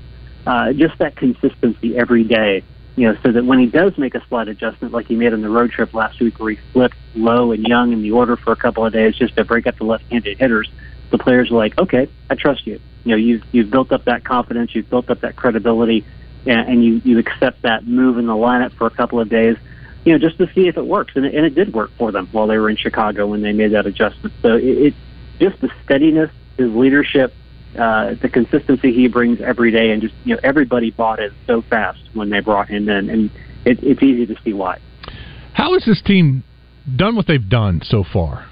Uh, 0.46 0.72
just 0.72 0.98
that 0.98 1.16
consistency 1.16 1.96
every 1.96 2.24
day 2.24 2.64
you 2.96 3.08
know, 3.08 3.18
so 3.24 3.32
that 3.32 3.44
when 3.44 3.58
he 3.58 3.66
does 3.66 3.96
make 3.98 4.14
a 4.14 4.24
slight 4.28 4.48
adjustment, 4.48 4.94
like 4.94 5.06
he 5.06 5.16
made 5.16 5.32
on 5.32 5.42
the 5.42 5.48
road 5.48 5.72
trip 5.72 5.92
last 5.94 6.20
week, 6.20 6.38
where 6.38 6.50
he 6.50 6.58
flipped 6.72 6.96
Lowe 7.14 7.52
and 7.52 7.66
Jung 7.66 7.92
in 7.92 8.02
the 8.02 8.12
order 8.12 8.36
for 8.36 8.52
a 8.52 8.56
couple 8.56 8.86
of 8.86 8.92
days 8.92 9.16
just 9.16 9.36
to 9.36 9.44
break 9.44 9.66
up 9.66 9.76
the 9.78 9.84
left-handed 9.84 10.38
hitters, 10.38 10.70
the 11.10 11.18
players 11.18 11.50
are 11.50 11.56
like, 11.56 11.76
okay, 11.78 12.08
I 12.30 12.34
trust 12.36 12.66
you. 12.66 12.80
You 13.04 13.10
know, 13.12 13.16
you've 13.16 13.42
you've 13.52 13.70
built 13.70 13.92
up 13.92 14.04
that 14.06 14.24
confidence, 14.24 14.74
you've 14.74 14.88
built 14.88 15.10
up 15.10 15.20
that 15.20 15.36
credibility, 15.36 16.04
and, 16.46 16.68
and 16.68 16.84
you 16.84 17.00
you 17.04 17.18
accept 17.18 17.62
that 17.62 17.86
move 17.86 18.18
in 18.18 18.26
the 18.26 18.32
lineup 18.32 18.72
for 18.74 18.86
a 18.86 18.90
couple 18.90 19.20
of 19.20 19.28
days, 19.28 19.56
you 20.04 20.12
know, 20.12 20.18
just 20.18 20.38
to 20.38 20.46
see 20.54 20.68
if 20.68 20.76
it 20.76 20.86
works, 20.86 21.12
and 21.16 21.24
it, 21.24 21.34
and 21.34 21.44
it 21.44 21.54
did 21.54 21.72
work 21.72 21.90
for 21.98 22.12
them 22.12 22.28
while 22.32 22.46
they 22.46 22.58
were 22.58 22.70
in 22.70 22.76
Chicago 22.76 23.26
when 23.26 23.42
they 23.42 23.52
made 23.52 23.72
that 23.72 23.86
adjustment. 23.86 24.34
So 24.42 24.54
it, 24.56 24.64
it 24.64 24.94
just 25.40 25.60
the 25.60 25.70
steadiness, 25.84 26.30
his 26.56 26.70
leadership, 26.72 27.34
uh, 27.78 28.14
the 28.20 28.28
consistency 28.28 28.92
he 28.92 29.08
brings 29.08 29.40
every 29.40 29.70
day, 29.70 29.90
and 29.90 30.02
just 30.02 30.14
you 30.24 30.34
know 30.34 30.40
everybody 30.42 30.90
bought 30.90 31.20
in 31.20 31.30
so 31.46 31.62
fast 31.62 32.00
when 32.12 32.30
they 32.30 32.40
brought 32.40 32.68
him 32.68 32.88
in, 32.88 33.10
and 33.10 33.30
it, 33.64 33.82
it's 33.82 34.02
easy 34.02 34.26
to 34.26 34.36
see 34.44 34.52
why. 34.52 34.78
How 35.52 35.72
has 35.74 35.84
this 35.84 36.02
team 36.02 36.44
done 36.96 37.16
what 37.16 37.26
they've 37.26 37.48
done 37.48 37.80
so 37.84 38.04
far? 38.04 38.46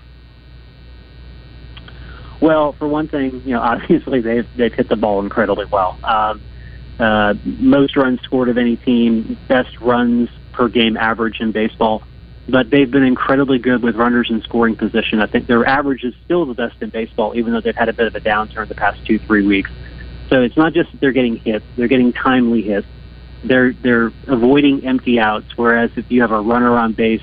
Well, 2.43 2.75
for 2.77 2.89
one 2.89 3.09
thing, 3.09 3.41
you 3.45 3.55
know, 3.55 3.61
obviously 3.63 4.21
they've 4.21 4.47
they've 4.55 4.75
hit 4.75 4.89
the 4.91 4.97
ball 4.97 5.21
incredibly 5.21 5.65
well. 5.73 5.99
Um, 6.03 6.43
uh, 6.99 7.35
most 7.45 7.97
runs 7.97 8.21
scored 8.23 8.49
of 8.51 8.59
any 8.59 8.77
team, 8.77 9.39
best 9.49 9.81
runs 9.81 10.29
per 10.53 10.69
game 10.69 10.97
average 10.97 11.37
in 11.41 11.53
baseball. 11.53 12.03
But 12.49 12.71
they've 12.71 12.91
been 12.91 13.05
incredibly 13.05 13.59
good 13.59 13.83
with 13.85 13.95
runners 13.95 14.27
in 14.29 14.43
scoring 14.43 14.77
position. 14.77 15.21
I 15.21 15.27
think 15.27 15.47
their 15.47 15.65
average 15.65 16.03
is 16.03 16.13
still 16.25 16.45
the 16.45 16.55
best 16.55 16.75
in 16.81 16.91
baseball, 16.91 17.33
even 17.37 17.53
though 17.53 17.61
they've 17.65 17.77
had 17.77 17.89
a 17.89 17.93
bit 17.93 18.09
of 18.09 18.15
a 18.17 18.21
downturn 18.21 18.69
the 18.69 18.75
past 18.75 18.99
two, 19.07 19.21
three 19.21 19.47
weeks. 19.47 19.71
So 20.29 20.43
it's 20.43 20.57
not 20.57 20.75
just 20.75 20.91
that 20.91 21.01
they're 21.01 21.13
getting 21.13 21.41
hits; 21.45 21.65
they're 21.77 21.89
getting 21.89 22.13
timely 22.13 22.63
hits. 22.63 22.87
They're 23.45 23.73
they're 23.73 24.13
avoiding 24.27 24.85
empty 24.85 25.21
outs. 25.21 25.47
Whereas 25.55 25.91
if 25.97 26.07
you 26.09 26.21
have 26.23 26.33
a 26.33 26.41
runner 26.41 26.77
on 26.77 26.93
base, 26.93 27.23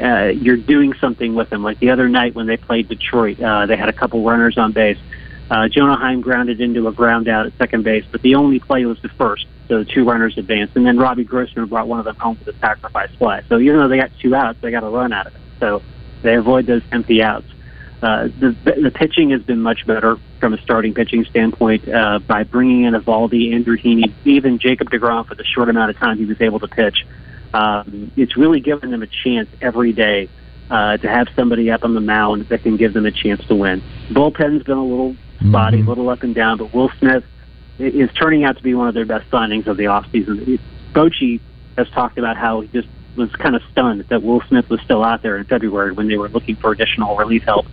uh, 0.00 0.26
you're 0.26 0.56
doing 0.56 0.94
something 1.00 1.34
with 1.34 1.50
them. 1.50 1.62
Like 1.62 1.78
the 1.80 1.90
other 1.90 2.08
night 2.08 2.34
when 2.34 2.46
they 2.46 2.56
played 2.56 2.88
Detroit, 2.88 3.40
uh, 3.40 3.66
they 3.66 3.76
had 3.76 3.88
a 3.88 3.92
couple 3.92 4.24
runners 4.24 4.56
on 4.58 4.72
base. 4.72 4.98
Uh, 5.50 5.68
Jonah 5.68 5.96
Heim 5.96 6.20
grounded 6.20 6.60
into 6.60 6.88
a 6.88 6.92
ground 6.92 7.26
out 7.26 7.46
at 7.46 7.56
second 7.56 7.82
base, 7.82 8.04
but 8.10 8.20
the 8.20 8.34
only 8.34 8.60
play 8.60 8.84
was 8.84 9.00
the 9.00 9.08
first, 9.08 9.46
so 9.66 9.78
the 9.78 9.84
two 9.86 10.04
runners 10.04 10.36
advanced, 10.36 10.76
and 10.76 10.84
then 10.84 10.98
Robbie 10.98 11.24
Grossman 11.24 11.66
brought 11.66 11.88
one 11.88 11.98
of 11.98 12.04
them 12.04 12.16
home 12.16 12.38
with 12.38 12.54
a 12.54 12.58
sacrifice 12.58 13.10
fly. 13.16 13.42
So 13.48 13.58
even 13.58 13.78
though 13.78 13.88
they 13.88 13.96
got 13.96 14.10
two 14.20 14.34
outs, 14.34 14.58
they 14.60 14.70
got 14.70 14.84
a 14.84 14.88
run 14.88 15.12
out 15.12 15.26
of 15.26 15.34
it. 15.34 15.40
So 15.58 15.82
they 16.22 16.34
avoid 16.34 16.66
those 16.66 16.82
empty 16.92 17.22
outs. 17.22 17.46
Uh, 18.02 18.28
the 18.38 18.56
the 18.80 18.92
pitching 18.94 19.30
has 19.30 19.42
been 19.42 19.60
much 19.60 19.84
better 19.84 20.18
from 20.38 20.54
a 20.54 20.58
starting 20.62 20.94
pitching 20.94 21.24
standpoint 21.24 21.88
uh, 21.88 22.20
by 22.20 22.44
bringing 22.44 22.84
in 22.84 22.94
Eovaldi, 22.94 23.52
Andrew 23.52 23.76
Heaney, 23.76 24.12
even 24.24 24.58
Jacob 24.60 24.90
Degrom 24.90 25.26
for 25.26 25.34
the 25.34 25.42
short 25.42 25.68
amount 25.68 25.90
of 25.90 25.96
time 25.96 26.16
he 26.16 26.24
was 26.24 26.40
able 26.40 26.60
to 26.60 26.68
pitch. 26.68 27.04
Um, 27.54 28.12
it's 28.16 28.36
really 28.36 28.60
given 28.60 28.90
them 28.90 29.02
a 29.02 29.06
chance 29.06 29.48
every 29.60 29.92
day 29.92 30.28
uh, 30.70 30.98
to 30.98 31.08
have 31.08 31.28
somebody 31.34 31.70
up 31.70 31.84
on 31.84 31.94
the 31.94 32.00
mound 32.00 32.48
that 32.48 32.62
can 32.62 32.76
give 32.76 32.92
them 32.92 33.06
a 33.06 33.10
chance 33.10 33.44
to 33.46 33.54
win. 33.54 33.82
Bullpen's 34.10 34.62
been 34.64 34.76
a 34.76 34.84
little 34.84 35.16
spotty, 35.48 35.80
a 35.80 35.84
little 35.84 36.08
up 36.10 36.22
and 36.22 36.34
down, 36.34 36.58
but 36.58 36.74
Will 36.74 36.90
Smith 36.98 37.24
is 37.78 38.10
turning 38.14 38.44
out 38.44 38.56
to 38.56 38.62
be 38.62 38.74
one 38.74 38.88
of 38.88 38.94
their 38.94 39.06
best 39.06 39.30
signings 39.30 39.66
of 39.66 39.76
the 39.76 39.84
offseason. 39.84 40.58
Bochy 40.92 41.40
has 41.76 41.88
talked 41.90 42.18
about 42.18 42.36
how 42.36 42.60
he 42.60 42.68
just 42.68 42.88
was 43.16 43.30
kind 43.36 43.56
of 43.56 43.62
stunned 43.72 44.04
that 44.08 44.22
Will 44.22 44.42
Smith 44.48 44.68
was 44.68 44.80
still 44.82 45.04
out 45.04 45.22
there 45.22 45.36
in 45.36 45.44
February 45.44 45.92
when 45.92 46.08
they 46.08 46.16
were 46.16 46.28
looking 46.28 46.56
for 46.56 46.72
additional 46.72 47.16
relief 47.16 47.42
help. 47.44 47.66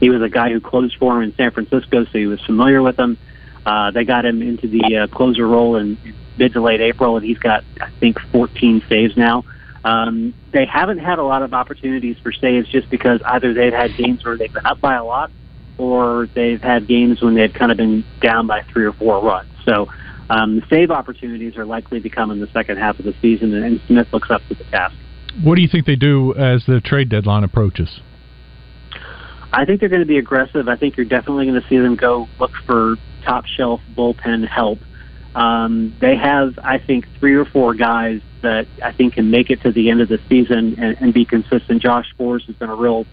He 0.00 0.10
was 0.10 0.22
a 0.22 0.28
guy 0.28 0.50
who 0.50 0.60
closed 0.60 0.96
for 0.98 1.16
him 1.16 1.22
in 1.22 1.34
San 1.34 1.50
Francisco, 1.50 2.04
so 2.04 2.10
he 2.12 2.26
was 2.26 2.40
familiar 2.42 2.82
with 2.82 2.96
them. 2.96 3.18
Uh, 3.64 3.90
they 3.90 4.04
got 4.04 4.24
him 4.24 4.42
into 4.42 4.68
the 4.68 4.96
uh, 4.96 5.06
closer 5.14 5.46
role 5.46 5.76
in 5.76 5.98
mid 6.36 6.52
to 6.52 6.62
late 6.62 6.80
April, 6.80 7.16
and 7.16 7.24
he's 7.24 7.38
got, 7.38 7.64
I 7.80 7.90
think, 8.00 8.18
14 8.32 8.82
saves 8.88 9.16
now. 9.16 9.44
Um, 9.84 10.34
they 10.52 10.66
haven't 10.66 10.98
had 10.98 11.18
a 11.18 11.24
lot 11.24 11.42
of 11.42 11.54
opportunities 11.54 12.16
for 12.22 12.32
saves 12.32 12.68
just 12.68 12.90
because 12.90 13.20
either 13.24 13.54
they've 13.54 13.72
had 13.72 13.96
games 13.96 14.24
where 14.24 14.36
they've 14.36 14.52
been 14.52 14.66
up 14.66 14.80
by 14.80 14.96
a 14.96 15.04
lot, 15.04 15.30
or 15.76 16.28
they've 16.34 16.60
had 16.60 16.86
games 16.88 17.22
when 17.22 17.34
they've 17.34 17.52
kind 17.52 17.70
of 17.70 17.78
been 17.78 18.04
down 18.20 18.46
by 18.46 18.62
three 18.72 18.84
or 18.84 18.92
four 18.92 19.22
runs. 19.22 19.48
So 19.64 19.88
um, 20.30 20.60
the 20.60 20.66
save 20.68 20.90
opportunities 20.90 21.56
are 21.56 21.64
likely 21.64 22.00
to 22.00 22.08
come 22.08 22.30
in 22.30 22.40
the 22.40 22.48
second 22.48 22.78
half 22.78 22.98
of 22.98 23.04
the 23.04 23.14
season, 23.22 23.54
and, 23.54 23.64
and 23.64 23.80
Smith 23.86 24.08
looks 24.12 24.30
up 24.30 24.42
to 24.48 24.54
the 24.54 24.64
task. 24.64 24.94
What 25.42 25.54
do 25.54 25.62
you 25.62 25.68
think 25.68 25.86
they 25.86 25.96
do 25.96 26.34
as 26.34 26.64
the 26.66 26.80
trade 26.80 27.08
deadline 27.08 27.44
approaches? 27.44 28.00
I 29.52 29.64
think 29.64 29.80
they're 29.80 29.88
going 29.88 30.02
to 30.02 30.06
be 30.06 30.18
aggressive. 30.18 30.68
I 30.68 30.76
think 30.76 30.96
you're 30.96 31.06
definitely 31.06 31.46
going 31.46 31.60
to 31.60 31.68
see 31.68 31.78
them 31.78 31.96
go 31.96 32.28
look 32.38 32.50
for 32.66 32.96
top 33.22 33.46
shelf 33.46 33.80
bullpen 33.94 34.46
help. 34.46 34.78
Um, 35.34 35.94
they 36.00 36.16
have, 36.16 36.58
I 36.62 36.78
think, 36.78 37.06
three 37.18 37.34
or 37.34 37.44
four 37.44 37.74
guys 37.74 38.20
that 38.42 38.66
I 38.82 38.92
think 38.92 39.14
can 39.14 39.30
make 39.30 39.50
it 39.50 39.62
to 39.62 39.72
the 39.72 39.90
end 39.90 40.00
of 40.00 40.08
the 40.08 40.20
season 40.28 40.76
and, 40.78 40.96
and 41.00 41.14
be 41.14 41.24
consistent. 41.24 41.82
Josh 41.82 42.06
Forrest 42.16 42.46
has 42.46 42.56
been 42.56 42.70
a 42.70 42.74
real 42.74 43.06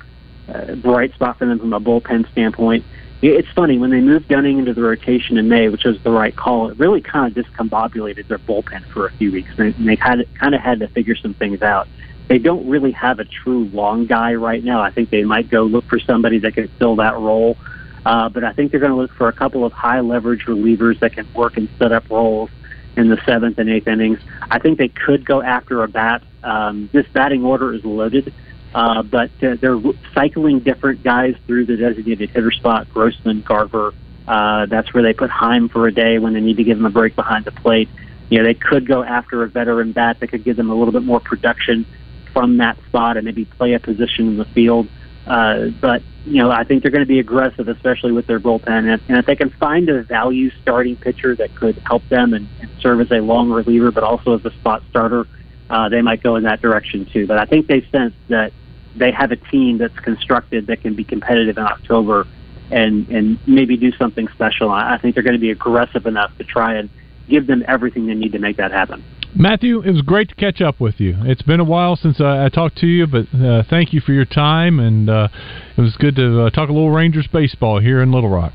uh, 0.47 0.75
bright 0.75 1.13
spot 1.13 1.37
for 1.37 1.45
them 1.45 1.59
from 1.59 1.73
a 1.73 1.79
bullpen 1.79 2.29
standpoint. 2.31 2.85
It's 3.21 3.47
funny 3.55 3.77
when 3.79 3.89
they 3.89 4.01
moved 4.01 4.27
Dunning 4.27 4.59
into 4.59 4.73
the 4.73 4.81
rotation 4.81 5.37
in 5.37 5.49
May, 5.49 5.69
which 5.69 5.83
was 5.83 6.01
the 6.03 6.11
right 6.11 6.35
call. 6.35 6.69
It 6.69 6.77
really 6.77 7.01
kind 7.01 7.35
of 7.35 7.45
discombobulated 7.45 8.27
their 8.27 8.37
bullpen 8.37 8.85
for 8.91 9.07
a 9.07 9.11
few 9.13 9.31
weeks, 9.31 9.49
and 9.57 9.73
they, 9.73 9.77
and 9.77 9.87
they 9.87 9.95
kind 9.95 10.21
of 10.21 10.31
kind 10.35 10.53
of 10.53 10.61
had 10.61 10.79
to 10.81 10.87
figure 10.89 11.15
some 11.15 11.33
things 11.33 11.61
out. 11.61 11.87
They 12.27 12.39
don't 12.39 12.67
really 12.67 12.91
have 12.91 13.19
a 13.19 13.25
true 13.25 13.65
long 13.65 14.05
guy 14.05 14.35
right 14.35 14.63
now. 14.63 14.81
I 14.81 14.91
think 14.91 15.09
they 15.09 15.23
might 15.23 15.49
go 15.49 15.63
look 15.63 15.85
for 15.85 15.99
somebody 15.99 16.39
that 16.39 16.55
can 16.55 16.67
fill 16.79 16.97
that 16.97 17.17
role. 17.17 17.57
But 18.05 18.43
I 18.43 18.53
think 18.53 18.71
they're 18.71 18.79
going 18.79 18.91
to 18.91 18.97
look 18.97 19.11
for 19.13 19.27
a 19.27 19.33
couple 19.33 19.65
of 19.65 19.73
high 19.73 19.99
leverage 19.99 20.45
relievers 20.45 20.99
that 20.99 21.13
can 21.13 21.27
work 21.33 21.57
and 21.57 21.67
set 21.79 21.91
up 21.91 22.09
roles 22.09 22.49
in 22.97 23.09
the 23.09 23.17
seventh 23.25 23.57
and 23.57 23.69
eighth 23.69 23.87
innings. 23.87 24.19
I 24.49 24.59
think 24.59 24.77
they 24.77 24.87
could 24.87 25.25
go 25.25 25.41
after 25.41 25.83
a 25.83 25.87
bat. 25.87 26.23
Um, 26.43 26.89
this 26.93 27.05
batting 27.07 27.43
order 27.43 27.73
is 27.73 27.83
loaded, 27.83 28.33
uh, 28.73 29.03
but 29.03 29.31
uh, 29.43 29.55
they're 29.59 29.79
cycling 30.13 30.59
different 30.59 31.03
guys 31.03 31.35
through 31.47 31.65
the 31.65 31.77
designated 31.77 32.29
hitter 32.29 32.51
spot. 32.51 32.87
Grossman, 32.93 33.41
Garver. 33.41 33.93
Uh, 34.27 34.65
that's 34.65 34.93
where 34.93 35.03
they 35.03 35.13
put 35.13 35.29
Heim 35.29 35.69
for 35.69 35.87
a 35.87 35.93
day 35.93 36.17
when 36.19 36.33
they 36.33 36.41
need 36.41 36.57
to 36.57 36.63
give 36.63 36.77
him 36.77 36.85
a 36.85 36.89
break 36.89 37.15
behind 37.15 37.45
the 37.45 37.51
plate. 37.51 37.89
You 38.29 38.39
know, 38.39 38.43
they 38.43 38.55
could 38.55 38.87
go 38.87 39.03
after 39.03 39.43
a 39.43 39.47
veteran 39.47 39.91
bat 39.91 40.19
that 40.19 40.27
could 40.27 40.43
give 40.43 40.57
them 40.57 40.69
a 40.69 40.75
little 40.75 40.91
bit 40.91 41.03
more 41.03 41.19
production 41.19 41.85
from 42.33 42.57
that 42.57 42.77
spot 42.87 43.17
and 43.17 43.25
maybe 43.25 43.45
play 43.45 43.73
a 43.73 43.79
position 43.79 44.27
in 44.27 44.37
the 44.37 44.45
field. 44.45 44.87
Uh, 45.27 45.67
but 45.81 46.03
you 46.25 46.41
know, 46.41 46.51
I 46.51 46.63
think 46.63 46.81
they're 46.81 46.91
going 46.91 47.03
to 47.03 47.07
be 47.07 47.19
aggressive, 47.19 47.67
especially 47.67 48.11
with 48.11 48.27
their 48.27 48.39
bullpen. 48.39 48.67
And, 48.67 49.01
and 49.07 49.17
if 49.17 49.25
they 49.25 49.35
can 49.35 49.51
find 49.51 49.89
a 49.89 50.03
value 50.03 50.49
starting 50.61 50.95
pitcher 50.95 51.35
that 51.35 51.53
could 51.55 51.81
help 51.85 52.07
them 52.09 52.33
and, 52.33 52.47
and 52.61 52.69
serve 52.79 53.01
as 53.01 53.11
a 53.11 53.21
long 53.21 53.51
reliever, 53.51 53.91
but 53.91 54.03
also 54.03 54.35
as 54.35 54.45
a 54.45 54.51
spot 54.51 54.83
starter, 54.89 55.27
uh, 55.69 55.89
they 55.89 56.01
might 56.01 56.21
go 56.23 56.35
in 56.35 56.43
that 56.43 56.61
direction 56.61 57.05
too. 57.05 57.27
But 57.27 57.37
I 57.37 57.45
think 57.45 57.67
they 57.67 57.81
sense 57.91 58.13
that 58.29 58.53
they 58.95 59.11
have 59.11 59.31
a 59.31 59.35
team 59.35 59.77
that's 59.77 59.97
constructed 59.99 60.67
that 60.67 60.81
can 60.81 60.95
be 60.95 61.03
competitive 61.03 61.57
in 61.57 61.63
October 61.63 62.27
and 62.71 63.07
and 63.09 63.37
maybe 63.47 63.77
do 63.77 63.91
something 63.93 64.27
special. 64.29 64.71
I 64.71 64.95
I 64.95 64.97
think 64.97 65.15
they're 65.15 65.23
going 65.23 65.35
to 65.35 65.39
be 65.39 65.51
aggressive 65.51 66.05
enough 66.07 66.35
to 66.37 66.43
try 66.43 66.75
and 66.75 66.89
give 67.29 67.47
them 67.47 67.63
everything 67.67 68.07
they 68.07 68.13
need 68.13 68.31
to 68.33 68.39
make 68.39 68.57
that 68.57 68.71
happen. 68.71 69.03
Matthew, 69.37 69.81
it 69.81 69.91
was 69.91 70.01
great 70.01 70.29
to 70.29 70.35
catch 70.35 70.61
up 70.61 70.79
with 70.79 70.99
you. 70.99 71.17
It's 71.23 71.41
been 71.41 71.59
a 71.59 71.65
while 71.65 71.97
since 71.97 72.21
I, 72.21 72.45
I 72.45 72.49
talked 72.49 72.77
to 72.77 72.87
you, 72.87 73.05
but 73.05 73.27
uh, 73.35 73.63
thank 73.69 73.91
you 73.91 73.99
for 73.99 74.13
your 74.13 74.23
time, 74.23 74.79
and 74.79 75.09
uh, 75.09 75.27
it 75.75 75.81
was 75.81 75.97
good 75.97 76.15
to 76.15 76.43
uh, 76.43 76.49
talk 76.51 76.69
a 76.69 76.71
little 76.71 76.91
Rangers 76.91 77.27
baseball 77.31 77.81
here 77.81 78.01
in 78.01 78.13
Little 78.13 78.29
Rock. 78.29 78.53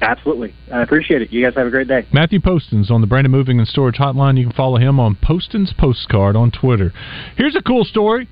Absolutely, 0.00 0.54
I 0.72 0.82
appreciate 0.82 1.22
it. 1.22 1.32
You 1.32 1.44
guys 1.44 1.54
have 1.56 1.66
a 1.66 1.70
great 1.70 1.88
day. 1.88 2.06
Matthew 2.12 2.38
Postins 2.38 2.90
on 2.90 3.00
the 3.00 3.06
Brandon 3.06 3.32
Moving 3.32 3.58
and 3.58 3.66
Storage 3.66 3.96
Hotline. 3.96 4.38
You 4.38 4.44
can 4.44 4.54
follow 4.54 4.78
him 4.78 5.00
on 5.00 5.16
Postins 5.16 5.76
Postcard 5.76 6.36
on 6.36 6.52
Twitter. 6.52 6.92
Here's 7.36 7.56
a 7.56 7.62
cool 7.62 7.84
story. 7.84 8.28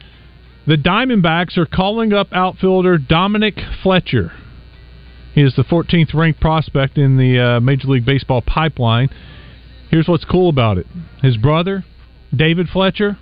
The 0.66 0.76
Diamondbacks 0.76 1.58
are 1.58 1.66
calling 1.66 2.12
up 2.12 2.28
outfielder 2.32 2.98
Dominic 2.98 3.58
Fletcher. 3.82 4.32
He 5.34 5.42
is 5.42 5.54
the 5.56 5.64
14th 5.64 6.14
ranked 6.14 6.40
prospect 6.40 6.98
in 6.98 7.16
the 7.16 7.38
uh, 7.38 7.60
Major 7.60 7.88
League 7.88 8.06
Baseball 8.06 8.42
pipeline. 8.42 9.08
Here's 9.90 10.06
what's 10.08 10.24
cool 10.24 10.48
about 10.48 10.78
it 10.78 10.86
his 11.22 11.36
brother, 11.36 11.84
David 12.34 12.68
Fletcher, 12.68 13.16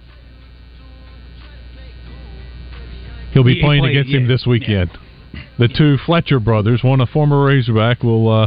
he'll 3.33 3.45
be 3.45 3.55
He- 3.55 3.61
playing 3.61 3.83
played- 3.83 3.97
against 3.97 4.15
him 4.15 4.29
this 4.29 4.47
weekend. 4.47 4.91
The 5.59 5.69
two 5.69 5.97
Fletcher 5.99 6.39
brothers, 6.39 6.83
one 6.85 7.01
a 7.01 7.07
former 7.07 7.45
Razorback, 7.45 8.03
will 8.03 8.29
uh, 8.31 8.47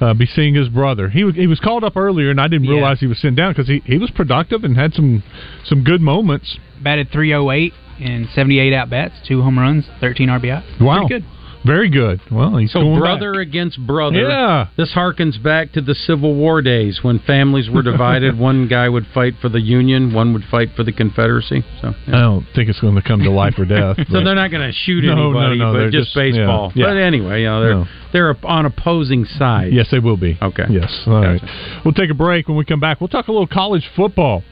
uh, 0.00 0.14
be 0.14 0.24
seeing 0.26 0.54
his 0.54 0.68
brother. 0.68 1.08
He 1.10 1.22
was 1.24 1.34
he 1.34 1.46
was 1.46 1.60
called 1.60 1.84
up 1.84 1.96
earlier, 1.96 2.30
and 2.30 2.40
I 2.40 2.48
didn't 2.48 2.68
realize 2.68 3.00
he 3.00 3.06
was 3.06 3.18
sent 3.18 3.36
down 3.36 3.52
because 3.52 3.68
he, 3.68 3.82
he 3.84 3.98
was 3.98 4.10
productive 4.10 4.64
and 4.64 4.76
had 4.76 4.94
some 4.94 5.22
some 5.64 5.82
good 5.84 6.00
moments. 6.00 6.58
Batted 6.82 7.10
308 7.10 7.72
in 8.00 8.28
78 8.34 8.72
at 8.72 8.88
bats, 8.90 9.14
two 9.26 9.42
home 9.42 9.58
runs, 9.58 9.86
13 10.00 10.28
RBI. 10.28 10.62
Wow, 10.80 11.06
Pretty 11.06 11.20
good. 11.22 11.24
Very 11.66 11.90
good. 11.90 12.20
Well, 12.30 12.56
he's 12.56 12.72
So 12.72 12.96
brother 12.98 13.32
back. 13.32 13.42
against 13.42 13.78
brother. 13.86 14.20
Yeah. 14.20 14.68
This 14.76 14.92
harkens 14.94 15.42
back 15.42 15.72
to 15.72 15.80
the 15.80 15.94
Civil 15.94 16.34
War 16.34 16.62
days 16.62 17.00
when 17.02 17.18
families 17.20 17.68
were 17.68 17.82
divided. 17.82 18.38
one 18.50 18.68
guy 18.68 18.88
would 18.88 19.06
fight 19.12 19.34
for 19.42 19.48
the 19.48 19.60
Union, 19.60 20.12
one 20.14 20.32
would 20.32 20.44
fight 20.50 20.70
for 20.76 20.84
the 20.84 20.92
Confederacy. 20.92 21.64
So 21.82 21.92
I 22.08 22.10
don't 22.10 22.46
think 22.54 22.68
it's 22.68 22.80
going 22.80 22.94
to 22.94 23.02
come 23.02 23.20
to 23.20 23.30
life 23.30 23.54
or 23.58 23.64
death. 23.66 23.96
So 24.10 24.22
they're 24.24 24.34
not 24.34 24.50
going 24.50 24.66
to 24.66 24.72
shoot 24.72 25.04
No, 25.04 25.14
no, 25.14 25.30
anybody, 25.30 25.58
no, 25.58 25.72
but 25.72 25.78
they're 25.78 25.90
just, 25.90 26.06
just- 26.06 26.14
baseball. 26.14 26.72
yeah. 26.74 26.86
But 26.86 26.96
anyway, 26.98 27.40
you 27.42 27.46
know, 27.46 27.60
they're 27.62 27.74
No. 27.74 27.86
they're 28.12 28.36
on 28.46 28.66
opposing 28.66 29.24
sides. 29.24 29.72
Yes, 29.74 29.88
they 29.90 29.98
will 29.98 30.16
be. 30.16 30.38
Okay. 30.40 30.64
Yes. 30.70 30.92
All 31.06 31.20
right. 31.20 31.40
We'll 31.84 31.94
take 31.94 32.10
a 32.10 32.14
break. 32.14 32.48
When 32.48 32.56
we 32.56 32.64
come 32.64 32.80
back, 32.80 33.00
we'll 33.00 33.08
talk 33.08 33.28
a 33.28 33.32
little 33.32 33.46
college 33.46 33.88
football. 33.96 34.42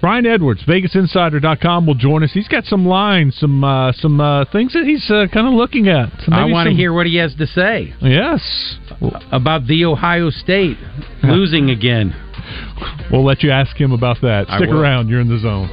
Brian 0.00 0.24
Edwards, 0.26 0.62
VegasInsider.com, 0.64 1.86
will 1.86 1.94
join 1.94 2.22
us. 2.24 2.30
He's 2.32 2.48
got 2.48 2.64
some 2.64 2.86
lines, 2.86 3.36
some 3.38 3.62
uh, 3.62 3.92
some 3.92 4.18
uh, 4.20 4.44
things 4.50 4.72
that 4.72 4.84
he's 4.84 5.10
uh, 5.10 5.26
kind 5.32 5.46
of 5.46 5.52
looking 5.52 5.88
at. 5.88 6.08
So 6.24 6.32
I 6.32 6.44
want 6.46 6.66
to 6.66 6.70
some- 6.70 6.76
hear 6.78 6.92
what 6.92 7.06
he 7.06 7.16
has 7.16 7.34
to 7.36 7.46
say. 7.46 7.92
Yes. 8.00 8.76
About 9.30 9.66
the 9.66 9.84
Ohio 9.84 10.30
State 10.30 10.78
losing 11.22 11.70
again. 11.76 12.14
We'll 13.12 13.24
let 13.24 13.42
you 13.42 13.50
ask 13.50 13.76
him 13.76 13.92
about 13.92 14.20
that. 14.22 14.46
I 14.48 14.56
Stick 14.58 14.70
will. 14.70 14.80
around. 14.80 15.08
You're 15.08 15.20
in 15.20 15.28
the 15.28 15.38
zone. 15.38 15.68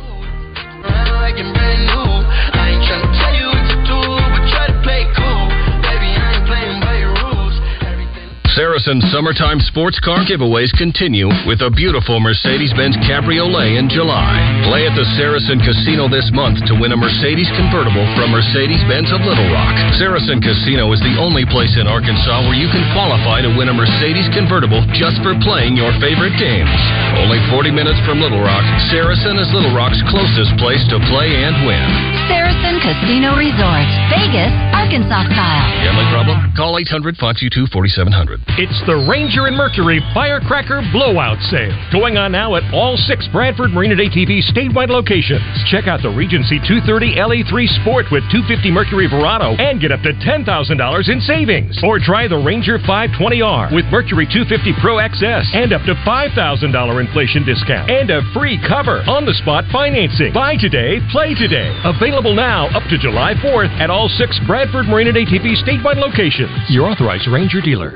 Saracen 8.77 9.01
summertime 9.09 9.57
sports 9.57 9.97
car 9.97 10.21
giveaways 10.21 10.69
continue 10.77 11.25
with 11.49 11.65
a 11.65 11.73
beautiful 11.73 12.21
Mercedes 12.21 12.69
Benz 12.77 12.93
Cabriolet 13.09 13.73
in 13.73 13.89
July. 13.89 14.37
Play 14.69 14.85
at 14.85 14.93
the 14.93 15.01
Saracen 15.17 15.57
Casino 15.57 16.05
this 16.05 16.29
month 16.29 16.61
to 16.69 16.77
win 16.77 16.93
a 16.93 16.99
Mercedes 16.99 17.49
convertible 17.57 18.05
from 18.13 18.29
Mercedes 18.29 18.85
Benz 18.85 19.09
of 19.09 19.25
Little 19.25 19.49
Rock. 19.49 19.73
Saracen 19.97 20.37
Casino 20.37 20.93
is 20.93 21.01
the 21.01 21.17
only 21.17 21.41
place 21.49 21.73
in 21.73 21.89
Arkansas 21.89 22.45
where 22.45 22.53
you 22.53 22.69
can 22.69 22.85
qualify 22.93 23.41
to 23.41 23.49
win 23.57 23.65
a 23.65 23.73
Mercedes 23.73 24.29
convertible 24.29 24.85
just 24.93 25.17
for 25.25 25.33
playing 25.41 25.73
your 25.73 25.89
favorite 25.97 26.37
games. 26.37 26.77
Only 27.17 27.41
40 27.49 27.73
minutes 27.73 27.97
from 28.05 28.21
Little 28.21 28.45
Rock, 28.45 28.61
Saracen 28.93 29.41
is 29.41 29.49
Little 29.57 29.73
Rock's 29.73 30.05
closest 30.13 30.53
place 30.61 30.85
to 30.93 31.01
play 31.09 31.33
and 31.33 31.65
win. 31.65 31.89
Saracen 32.29 32.77
Casino 32.85 33.33
Resort, 33.33 33.89
Vegas, 34.13 34.53
Arkansas 34.69 35.33
style. 35.33 35.65
Gambling 35.81 36.13
problem? 36.13 36.37
Call 36.53 36.77
800 36.77 37.17
522 37.17 37.73
4700. 37.73 38.66
It's 38.67 38.83
the 38.83 38.99
Ranger 39.07 39.47
and 39.47 39.55
Mercury 39.55 40.03
Firecracker 40.11 40.83
Blowout 40.91 41.39
Sale. 41.47 41.71
Going 41.87 42.19
on 42.19 42.35
now 42.35 42.59
at 42.59 42.67
all 42.75 42.99
six 42.99 43.23
Bradford 43.31 43.71
Marine 43.71 43.95
and 43.95 44.03
ATV 44.03 44.43
statewide 44.43 44.91
locations. 44.91 45.39
Check 45.71 45.87
out 45.87 46.03
the 46.03 46.11
Regency 46.11 46.59
230 46.67 47.15
LE3 47.15 47.63
Sport 47.79 48.11
with 48.11 48.27
250 48.27 48.67
Mercury 48.75 49.07
Verado 49.07 49.55
and 49.55 49.79
get 49.79 49.95
up 49.95 50.03
to 50.03 50.11
$10,000 50.11 50.43
in 50.43 51.19
savings. 51.23 51.79
Or 51.79 51.95
try 51.95 52.27
the 52.27 52.43
Ranger 52.43 52.75
520R 52.83 53.71
with 53.71 53.87
Mercury 53.87 54.27
250 54.27 54.75
Pro 54.83 54.99
XS 54.99 55.47
and 55.55 55.71
up 55.71 55.87
to 55.87 55.95
$5,000 56.03 56.35
inflation 56.35 57.47
discount 57.47 57.87
and 57.87 58.11
a 58.11 58.19
free 58.35 58.59
cover 58.67 58.99
on 59.07 59.23
the 59.23 59.35
spot 59.39 59.63
financing. 59.71 60.35
Buy 60.35 60.59
today, 60.59 60.99
play 61.15 61.31
today. 61.39 61.71
Available 61.87 62.35
now 62.35 62.67
up 62.75 62.83
to 62.91 62.99
July 62.99 63.31
4th 63.39 63.71
at 63.79 63.87
all 63.87 64.11
six 64.11 64.35
Bradford 64.43 64.91
Marine 64.91 65.07
and 65.07 65.15
ATV 65.15 65.55
statewide 65.63 66.03
locations. 66.03 66.51
Your 66.67 66.91
authorized 66.91 67.31
Ranger 67.31 67.63
dealer. 67.63 67.95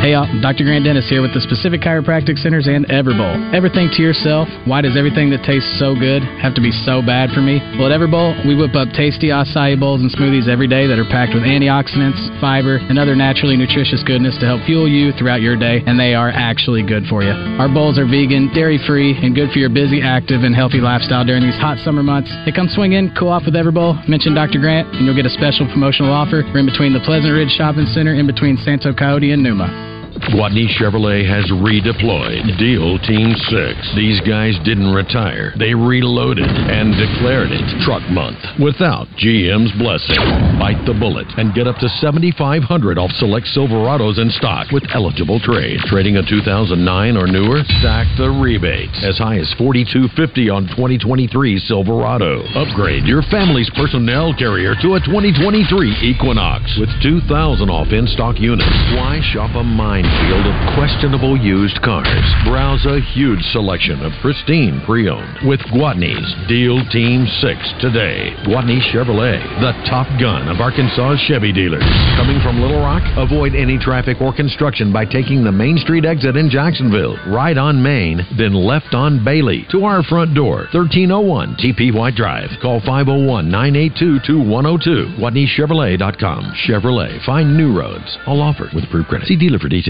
Hey, 0.00 0.16
y'all. 0.16 0.24
Dr. 0.40 0.64
Grant 0.64 0.88
Dennis 0.88 1.04
here 1.12 1.20
with 1.20 1.36
the 1.36 1.44
Specific 1.44 1.84
Chiropractic 1.84 2.40
Centers 2.40 2.64
and 2.64 2.88
Everbowl. 2.88 3.52
Ever 3.52 3.68
think 3.68 3.92
to 3.92 4.00
yourself, 4.00 4.48
why 4.64 4.80
does 4.80 4.96
everything 4.96 5.28
that 5.28 5.44
tastes 5.44 5.68
so 5.76 5.92
good 5.92 6.24
have 6.40 6.56
to 6.56 6.64
be 6.64 6.72
so 6.72 7.04
bad 7.04 7.28
for 7.36 7.44
me? 7.44 7.60
Well, 7.76 7.92
at 7.92 8.00
Everbowl, 8.00 8.32
we 8.48 8.56
whip 8.56 8.72
up 8.72 8.88
tasty 8.96 9.28
acai 9.28 9.76
bowls 9.76 10.00
and 10.00 10.08
smoothies 10.08 10.48
every 10.48 10.72
day 10.72 10.88
that 10.88 10.96
are 10.96 11.04
packed 11.12 11.36
with 11.36 11.44
antioxidants, 11.44 12.16
fiber, 12.40 12.80
and 12.80 12.96
other 12.96 13.12
naturally 13.12 13.60
nutritious 13.60 14.00
goodness 14.08 14.40
to 14.40 14.48
help 14.48 14.64
fuel 14.64 14.88
you 14.88 15.12
throughout 15.20 15.44
your 15.44 15.52
day, 15.52 15.84
and 15.84 16.00
they 16.00 16.16
are 16.16 16.32
actually 16.32 16.80
good 16.80 17.04
for 17.04 17.20
you. 17.20 17.36
Our 17.60 17.68
bowls 17.68 18.00
are 18.00 18.08
vegan, 18.08 18.48
dairy 18.56 18.80
free, 18.88 19.12
and 19.12 19.36
good 19.36 19.52
for 19.52 19.60
your 19.60 19.68
busy, 19.68 20.00
active, 20.00 20.48
and 20.48 20.56
healthy 20.56 20.80
lifestyle 20.80 21.28
during 21.28 21.44
these 21.44 21.60
hot 21.60 21.76
summer 21.84 22.00
months. 22.00 22.32
Hey, 22.48 22.56
come 22.56 22.72
swing 22.72 22.96
in, 22.96 23.12
cool 23.12 23.28
off 23.28 23.44
with 23.44 23.52
Everbowl, 23.52 24.00
mention 24.08 24.32
Dr. 24.32 24.64
Grant, 24.64 24.88
and 24.96 25.04
you'll 25.04 25.12
get 25.18 25.28
a 25.28 25.36
special 25.36 25.68
promotional 25.68 26.08
offer. 26.08 26.40
We're 26.56 26.64
in 26.64 26.72
between 26.72 26.96
the 26.96 27.04
Pleasant 27.04 27.36
Ridge 27.36 27.52
Shopping 27.52 27.84
Center, 27.92 28.16
in 28.16 28.24
between 28.24 28.56
Santo 28.64 28.96
Coyote 28.96 29.36
and 29.36 29.44
Numa. 29.44 29.89
Gwatney 30.10 30.66
Chevrolet 30.74 31.22
has 31.22 31.46
redeployed. 31.62 32.58
Deal 32.58 32.98
Team 33.06 33.30
6. 33.30 33.94
These 33.94 34.20
guys 34.26 34.58
didn't 34.66 34.90
retire. 34.90 35.54
They 35.58 35.74
reloaded 35.74 36.46
and 36.46 36.90
declared 36.98 37.50
it 37.54 37.62
Truck 37.86 38.02
Month 38.10 38.42
without 38.58 39.06
GM's 39.22 39.70
blessing. 39.78 40.18
Bite 40.58 40.82
the 40.86 40.98
bullet 40.98 41.26
and 41.38 41.54
get 41.54 41.66
up 41.66 41.78
to 41.78 41.88
7500 42.02 42.98
off 42.98 43.10
select 43.22 43.46
Silverados 43.54 44.18
in 44.18 44.30
stock 44.30 44.70
with 44.74 44.82
eligible 44.94 45.38
trade. 45.38 45.78
Trading 45.86 46.18
a 46.18 46.26
2009 46.26 47.16
or 47.16 47.26
newer? 47.26 47.62
Stack 47.78 48.06
the 48.18 48.30
rebates. 48.30 48.98
As 49.06 49.18
high 49.18 49.38
as 49.38 49.50
4250 49.58 50.50
on 50.50 50.66
2023 50.74 51.58
Silverado. 51.70 52.42
Upgrade 52.58 53.06
your 53.06 53.22
family's 53.30 53.70
personnel 53.78 54.34
carrier 54.34 54.74
to 54.82 54.98
a 54.98 55.00
2023 55.06 56.02
Equinox 56.02 56.66
with 56.78 56.90
2000 57.02 57.70
off 57.70 57.94
in-stock 57.94 58.38
units. 58.38 58.74
Why 58.98 59.22
shop 59.30 59.54
a 59.54 59.62
minefield 60.00 60.46
of 60.46 60.74
questionable 60.74 61.36
used 61.36 61.80
cars? 61.82 62.24
Browse 62.46 62.84
a 62.86 63.00
huge 63.12 63.42
selection 63.52 64.02
of 64.02 64.12
pristine 64.20 64.80
pre-owned 64.86 65.46
with 65.46 65.60
Gwatney's 65.72 66.48
Deal 66.48 66.80
Team 66.90 67.26
6 67.26 67.74
today. 67.80 68.32
Gwatney 68.44 68.80
Chevrolet, 68.92 69.40
the 69.60 69.72
top 69.88 70.08
gun 70.20 70.48
of 70.48 70.60
Arkansas 70.60 71.16
Chevy 71.26 71.52
dealers. 71.52 71.84
Coming 72.16 72.40
from 72.42 72.60
Little 72.60 72.80
Rock, 72.80 73.02
avoid 73.16 73.54
any 73.54 73.78
traffic 73.78 74.20
or 74.20 74.32
construction 74.34 74.92
by 74.92 75.04
taking 75.04 75.44
the 75.44 75.52
Main 75.52 75.76
Street 75.78 76.04
exit 76.04 76.36
in 76.36 76.48
Jacksonville. 76.48 77.18
Right 77.28 77.56
on 77.56 77.82
Main, 77.82 78.26
then 78.38 78.54
left 78.54 78.94
on 78.94 79.24
Bailey 79.24 79.66
to 79.70 79.84
our 79.84 80.02
front 80.02 80.34
door, 80.34 80.68
1301 80.72 81.56
TP 81.56 81.94
White 81.94 82.14
Drive. 82.14 82.50
Call 82.62 82.80
501 82.80 83.50
982 83.50 84.20
2102. 84.26 85.20
GwatneyChevrolet.com. 85.20 86.52
Chevrolet. 86.66 87.24
Find 87.24 87.56
new 87.56 87.76
roads. 87.76 88.18
All 88.26 88.40
offered 88.40 88.72
with 88.74 88.84
approved 88.84 89.08
credit. 89.08 89.26
See 89.26 89.36
dealer 89.36 89.58
for 89.58 89.68
details. 89.68 89.89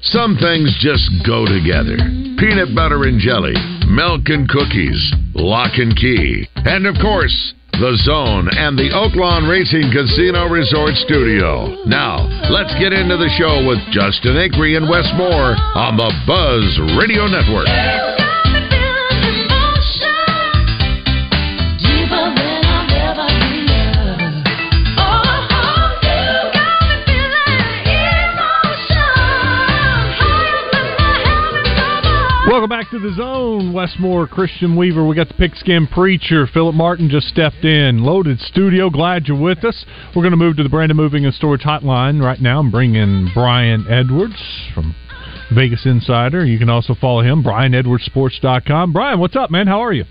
Some 0.00 0.36
things 0.36 0.72
just 0.80 1.10
go 1.26 1.44
together. 1.44 1.96
Peanut 2.38 2.74
butter 2.74 3.04
and 3.04 3.20
jelly, 3.20 3.54
milk 3.86 4.32
and 4.32 4.48
cookies, 4.48 5.12
lock 5.34 5.76
and 5.76 5.94
key, 5.96 6.48
and 6.56 6.86
of 6.86 6.96
course, 7.00 7.54
the 7.72 7.96
Zone 8.04 8.48
and 8.52 8.78
the 8.78 8.90
Oaklawn 8.92 9.48
Racing 9.48 9.90
Casino 9.92 10.48
Resort 10.48 10.94
Studio. 11.04 11.84
Now, 11.84 12.24
let's 12.50 12.72
get 12.78 12.92
into 12.92 13.16
the 13.16 13.32
show 13.36 13.66
with 13.66 13.80
Justin 13.92 14.36
Acree 14.36 14.76
and 14.76 14.88
Wes 14.88 15.08
Moore 15.16 15.56
on 15.74 15.96
the 15.96 16.10
Buzz 16.26 16.96
Radio 16.96 17.26
Network. 17.26 18.31
Back 32.82 32.90
to 32.90 32.98
the 32.98 33.14
zone. 33.14 33.72
Wes 33.72 33.94
Moore, 34.00 34.26
Christian 34.26 34.74
Weaver. 34.74 35.06
We 35.06 35.14
got 35.14 35.28
the 35.28 35.34
pigskin 35.34 35.86
preacher. 35.86 36.48
Philip 36.52 36.74
Martin 36.74 37.08
just 37.08 37.28
stepped 37.28 37.64
in. 37.64 38.02
Loaded 38.02 38.40
studio. 38.40 38.90
Glad 38.90 39.28
you're 39.28 39.40
with 39.40 39.64
us. 39.64 39.84
We're 40.16 40.22
going 40.22 40.32
to 40.32 40.36
move 40.36 40.56
to 40.56 40.64
the 40.64 40.68
Brandon 40.68 40.96
Moving 40.96 41.24
and 41.24 41.32
Storage 41.32 41.60
Hotline 41.60 42.20
right 42.20 42.40
now 42.40 42.58
and 42.58 42.72
bring 42.72 42.96
in 42.96 43.30
Brian 43.34 43.86
Edwards 43.88 44.34
from 44.74 44.96
Vegas 45.54 45.86
Insider. 45.86 46.44
You 46.44 46.58
can 46.58 46.68
also 46.68 46.96
follow 47.00 47.20
him, 47.20 47.44
BrianEdwardsSports.com. 47.44 48.92
Brian, 48.92 49.20
what's 49.20 49.36
up, 49.36 49.52
man? 49.52 49.68
How 49.68 49.84
are 49.84 49.92
you? 49.92 50.04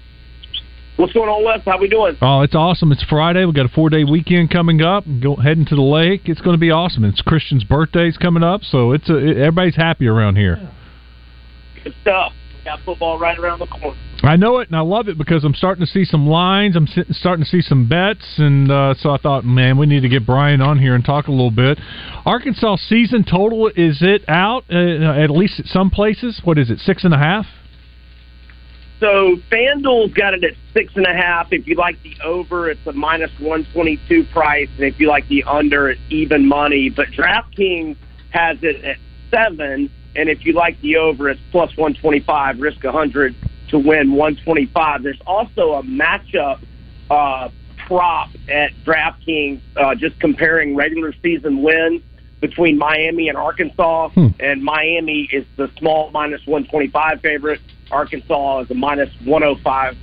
What's 0.95 1.11
going 1.11 1.27
on, 1.27 1.43
Wes? 1.43 1.59
How 1.65 1.77
we 1.77 1.89
doing? 1.89 2.15
Oh, 2.21 2.39
it's 2.39 2.55
awesome. 2.55 2.93
It's 2.93 3.03
Friday. 3.03 3.43
We've 3.43 3.53
got 3.53 3.65
a 3.65 3.73
four 3.75 3.89
day 3.89 4.05
weekend 4.05 4.49
coming 4.49 4.81
up. 4.81 5.03
Go 5.21 5.35
heading 5.35 5.65
to 5.65 5.75
the 5.75 5.81
lake. 5.81 6.21
It's 6.29 6.39
going 6.39 6.55
to 6.55 6.61
be 6.61 6.71
awesome. 6.71 7.03
It's 7.03 7.21
Christian's 7.21 7.65
birthday's 7.65 8.15
coming 8.15 8.43
up, 8.43 8.61
so 8.63 8.93
it's 8.93 9.09
a, 9.09 9.17
everybody's 9.17 9.75
happy 9.75 10.07
around 10.07 10.37
here. 10.37 10.71
Good 11.83 11.95
stuff. 12.01 12.31
Got 12.63 12.79
football 12.85 13.17
right 13.17 13.37
around 13.39 13.59
the 13.59 13.65
corner. 13.65 13.97
I 14.21 14.35
know 14.35 14.59
it, 14.59 14.67
and 14.67 14.75
I 14.75 14.81
love 14.81 15.07
it 15.07 15.17
because 15.17 15.43
I'm 15.43 15.55
starting 15.55 15.83
to 15.83 15.91
see 15.91 16.05
some 16.05 16.27
lines. 16.27 16.75
I'm 16.75 16.87
starting 17.09 17.43
to 17.43 17.49
see 17.49 17.61
some 17.61 17.89
bets, 17.89 18.35
and 18.37 18.71
uh, 18.71 18.93
so 18.99 19.09
I 19.09 19.17
thought, 19.17 19.43
man, 19.43 19.79
we 19.79 19.87
need 19.87 20.01
to 20.01 20.09
get 20.09 20.27
Brian 20.27 20.61
on 20.61 20.77
here 20.77 20.93
and 20.93 21.03
talk 21.03 21.27
a 21.27 21.31
little 21.31 21.49
bit. 21.49 21.79
Arkansas 22.23 22.75
season 22.87 23.23
total 23.23 23.67
is 23.75 24.03
it 24.03 24.23
out? 24.27 24.65
Uh, 24.71 24.75
at 24.75 25.31
least 25.31 25.59
at 25.59 25.65
some 25.65 25.89
places. 25.89 26.39
What 26.43 26.59
is 26.59 26.69
it? 26.69 26.77
Six 26.79 27.03
and 27.03 27.15
a 27.15 27.17
half. 27.17 27.47
So 28.99 29.37
FanDuel's 29.51 30.13
got 30.13 30.35
it 30.35 30.43
at 30.43 30.53
six 30.73 30.93
and 30.95 31.07
a 31.07 31.13
half. 31.13 31.47
If 31.51 31.65
you 31.65 31.73
like 31.73 31.97
the 32.03 32.13
over, 32.23 32.69
it's 32.69 32.85
a 32.85 32.93
minus 32.93 33.31
one 33.39 33.65
twenty 33.73 33.99
two 34.07 34.23
price, 34.31 34.69
and 34.75 34.85
if 34.85 34.99
you 34.99 35.07
like 35.07 35.27
the 35.29 35.43
under, 35.45 35.89
it's 35.89 36.01
even 36.11 36.47
money. 36.47 36.91
But 36.95 37.07
DraftKings 37.07 37.97
has 38.29 38.59
it 38.61 38.85
at 38.85 38.97
seven, 39.31 39.89
and 40.15 40.29
if 40.29 40.45
you 40.45 40.53
like 40.53 40.79
the 40.81 40.97
over, 40.97 41.29
it's 41.29 41.41
plus 41.51 41.75
one 41.77 41.93
twenty 41.93 42.19
five. 42.19 42.59
Risk 42.59 42.83
a 42.83 42.91
hundred 42.91 43.35
to 43.69 43.79
win 43.79 44.13
one 44.13 44.35
twenty 44.37 44.65
five. 44.67 45.03
There's 45.03 45.21
also 45.25 45.73
a 45.73 45.83
matchup 45.83 46.59
uh, 47.09 47.49
prop 47.87 48.29
at 48.49 48.71
DraftKings, 48.85 49.61
uh, 49.75 49.95
just 49.95 50.19
comparing 50.19 50.75
regular 50.75 51.13
season 51.21 51.61
wins 51.61 52.01
between 52.39 52.77
Miami 52.77 53.29
and 53.29 53.37
Arkansas, 53.37 54.09
and 54.39 54.63
Miami 54.63 55.29
is 55.31 55.45
the 55.57 55.69
small 55.77 56.09
minus 56.11 56.41
125 56.47 57.21
favorite. 57.21 57.61
Arkansas 57.91 58.61
is 58.61 58.71
a 58.71 58.73
minus 58.73 59.09
105 59.25 59.95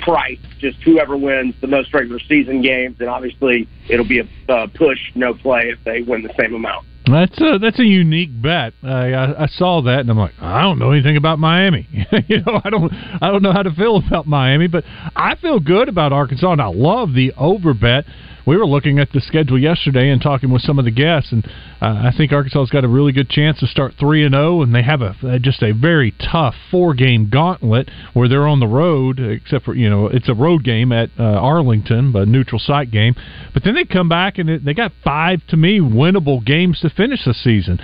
price. 0.00 0.38
Just 0.58 0.78
whoever 0.82 1.16
wins 1.16 1.54
the 1.60 1.66
most 1.66 1.94
regular 1.94 2.20
season 2.20 2.60
games, 2.60 2.96
and 3.00 3.08
obviously 3.08 3.66
it'll 3.88 4.04
be 4.06 4.18
a 4.20 4.52
uh, 4.52 4.66
push, 4.74 4.98
no 5.14 5.32
play 5.34 5.70
if 5.70 5.82
they 5.84 6.02
win 6.02 6.22
the 6.22 6.34
same 6.38 6.54
amount. 6.54 6.84
That's 7.06 7.40
a 7.40 7.58
that's 7.60 7.78
a 7.78 7.84
unique 7.84 8.30
bet. 8.42 8.74
I, 8.82 9.12
I, 9.12 9.44
I 9.44 9.46
saw 9.46 9.80
that 9.82 10.00
and 10.00 10.10
I'm 10.10 10.18
like, 10.18 10.34
I 10.40 10.62
don't 10.62 10.78
know 10.78 10.90
anything 10.90 11.16
about 11.16 11.38
Miami. 11.38 11.86
you 12.26 12.42
know, 12.42 12.60
I 12.64 12.68
don't 12.68 12.92
I 12.92 13.30
don't 13.30 13.42
know 13.42 13.52
how 13.52 13.62
to 13.62 13.70
feel 13.70 14.02
about 14.04 14.26
Miami, 14.26 14.66
but 14.66 14.84
I 15.14 15.36
feel 15.36 15.60
good 15.60 15.88
about 15.88 16.12
Arkansas 16.12 16.50
and 16.50 16.60
I 16.60 16.66
love 16.66 17.14
the 17.14 17.32
over 17.36 17.74
bet. 17.74 18.06
We 18.46 18.56
were 18.56 18.66
looking 18.66 19.00
at 19.00 19.10
the 19.10 19.20
schedule 19.20 19.58
yesterday 19.58 20.08
and 20.10 20.22
talking 20.22 20.52
with 20.52 20.62
some 20.62 20.78
of 20.78 20.84
the 20.84 20.92
guests, 20.92 21.32
and 21.32 21.44
uh, 21.82 22.08
I 22.08 22.12
think 22.16 22.30
Arkansas's 22.30 22.70
got 22.70 22.84
a 22.84 22.88
really 22.88 23.10
good 23.10 23.28
chance 23.28 23.58
to 23.58 23.66
start 23.66 23.94
three 23.98 24.24
and 24.24 24.34
zero, 24.34 24.62
and 24.62 24.72
they 24.72 24.84
have 24.84 25.02
a 25.02 25.16
uh, 25.24 25.38
just 25.40 25.64
a 25.64 25.72
very 25.72 26.12
tough 26.12 26.54
four 26.70 26.94
game 26.94 27.28
gauntlet 27.28 27.90
where 28.12 28.28
they're 28.28 28.46
on 28.46 28.60
the 28.60 28.68
road, 28.68 29.18
except 29.18 29.64
for 29.64 29.74
you 29.74 29.90
know 29.90 30.06
it's 30.06 30.28
a 30.28 30.34
road 30.34 30.62
game 30.62 30.92
at 30.92 31.10
uh, 31.18 31.24
Arlington, 31.24 32.14
a 32.14 32.24
neutral 32.24 32.60
site 32.60 32.92
game. 32.92 33.16
But 33.52 33.64
then 33.64 33.74
they 33.74 33.84
come 33.84 34.08
back 34.08 34.38
and 34.38 34.64
they 34.64 34.74
got 34.74 34.92
five 35.02 35.44
to 35.48 35.56
me 35.56 35.80
winnable 35.80 36.44
games 36.44 36.78
to 36.80 36.90
finish 36.90 37.24
the 37.24 37.34
season. 37.34 37.80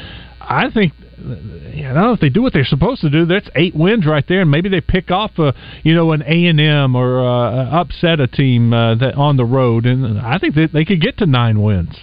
I 0.49 0.71
think 0.73 0.93
you 1.17 1.93
know 1.93 2.13
if 2.13 2.21
they 2.21 2.29
do 2.29 2.43
what 2.43 2.53
they're 2.53 2.65
supposed 2.65 3.01
to 3.03 3.11
do, 3.11 3.27
that's 3.27 3.49
eight 3.55 3.75
wins 3.75 4.07
right 4.07 4.25
there, 4.27 4.43
and 4.43 4.51
maybe 4.51 4.69
they 4.69 4.81
pick 4.81 5.11
off 5.11 5.39
a 5.39 5.55
you 5.83 5.95
know 5.95 6.13
an 6.13 6.23
A 6.23 6.47
and 6.47 6.61
M 6.61 6.97
or 6.97 7.21
uh, 7.21 7.81
upset 7.81 8.21
a 8.21 8.27
team 8.27 8.73
uh, 8.73 8.95
that 8.97 9.15
on 9.15 9.37
the 9.37 9.45
road, 9.45 9.87
and 9.87 10.21
I 10.21 10.39
think 10.39 10.55
that 10.57 10.73
they 10.73 10.85
could 10.85 11.01
get 11.01 11.19
to 11.19 11.27
nine 11.27 11.63
wins. 11.63 11.97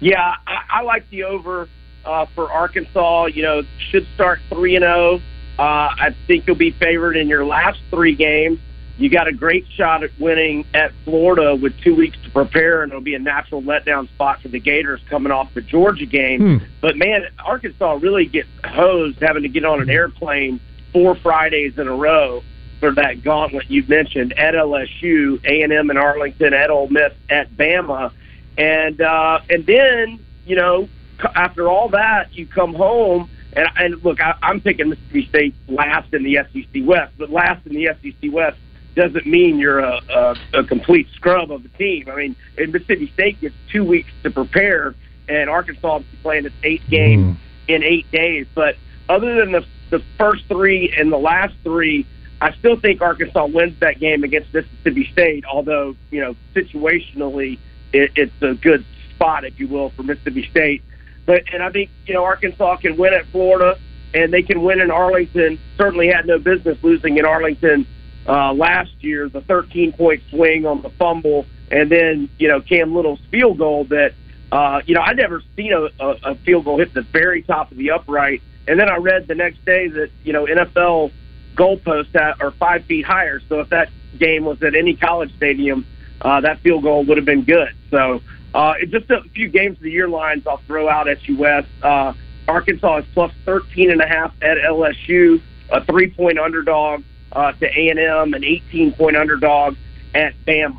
Yeah, 0.00 0.34
I, 0.46 0.80
I 0.80 0.82
like 0.82 1.08
the 1.10 1.24
over 1.24 1.68
uh, 2.04 2.26
for 2.34 2.50
Arkansas. 2.50 3.26
You 3.26 3.42
know, 3.42 3.62
should 3.90 4.06
start 4.14 4.40
three 4.48 4.76
and 4.76 4.82
zero. 4.82 5.20
Uh, 5.58 5.62
I 5.62 6.16
think 6.26 6.46
you'll 6.46 6.56
be 6.56 6.72
favored 6.72 7.16
in 7.16 7.28
your 7.28 7.44
last 7.44 7.78
three 7.90 8.16
games. 8.16 8.58
You 8.98 9.08
got 9.08 9.26
a 9.26 9.32
great 9.32 9.66
shot 9.74 10.04
at 10.04 10.10
winning 10.18 10.66
at 10.74 10.92
Florida 11.04 11.54
with 11.54 11.78
two 11.80 11.94
weeks 11.94 12.16
to 12.24 12.30
prepare, 12.30 12.82
and 12.82 12.92
it'll 12.92 13.02
be 13.02 13.14
a 13.14 13.18
natural 13.18 13.62
letdown 13.62 14.08
spot 14.08 14.42
for 14.42 14.48
the 14.48 14.60
Gators 14.60 15.00
coming 15.08 15.32
off 15.32 15.52
the 15.54 15.62
Georgia 15.62 16.06
game. 16.06 16.58
Hmm. 16.58 16.64
But 16.80 16.96
man, 16.96 17.26
Arkansas 17.44 17.98
really 18.02 18.26
gets 18.26 18.48
hosed 18.64 19.18
having 19.20 19.42
to 19.42 19.48
get 19.48 19.64
on 19.64 19.80
an 19.80 19.88
airplane 19.88 20.60
four 20.92 21.14
Fridays 21.16 21.78
in 21.78 21.88
a 21.88 21.94
row 21.94 22.42
for 22.80 22.92
that 22.92 23.22
gauntlet 23.22 23.70
you 23.70 23.84
mentioned 23.86 24.32
at 24.38 24.54
LSU, 24.54 25.42
A 25.44 25.62
and 25.62 25.72
M 25.72 25.90
in 25.90 25.96
Arlington, 25.96 26.52
at 26.52 26.68
Ole 26.68 26.88
Miss, 26.88 27.12
at 27.30 27.50
Bama, 27.56 28.12
and 28.58 29.00
uh, 29.00 29.40
and 29.48 29.64
then 29.66 30.18
you 30.44 30.56
know 30.56 30.88
after 31.34 31.68
all 31.68 31.88
that 31.90 32.34
you 32.34 32.46
come 32.46 32.74
home. 32.74 33.30
And, 33.54 33.68
and 33.76 34.04
look, 34.04 34.20
I, 34.20 34.34
I'm 34.42 34.60
picking 34.60 34.88
Mississippi 34.88 35.28
State 35.28 35.54
last 35.68 36.12
in 36.14 36.24
the 36.24 36.38
SEC 36.52 36.82
West, 36.84 37.12
but 37.18 37.30
last 37.30 37.66
in 37.66 37.74
the 37.74 37.90
SEC 38.02 38.32
West 38.32 38.58
doesn't 38.94 39.26
mean 39.26 39.58
you're 39.58 39.78
a, 39.78 40.00
a, 40.10 40.36
a 40.54 40.64
complete 40.64 41.08
scrub 41.14 41.50
of 41.50 41.62
the 41.62 41.68
team. 41.70 42.08
I 42.10 42.16
mean, 42.16 42.36
and 42.58 42.72
Mississippi 42.72 43.10
State 43.14 43.40
gets 43.40 43.54
two 43.70 43.84
weeks 43.84 44.10
to 44.22 44.30
prepare, 44.30 44.94
and 45.28 45.48
Arkansas 45.48 45.98
is 45.98 46.04
playing 46.22 46.46
its 46.46 46.54
eighth 46.62 46.88
game 46.88 47.34
hmm. 47.34 47.40
in 47.68 47.82
eight 47.82 48.10
days. 48.10 48.46
But 48.54 48.76
other 49.08 49.34
than 49.34 49.52
the 49.52 49.64
the 49.90 50.02
first 50.18 50.46
three 50.46 50.92
and 50.96 51.12
the 51.12 51.18
last 51.18 51.54
three, 51.62 52.06
I 52.40 52.52
still 52.54 52.80
think 52.80 53.02
Arkansas 53.02 53.46
wins 53.46 53.78
that 53.80 54.00
game 54.00 54.24
against 54.24 54.52
Mississippi 54.52 55.08
State. 55.12 55.44
Although 55.44 55.96
you 56.10 56.20
know 56.20 56.36
situationally, 56.54 57.58
it, 57.92 58.12
it's 58.16 58.42
a 58.42 58.54
good 58.54 58.84
spot, 59.14 59.44
if 59.44 59.58
you 59.58 59.68
will, 59.68 59.90
for 59.90 60.02
Mississippi 60.02 60.48
State. 60.50 60.82
But 61.24 61.44
and 61.52 61.62
I 61.62 61.70
think 61.70 61.90
you 62.06 62.14
know 62.14 62.24
Arkansas 62.24 62.76
can 62.76 62.96
win 62.96 63.14
at 63.14 63.26
Florida, 63.26 63.78
and 64.12 64.32
they 64.32 64.42
can 64.42 64.62
win 64.62 64.80
in 64.80 64.90
Arlington. 64.90 65.58
Certainly 65.78 66.08
had 66.08 66.26
no 66.26 66.38
business 66.38 66.76
losing 66.82 67.16
in 67.16 67.24
Arlington 67.24 67.86
uh, 68.26 68.52
last 68.52 68.92
year. 69.00 69.28
The 69.28 69.40
13 69.42 69.92
point 69.92 70.22
swing 70.30 70.66
on 70.66 70.82
the 70.82 70.90
fumble, 70.90 71.46
and 71.70 71.90
then 71.90 72.28
you 72.38 72.48
know 72.48 72.60
Cam 72.60 72.94
Little's 72.94 73.20
field 73.30 73.58
goal 73.58 73.84
that 73.84 74.14
uh, 74.50 74.82
you 74.86 74.94
know 74.94 75.02
I'd 75.02 75.16
never 75.16 75.42
seen 75.56 75.72
a, 75.72 75.88
a, 76.02 76.16
a 76.24 76.34
field 76.36 76.64
goal 76.64 76.78
hit 76.78 76.94
the 76.94 77.02
very 77.02 77.42
top 77.42 77.70
of 77.70 77.76
the 77.76 77.90
upright. 77.90 78.42
And 78.68 78.78
then 78.78 78.88
I 78.88 78.96
read 78.96 79.26
the 79.26 79.34
next 79.34 79.64
day 79.64 79.88
that 79.88 80.10
you 80.24 80.32
know 80.32 80.46
NFL 80.46 81.12
goalposts 81.54 82.14
are 82.14 82.50
five 82.52 82.84
feet 82.84 83.04
higher. 83.04 83.40
So 83.48 83.60
if 83.60 83.68
that 83.70 83.90
game 84.18 84.44
was 84.44 84.62
at 84.62 84.74
any 84.74 84.94
college 84.94 85.34
stadium, 85.36 85.86
uh, 86.20 86.40
that 86.40 86.60
field 86.60 86.82
goal 86.82 87.04
would 87.04 87.16
have 87.16 87.26
been 87.26 87.44
good. 87.44 87.74
So 87.90 88.20
uh, 88.54 88.74
just 88.88 89.10
a 89.10 89.22
few 89.34 89.48
games 89.48 89.76
of 89.78 89.82
the 89.82 89.90
year 89.90 90.08
lines 90.08 90.46
I'll 90.46 90.62
throw 90.66 90.88
out 90.88 91.08
at 91.08 91.26
you, 91.28 91.36
Wes. 91.36 91.64
Uh, 91.82 92.12
Arkansas 92.48 92.98
is 92.98 93.04
plus 93.14 93.32
13 93.44 93.90
and 93.90 94.00
a 94.00 94.06
half 94.06 94.34
at 94.42 94.58
LSU, 94.58 95.40
a 95.70 95.84
three 95.84 96.10
point 96.10 96.38
underdog 96.38 97.02
uh, 97.32 97.52
to 97.52 97.66
A 97.66 97.88
and 97.88 97.98
M, 97.98 98.34
an 98.34 98.44
18 98.44 98.92
point 98.92 99.16
underdog 99.16 99.76
at 100.14 100.34
Bama. 100.46 100.78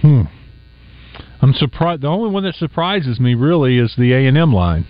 Hmm. 0.00 0.22
I'm 1.40 1.52
surprised. 1.54 2.02
The 2.02 2.08
only 2.08 2.30
one 2.30 2.44
that 2.44 2.54
surprises 2.54 3.20
me 3.20 3.34
really 3.34 3.78
is 3.78 3.94
the 3.96 4.12
A 4.12 4.26
and 4.26 4.36
M 4.36 4.52
line. 4.52 4.86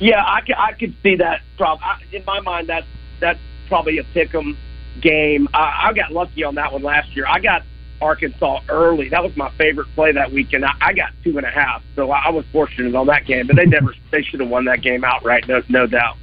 Yeah, 0.00 0.22
I 0.24 0.40
could, 0.40 0.56
I 0.56 0.72
could 0.72 0.94
see 1.02 1.16
that. 1.16 1.40
Prob- 1.56 1.80
I, 1.82 1.98
in 2.12 2.24
my 2.24 2.40
mind, 2.40 2.68
that's 2.68 2.86
that's 3.20 3.38
probably 3.68 3.98
a 3.98 4.04
pick'em 4.04 4.56
game. 5.00 5.48
I, 5.54 5.88
I 5.88 5.92
got 5.92 6.12
lucky 6.12 6.44
on 6.44 6.56
that 6.56 6.72
one 6.72 6.82
last 6.82 7.14
year. 7.14 7.26
I 7.26 7.40
got 7.40 7.62
Arkansas 8.00 8.60
early. 8.68 9.08
That 9.08 9.22
was 9.22 9.36
my 9.36 9.50
favorite 9.56 9.86
play 9.94 10.12
that 10.12 10.32
weekend. 10.32 10.64
I, 10.64 10.72
I 10.80 10.92
got 10.92 11.10
two 11.22 11.36
and 11.38 11.46
a 11.46 11.50
half, 11.50 11.82
so 11.96 12.10
I, 12.10 12.26
I 12.26 12.30
was 12.30 12.44
fortunate 12.52 12.94
on 12.94 13.06
that 13.06 13.24
game. 13.24 13.46
But 13.46 13.56
they 13.56 13.66
never, 13.66 13.94
they 14.10 14.22
should 14.22 14.40
have 14.40 14.48
won 14.48 14.64
that 14.66 14.82
game 14.82 15.04
outright, 15.04 15.46
no, 15.48 15.62
no 15.68 15.86
doubt. 15.86 16.16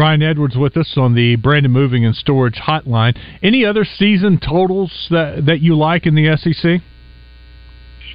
Brian 0.00 0.22
Edwards 0.22 0.56
with 0.56 0.78
us 0.78 0.94
on 0.96 1.14
the 1.14 1.36
Brandon 1.36 1.70
Moving 1.70 2.06
and 2.06 2.16
Storage 2.16 2.54
Hotline. 2.54 3.18
Any 3.42 3.66
other 3.66 3.84
season 3.84 4.40
totals 4.40 4.90
that 5.10 5.44
that 5.44 5.60
you 5.60 5.76
like 5.76 6.06
in 6.06 6.14
the 6.14 6.38
SEC? 6.38 6.80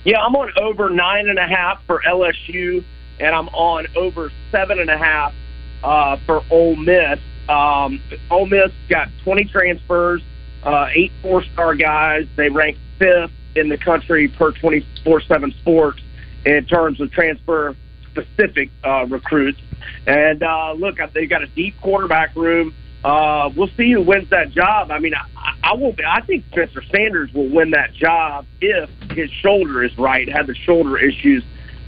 Yeah, 0.03 0.17
I'm 0.17 0.35
on 0.35 0.49
over 0.59 0.89
nine 0.89 1.29
and 1.29 1.37
a 1.37 1.45
half 1.45 1.85
for 1.85 2.01
LSU, 2.01 2.83
and 3.19 3.35
I'm 3.35 3.49
on 3.49 3.85
over 3.95 4.31
seven 4.51 4.79
and 4.79 4.89
a 4.89 4.97
half 4.97 5.35
uh, 5.83 6.17
for 6.25 6.41
Ole 6.49 6.75
Miss. 6.75 7.19
Um, 7.47 8.01
Ole 8.31 8.47
Miss 8.47 8.71
got 8.89 9.09
20 9.23 9.45
transfers, 9.45 10.23
uh, 10.63 10.87
eight 10.91 11.11
four-star 11.21 11.75
guys. 11.75 12.25
They 12.35 12.49
rank 12.49 12.79
fifth 12.97 13.29
in 13.55 13.69
the 13.69 13.77
country 13.77 14.27
per 14.27 14.53
24/7 14.53 15.55
Sports 15.59 16.01
in 16.47 16.65
terms 16.65 16.99
of 16.99 17.11
transfer 17.11 17.75
specific 18.15 18.69
uh, 18.83 19.05
recruits. 19.07 19.59
And 20.07 20.43
uh, 20.43 20.73
look, 20.73 20.97
they 21.13 21.25
got 21.25 21.43
a 21.43 21.47
deep 21.47 21.79
quarterback 21.81 22.35
room. 22.35 22.73
Uh, 23.03 23.51
we'll 23.55 23.69
see 23.77 23.91
who 23.91 24.01
wins 24.01 24.29
that 24.31 24.51
job. 24.51 24.89
I 24.89 24.99
mean, 24.99 25.13
I, 25.13 25.53
I 25.63 25.73
won't. 25.75 25.97
Be, 25.97 26.03
I 26.03 26.21
think 26.21 26.45
Spencer 26.51 26.81
Sanders 26.91 27.31
will 27.33 27.49
win 27.49 27.71
that 27.71 27.93
job 27.93 28.45
if 28.61 28.89
his 29.11 29.29
shoulder 29.29 29.83
is 29.83 29.95
right. 29.97 30.27
Had 30.27 30.47
the 30.47 30.55
shoulder 30.55 30.97
issues 30.97 31.43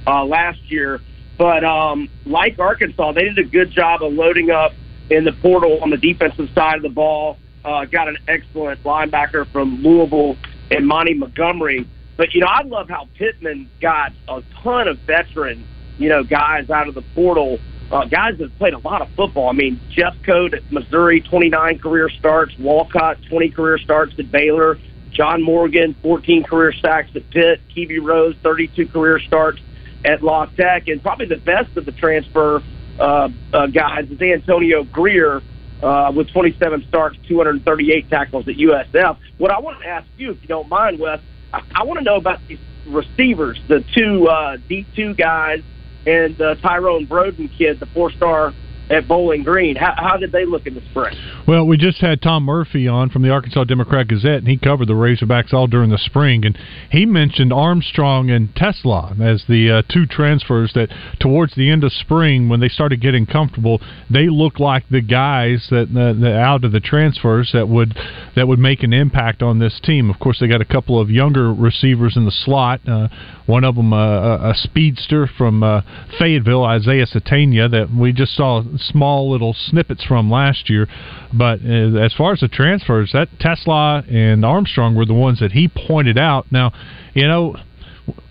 uh, 0.06 0.24
last 0.26 0.60
year, 0.70 1.02
but 1.38 1.64
um, 1.64 2.08
like 2.26 2.60
Arkansas, 2.60 3.14
they 3.14 3.24
did 3.24 3.40
a 3.40 3.44
good 3.44 3.72
job 3.72 4.04
of 4.04 4.14
loading 4.14 4.52
up 4.52 4.74
in 5.10 5.24
the 5.24 5.32
portal 5.34 5.80
on 5.82 5.90
the 5.90 5.98
defensive 5.98 6.50
side 6.54 6.76
of 6.76 6.84
the 6.84 6.90
ball. 6.90 7.38
Uh, 7.66 7.86
got 7.86 8.08
an 8.08 8.18
excellent 8.28 8.82
linebacker 8.84 9.50
from 9.52 9.82
Louisville 9.82 10.38
and 10.70 10.88
Monty 10.88 11.14
Montgomery. 11.14 11.88
But 12.16 12.34
you 12.34 12.42
know, 12.42 12.48
I 12.48 12.64
love 12.64 12.90
how 12.90 13.08
Pittman 13.16 13.70
got 13.80 14.12
a 14.28 14.44
ton 14.64 14.88
of 14.88 14.98
veteran, 15.00 15.66
you 15.98 16.10
know, 16.10 16.24
guys 16.24 16.70
out 16.70 16.88
of 16.88 16.96
the 16.96 17.02
portal 17.14 17.60
uh, 17.92 18.06
guys 18.06 18.38
that 18.38 18.58
played 18.58 18.74
a 18.74 18.80
lot 18.80 19.02
of 19.02 19.10
football. 19.16 19.50
I 19.50 19.54
mean, 19.54 19.80
Jeff 19.90 20.16
Code 20.26 20.54
at 20.54 20.72
Missouri, 20.72 21.22
29 21.22 21.80
career 21.80 22.10
starts. 22.10 22.58
Walcott, 22.60 23.18
20 23.30 23.50
career 23.52 23.78
starts 23.78 24.14
at 24.20 24.32
Baylor. 24.32 24.78
John 25.12 25.42
Morgan, 25.42 25.96
14 26.04 26.44
career 26.44 26.74
sacks 26.74 27.10
at 27.16 27.30
Pitt. 27.30 27.62
Kiwi 27.74 28.00
Rose, 28.00 28.36
32 28.44 28.88
career 28.88 29.20
starts 29.20 29.60
at 30.04 30.22
La 30.22 30.46
Tech. 30.46 30.88
And 30.88 31.02
probably 31.02 31.28
the 31.28 31.38
best 31.38 31.76
of 31.78 31.86
the 31.86 31.92
transfer 31.94 32.62
uh, 33.00 33.30
uh, 33.54 33.68
guys 33.68 34.10
is 34.10 34.22
Antonio 34.22 34.84
Grier 34.84 35.42
uh, 35.82 36.12
with 36.14 36.30
27 36.32 36.86
starts, 36.90 37.18
238 37.28 38.10
tackles 38.10 38.48
at 38.48 38.56
USF. 38.56 39.18
What 39.38 39.52
I 39.52 39.60
want 39.60 39.80
to 39.82 39.88
ask 39.88 40.08
you, 40.18 40.32
if 40.32 40.42
you 40.42 40.48
don't 40.48 40.68
mind, 40.68 41.00
Wes, 41.00 41.22
I, 41.54 41.64
I 41.74 41.84
want 41.84 42.00
to 42.00 42.04
know 42.04 42.18
about 42.18 42.46
these 42.48 42.60
receivers, 42.86 43.60
the 43.68 43.84
two 43.96 44.28
uh, 44.28 44.58
D2 44.70 45.18
guys 45.18 45.62
and 46.08 46.38
the 46.38 46.56
Tyrone 46.62 47.06
Broden 47.06 47.52
kid, 47.56 47.80
the 47.82 47.86
four 47.88 48.12
star 48.12 48.54
at 48.90 49.08
Bowling 49.08 49.44
Green. 49.44 49.76
How, 49.76 49.94
how 49.98 50.18
did 50.18 50.32
they 50.32 50.46
look 50.46 50.66
in 50.66 50.74
the 50.74 50.82
spring? 50.92 51.16
Well, 51.48 51.66
we 51.66 51.78
just 51.78 52.00
had 52.00 52.22
Tom 52.22 52.44
Murphy 52.44 52.88
on 52.88 53.10
from 53.10 53.22
the 53.22 53.30
Arkansas 53.30 53.64
Democrat 53.66 54.08
Gazette, 54.08 54.40
and 54.40 54.48
he 54.48 54.58
covered 54.58 54.88
the 54.88 54.94
Razorbacks 54.94 55.54
all 55.54 55.68
during 55.68 55.90
the 55.90 55.98
spring, 55.98 56.46
and 56.46 56.58
he 56.92 57.06
mentioned 57.06 57.54
Armstrong 57.54 58.30
and 58.30 58.54
TeSlaa 58.56 59.20
as 59.22 59.44
the 59.48 59.72
uh, 59.72 59.82
two 59.92 60.06
transfers 60.06 60.74
that 60.74 60.90
towards 61.20 61.56
the 61.56 61.70
end 61.70 61.84
of 61.84 61.92
spring, 61.92 62.50
when 62.50 62.60
they 62.60 62.70
started 62.70 63.02
getting 63.02 63.26
comfortable, 63.26 63.82
they 64.10 64.28
looked 64.30 64.60
like 64.60 64.88
the 64.90 65.02
guys 65.02 65.68
that, 65.70 65.88
uh, 65.90 66.20
that 66.20 66.36
out 66.36 66.64
of 66.64 66.72
the 66.72 66.80
transfers 66.80 67.52
that 67.54 67.68
would 67.68 67.98
that 68.36 68.48
would 68.48 68.60
make 68.60 68.84
an 68.84 68.94
impact 68.94 69.42
on 69.42 69.60
this 69.60 69.80
team. 69.84 70.10
Of 70.10 70.20
course, 70.20 70.40
they 70.40 70.48
got 70.48 70.62
a 70.62 70.66
couple 70.66 71.00
of 71.00 71.10
younger 71.10 71.54
receivers 71.54 72.16
in 72.16 72.26
the 72.26 72.32
slot. 72.32 72.82
Uh, 72.88 73.08
one 73.46 73.64
of 73.64 73.76
them, 73.76 73.94
uh, 73.94 73.98
a, 73.98 74.50
a 74.52 74.54
speedster 74.54 75.28
from 75.38 75.64
uh, 75.64 75.82
Fayetteville, 76.20 76.64
Isaiah 76.64 77.06
Sategna, 77.06 77.72
that 77.72 77.90
we 77.90 78.12
just 78.12 78.36
saw 78.36 78.62
small 78.78 79.32
little 79.32 79.54
snippets 79.54 80.04
from 80.04 80.30
last 80.32 80.70
year. 80.70 80.88
But 81.34 81.60
uh, 81.64 81.98
as 82.00 82.14
far 82.14 82.34
as 82.34 82.40
the 82.40 82.48
transfers, 82.48 83.12
that 83.14 83.30
TeSlaa 83.40 84.12
and 84.12 84.46
Armstrong 84.46 84.96
were 84.96 85.06
the 85.06 85.14
ones 85.14 85.40
that 85.40 85.52
he 85.52 85.68
pointed 85.68 86.18
out. 86.18 86.52
Now, 86.52 86.72
you 87.14 87.28
know, 87.28 87.56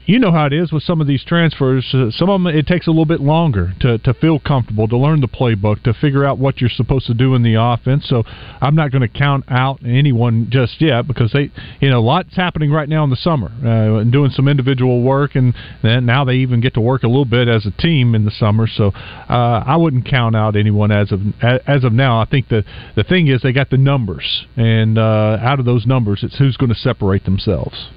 you 0.07 0.21
know 0.21 0.31
how 0.31 0.47
it 0.47 0.53
is 0.53 0.73
with 0.73 0.85
some 0.85 1.01
of 1.01 1.09
these 1.09 1.25
transfers. 1.25 1.85
Uh, 1.93 2.11
some 2.11 2.31
of 2.31 2.41
them 2.41 2.47
it 2.47 2.67
takes 2.67 2.87
a 2.87 2.91
little 2.91 3.05
bit 3.05 3.21
longer 3.21 3.73
to 3.81 3.99
to 3.99 4.15
feel 4.15 4.39
comfortable, 4.39 4.87
to 4.87 4.97
learn 4.97 5.21
the 5.21 5.29
playbook, 5.29 5.83
to 5.83 5.93
figure 5.95 6.25
out 6.25 6.39
what 6.39 6.61
you're 6.61 6.71
supposed 6.71 7.07
to 7.07 7.15
do 7.15 7.35
in 7.35 7.43
the 7.43 7.55
offense. 7.55 8.07
So 8.09 8.23
I'm 8.61 8.77
not 8.77 8.93
going 8.93 9.03
to 9.03 9.09
count 9.09 9.45
out 9.49 9.81
anyone 9.85 10.47
just 10.49 10.81
yet 10.81 11.09
because 11.09 11.33
they, 11.33 11.51
you 11.81 11.91
know, 11.91 12.01
lots 12.01 12.37
happening 12.37 12.71
right 12.71 12.89
now 12.89 13.03
in 13.03 13.11
the 13.11 13.17
summer, 13.17 13.51
uh, 13.65 13.99
and 13.99 14.13
doing 14.13 14.31
some 14.31 14.47
individual 14.47 15.03
work, 15.03 15.35
and 15.35 15.55
then 15.83 16.07
now 16.07 16.25
they 16.25 16.37
even 16.37 16.61
get 16.61 16.75
to 16.75 16.81
work 16.81 17.03
a 17.03 17.09
little 17.09 17.25
bit 17.25 17.49
as 17.49 17.67
a 17.67 17.73
team 17.73 18.15
in 18.15 18.25
the 18.25 18.31
summer. 18.31 18.69
So 18.69 18.93
uh, 18.95 19.65
I 19.67 19.77
wouldn't 19.77 20.07
count 20.07 20.37
out 20.37 20.55
anyone 20.55 20.93
as 20.93 21.11
of 21.11 21.21
as 21.43 21.83
of 21.83 21.93
now. 21.93 22.21
I 22.21 22.27
think 22.27 22.49
the 22.49 22.65
the 22.95 23.03
thing 23.03 23.27
is 23.27 23.43
they 23.43 23.53
got 23.53 23.71
the 23.71 23.77
numbers, 23.77 24.47
and 24.57 24.99
uh, 24.99 25.39
out 25.41 25.59
of 25.59 25.65
those 25.65 25.85
numbers, 25.85 26.21
it's 26.23 26.39
who's 26.39 26.57
going 26.57 26.73
to 26.73 26.79
separate 26.79 27.25
themselves 27.25 27.89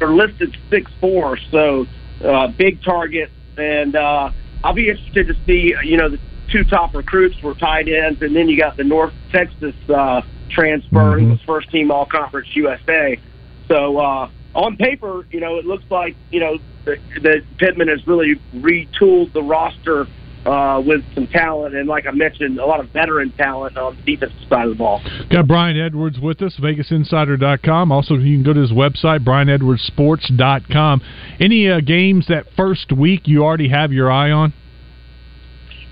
they're 0.00 0.12
listed 0.12 0.56
six 0.68 0.90
four, 1.00 1.38
so 1.52 1.86
uh, 2.24 2.48
big 2.48 2.82
target. 2.82 3.30
And 3.56 3.94
uh, 3.94 4.30
I'll 4.64 4.72
be 4.72 4.88
interested 4.88 5.28
to 5.28 5.36
see, 5.46 5.74
you 5.84 5.96
know, 5.96 6.08
the 6.08 6.18
two 6.50 6.64
top 6.64 6.94
recruits 6.94 7.40
were 7.42 7.54
tight 7.54 7.88
ends, 7.88 8.20
and 8.22 8.34
then 8.34 8.48
you 8.48 8.56
got 8.56 8.76
the 8.76 8.84
North 8.84 9.12
Texas 9.30 9.74
uh, 9.88 10.22
transfer, 10.48 10.96
mm-hmm. 10.96 11.24
who 11.24 11.30
was 11.30 11.40
first 11.42 11.70
team 11.70 11.90
All 11.92 12.06
Conference 12.06 12.48
USA. 12.54 13.20
So 13.68 13.98
uh, 13.98 14.30
on 14.54 14.76
paper, 14.76 15.26
you 15.30 15.40
know, 15.40 15.58
it 15.58 15.66
looks 15.66 15.84
like 15.90 16.16
you 16.30 16.40
know 16.40 16.58
that 16.86 17.44
Pittman 17.58 17.88
has 17.88 18.04
really 18.06 18.36
retooled 18.54 19.32
the 19.32 19.42
roster 19.42 20.08
uh, 20.46 20.82
with 20.84 21.02
some 21.14 21.26
talent, 21.26 21.74
and 21.74 21.88
like 21.88 22.06
I 22.06 22.12
mentioned, 22.12 22.58
a 22.58 22.66
lot 22.66 22.80
of 22.80 22.90
veteran 22.90 23.32
talent 23.32 23.76
on 23.76 23.96
the 23.96 24.02
defensive 24.02 24.38
side 24.48 24.64
of 24.64 24.70
the 24.70 24.76
ball. 24.76 25.02
Got 25.30 25.46
Brian 25.46 25.78
Edwards 25.78 26.18
with 26.18 26.40
us, 26.42 26.56
VegasInsider.com. 26.60 27.92
Also, 27.92 28.14
you 28.14 28.36
can 28.36 28.42
go 28.42 28.52
to 28.52 28.60
his 28.60 28.72
website, 28.72 29.24
BrianEdwardsSports.com. 29.24 31.02
Any 31.40 31.68
uh, 31.68 31.80
games 31.80 32.26
that 32.28 32.46
first 32.56 32.92
week 32.92 33.28
you 33.28 33.44
already 33.44 33.68
have 33.68 33.92
your 33.92 34.10
eye 34.10 34.30
on? 34.30 34.54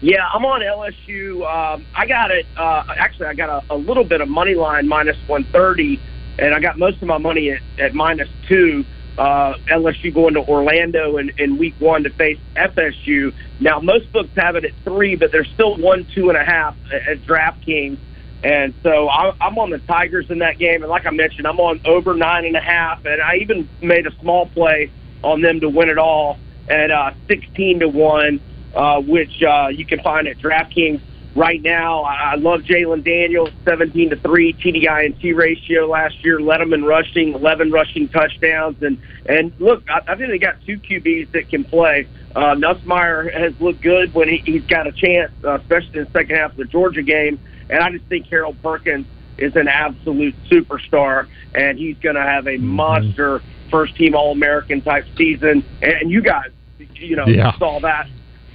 Yeah, 0.01 0.25
I'm 0.33 0.45
on 0.45 0.61
LSU. 0.61 1.43
Um, 1.43 1.85
I 1.95 2.07
got 2.07 2.31
it. 2.31 2.47
Uh, 2.57 2.85
actually, 2.97 3.27
I 3.27 3.35
got 3.35 3.65
a, 3.69 3.75
a 3.75 3.77
little 3.77 4.05
bit 4.05 4.21
of 4.21 4.29
money 4.29 4.55
line 4.55 4.87
minus 4.87 5.17
130, 5.27 6.01
and 6.39 6.55
I 6.55 6.61
got 6.61 6.79
most 6.79 7.03
of 7.03 7.09
my 7.09 7.19
money 7.19 7.51
at, 7.51 7.81
at 7.81 7.95
minus 7.95 8.29
two 8.49 8.85
uh, 9.19 9.55
LSU 9.69 10.15
going 10.15 10.35
to 10.35 10.41
Orlando 10.41 11.17
in, 11.17 11.31
in 11.39 11.59
week 11.59 11.75
one 11.81 12.05
to 12.05 12.11
face 12.11 12.39
FSU. 12.57 13.35
Now, 13.59 13.81
most 13.81 14.11
books 14.13 14.31
have 14.37 14.55
it 14.55 14.65
at 14.65 14.73
three, 14.85 15.17
but 15.17 15.33
there's 15.33 15.49
still 15.55 15.77
one, 15.77 16.07
two 16.15 16.29
and 16.29 16.39
a 16.39 16.45
half 16.45 16.77
at, 16.93 17.19
DraftKings. 17.23 17.99
And 18.45 18.73
so 18.85 19.09
I, 19.09 19.35
I'm 19.41 19.59
on 19.59 19.71
the 19.71 19.81
Tigers 19.81 20.31
in 20.31 20.39
that 20.39 20.59
game. 20.59 20.83
And 20.83 20.91
like 20.91 21.07
I 21.07 21.11
mentioned, 21.11 21.49
I'm 21.49 21.59
on 21.59 21.81
over 21.85 22.15
nine 22.15 22.45
and 22.45 22.57
a 22.57 22.61
half. 22.61 23.05
And 23.05 23.21
I 23.21 23.37
even 23.37 23.69
made 23.83 24.07
a 24.07 24.17
small 24.21 24.47
play 24.47 24.93
on 25.25 25.43
them 25.43 25.59
to 25.61 25.69
win 25.69 25.89
it 25.89 25.99
all 25.99 26.39
at 26.69 26.93
uh, 26.93 27.13
16 27.27 27.81
to 27.81 27.89
1, 27.89 28.41
uh, 28.77 29.01
which 29.01 29.43
uh, 29.43 29.69
you 29.69 29.85
can 29.85 30.01
find 30.01 30.29
at 30.29 30.39
DraftKings 30.39 31.01
right 31.39 31.63
now. 31.63 32.03
I 32.03 32.35
love 32.35 32.63
Jayden 32.63 33.05
Daniels, 33.05 33.51
17 33.65 34.11
to 34.11 34.17
3 34.17 34.53
TDI 34.55 35.07
and 35.07 35.21
T 35.21 35.33
ratio 35.33 35.87
last 35.87 36.23
year, 36.25 36.41
led 36.41 36.61
them 36.61 36.73
in 36.73 36.85
rushing, 36.85 37.35
11 37.35 37.71
rushing 37.71 38.09
touchdowns. 38.09 38.83
And, 38.83 39.01
and 39.27 39.53
look, 39.61 39.85
I, 39.89 40.01
I 40.09 40.17
think 40.17 40.31
they 40.31 40.39
got 40.39 40.57
two 40.67 40.79
QBs 40.79 41.33
that 41.33 41.49
can 41.49 41.65
play. 41.65 42.09
Uh, 42.35 42.55
Nussmeier 42.57 43.33
has 43.33 43.59
looked 43.61 43.81
good 43.81 44.13
when 44.15 44.29
he, 44.29 44.39
he's 44.39 44.65
got 44.65 44.87
a 44.87 44.93
chance, 44.93 45.33
uh, 45.45 45.59
especially 45.61 46.01
in 46.01 46.05
the 46.05 46.11
second 46.11 46.37
half 46.37 46.51
of 46.51 46.57
the 46.57 46.65
Georgia 46.65 47.03
game. 47.03 47.39
And 47.71 47.83
I 47.83 47.91
just 47.93 48.05
think 48.07 48.27
Harold 48.27 48.61
Perkins 48.63 49.07
is 49.39 49.55
an 49.55 49.69
absolute 49.69 50.35
superstar, 50.51 51.29
and 51.55 51.79
he's 51.79 51.97
going 51.99 52.17
to 52.17 52.23
have 52.23 52.47
a 52.47 52.57
mm-hmm. 52.57 52.67
monster 52.67 53.43
first 53.71 53.95
team 53.97 54.15
All 54.15 54.33
American 54.33 54.81
type 54.81 55.07
season. 55.17 55.65
And 55.81 56.11
you 56.11 56.21
guys, 56.21 56.51
you 56.95 57.15
know, 57.15 57.27
yeah. 57.27 57.57
saw 57.59 57.79
that 57.81 58.09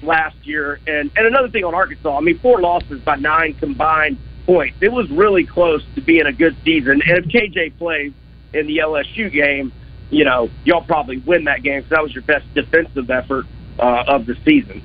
last 0.06 0.36
year. 0.44 0.80
And 0.88 1.12
and 1.16 1.28
another 1.28 1.50
thing 1.50 1.64
on 1.64 1.74
Arkansas, 1.74 2.18
I 2.18 2.22
mean, 2.22 2.40
four 2.40 2.62
losses 2.62 3.02
by 3.02 3.16
nine 3.16 3.54
combined 3.56 4.18
points. 4.46 4.76
It 4.82 4.92
was 4.92 5.10
really 5.10 5.46
close 5.46 5.84
to 5.96 6.02
being 6.02 6.26
a 6.26 6.34
good 6.34 6.56
season. 6.64 7.02
And 7.06 7.18
if 7.18 7.26
KJ 7.26 7.78
plays 7.78 8.12
in 8.54 8.68
the 8.68 8.78
LSU 8.78 9.32
game, 9.32 9.72
you 10.10 10.26
know, 10.26 10.50
y'all 10.64 10.84
probably 10.84 11.18
win 11.18 11.46
that 11.46 11.64
game 11.64 11.82
because 11.82 11.90
that 11.90 12.04
was 12.04 12.14
your 12.14 12.24
best 12.24 12.46
defensive 12.54 13.10
effort 13.10 13.46
uh, 13.80 14.04
of 14.08 14.26
the 14.26 14.36
season. 14.46 14.84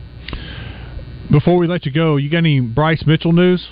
Before 1.31 1.59
we 1.59 1.66
let 1.66 1.85
you 1.85 1.93
go, 1.93 2.16
you 2.16 2.31
got 2.31 2.39
any 2.39 2.61
Bryce 2.61 3.05
Mitchell 3.07 3.33
news? 3.33 3.69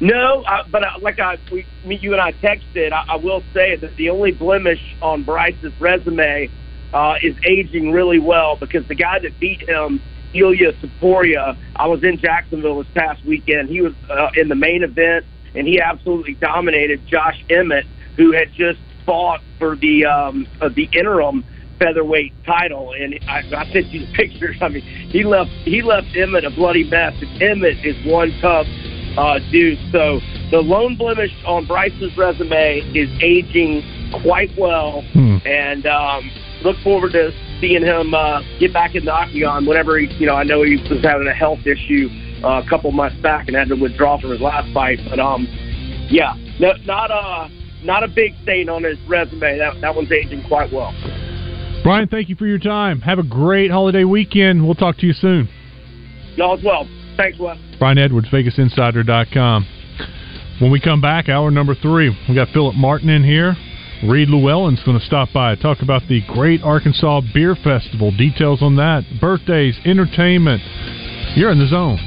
No, 0.00 0.44
I, 0.46 0.62
but 0.70 0.84
I, 0.84 0.96
like 1.00 1.18
I, 1.18 1.38
we, 1.50 1.66
me, 1.84 1.98
you 2.00 2.12
and 2.12 2.20
I 2.20 2.30
texted. 2.32 2.92
I, 2.92 3.14
I 3.14 3.16
will 3.16 3.42
say 3.52 3.74
that 3.76 3.96
the 3.96 4.10
only 4.10 4.30
blemish 4.30 4.78
on 5.02 5.24
Bryce's 5.24 5.72
resume 5.80 6.48
uh, 6.92 7.16
is 7.22 7.36
aging 7.44 7.92
really 7.92 8.18
well 8.18 8.56
because 8.56 8.86
the 8.88 8.94
guy 8.94 9.18
that 9.18 9.38
beat 9.38 9.68
him, 9.68 10.00
Ilia 10.34 10.72
Topuria, 10.74 11.56
I 11.76 11.86
was 11.86 12.02
in 12.02 12.18
Jacksonville 12.18 12.82
this 12.82 12.92
past 12.94 13.24
weekend. 13.24 13.68
He 13.68 13.80
was 13.80 13.94
uh, 14.10 14.30
in 14.34 14.48
the 14.48 14.54
main 14.54 14.82
event 14.82 15.24
and 15.54 15.66
he 15.66 15.80
absolutely 15.80 16.34
dominated 16.34 17.06
Josh 17.06 17.42
Emmett, 17.50 17.86
who 18.16 18.32
had 18.32 18.52
just 18.52 18.78
fought 19.06 19.40
for 19.58 19.76
the 19.76 20.04
um, 20.04 20.46
uh, 20.60 20.68
the 20.68 20.88
interim 20.92 21.44
featherweight 21.78 22.32
title. 22.44 22.92
And 22.98 23.18
I, 23.28 23.38
I 23.56 23.72
sent 23.72 23.86
you 23.86 24.06
the 24.06 24.12
pictures. 24.14 24.56
I 24.60 24.68
mean, 24.68 24.82
he 24.82 25.24
left 25.24 25.50
he 25.50 25.82
left 25.82 26.08
Emmett 26.16 26.44
a 26.44 26.50
bloody 26.50 26.84
mess. 26.84 27.14
And 27.20 27.42
Emmett 27.42 27.84
is 27.84 27.96
one 28.06 28.32
tough 28.40 28.66
uh, 29.16 29.38
dude. 29.50 29.78
So 29.90 30.20
the 30.50 30.60
lone 30.60 30.96
blemish 30.96 31.32
on 31.46 31.66
Bryce's 31.66 32.16
resume 32.16 32.80
is 32.94 33.10
aging 33.22 33.82
quite 34.22 34.50
well, 34.56 35.02
hmm. 35.12 35.38
and 35.44 35.86
um, 35.86 36.30
look 36.62 36.76
forward 36.82 37.12
to 37.12 37.32
seeing 37.60 37.82
him 37.82 38.14
uh, 38.14 38.42
get 38.58 38.72
back 38.72 38.94
in 38.94 39.04
the 39.04 39.12
octagon 39.12 39.66
whenever 39.66 39.98
he, 39.98 40.06
you 40.14 40.26
know, 40.26 40.34
I 40.34 40.44
know 40.44 40.62
he 40.62 40.76
was 40.76 41.02
having 41.02 41.26
a 41.26 41.34
health 41.34 41.60
issue 41.66 42.08
uh, 42.44 42.62
a 42.64 42.68
couple 42.68 42.90
months 42.92 43.20
back 43.20 43.48
and 43.48 43.56
had 43.56 43.68
to 43.68 43.74
withdraw 43.74 44.20
from 44.20 44.30
his 44.30 44.40
last 44.40 44.72
fight. 44.72 44.98
But 45.08 45.18
um, 45.18 45.46
yeah, 46.10 46.34
no, 46.60 46.72
not 46.84 47.10
a 47.10 47.50
not 47.84 48.02
a 48.02 48.08
big 48.08 48.32
stain 48.42 48.68
on 48.68 48.84
his 48.84 48.98
resume. 49.08 49.58
That 49.58 49.80
that 49.80 49.94
one's 49.94 50.12
aging 50.12 50.44
quite 50.48 50.72
well. 50.72 50.92
Brian, 51.82 52.08
thank 52.08 52.28
you 52.28 52.36
for 52.36 52.46
your 52.46 52.58
time. 52.58 53.00
Have 53.00 53.18
a 53.18 53.22
great 53.22 53.70
holiday 53.70 54.04
weekend. 54.04 54.64
We'll 54.64 54.74
talk 54.74 54.98
to 54.98 55.06
you 55.06 55.12
soon. 55.12 55.48
Y'all 56.36 56.56
as 56.58 56.64
well. 56.64 56.88
Thanks, 57.16 57.38
Wes. 57.38 57.56
Brian 57.78 57.98
Edwards, 57.98 58.28
VegasInsider.com. 58.28 59.66
When 60.60 60.70
we 60.72 60.80
come 60.80 61.00
back, 61.00 61.28
hour 61.28 61.50
number 61.50 61.74
three, 61.74 62.16
we 62.28 62.34
got 62.34 62.48
Philip 62.48 62.74
Martin 62.74 63.08
in 63.08 63.22
here. 63.22 63.56
Reed 64.04 64.28
Llewellyn's 64.28 64.82
going 64.84 64.98
to 64.98 65.04
stop 65.04 65.28
by 65.34 65.56
talk 65.56 65.82
about 65.82 66.02
the 66.08 66.22
Great 66.28 66.62
Arkansas 66.62 67.20
Beer 67.34 67.56
Festival. 67.56 68.12
Details 68.12 68.62
on 68.62 68.76
that, 68.76 69.02
birthdays, 69.20 69.76
entertainment. 69.84 70.62
You're 71.34 71.50
in 71.50 71.58
the 71.58 71.66
zone. 71.66 71.98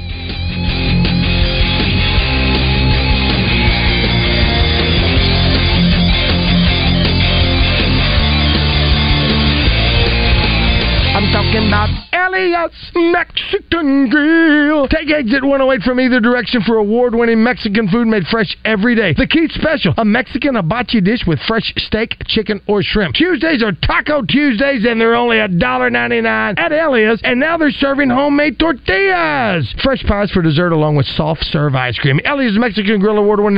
I'm 11.14 11.30
talking 11.30 11.68
about 11.68 12.11
Elliot's 12.22 12.92
Mexican 12.94 14.08
Grill. 14.08 14.86
Take 14.86 15.10
exit 15.10 15.42
108 15.42 15.82
from 15.82 15.98
either 16.00 16.20
direction 16.20 16.62
for 16.62 16.76
award 16.76 17.16
winning 17.16 17.42
Mexican 17.42 17.88
food 17.88 18.06
made 18.06 18.22
fresh 18.30 18.56
every 18.64 18.94
day. 18.94 19.12
The 19.12 19.26
Keith 19.26 19.50
Special, 19.50 19.92
a 19.96 20.04
Mexican 20.04 20.54
hibachi 20.54 21.00
dish 21.00 21.22
with 21.26 21.40
fresh 21.48 21.72
steak, 21.78 22.14
chicken, 22.26 22.60
or 22.68 22.80
shrimp. 22.80 23.16
Tuesdays 23.16 23.60
are 23.64 23.72
Taco 23.72 24.22
Tuesdays, 24.22 24.86
and 24.86 25.00
they're 25.00 25.16
only 25.16 25.38
$1.99 25.38 26.58
at 26.60 26.70
Elia's, 26.70 27.20
and 27.24 27.40
now 27.40 27.58
they're 27.58 27.72
serving 27.72 28.08
homemade 28.08 28.56
tortillas. 28.56 29.74
Fresh 29.82 30.04
pies 30.04 30.30
for 30.30 30.42
dessert 30.42 30.70
along 30.70 30.94
with 30.94 31.06
soft 31.16 31.42
serve 31.46 31.74
ice 31.74 31.98
cream. 31.98 32.20
Elia's 32.24 32.56
Mexican 32.56 33.00
Grill 33.00 33.18
award 33.18 33.40
winning 33.40 33.50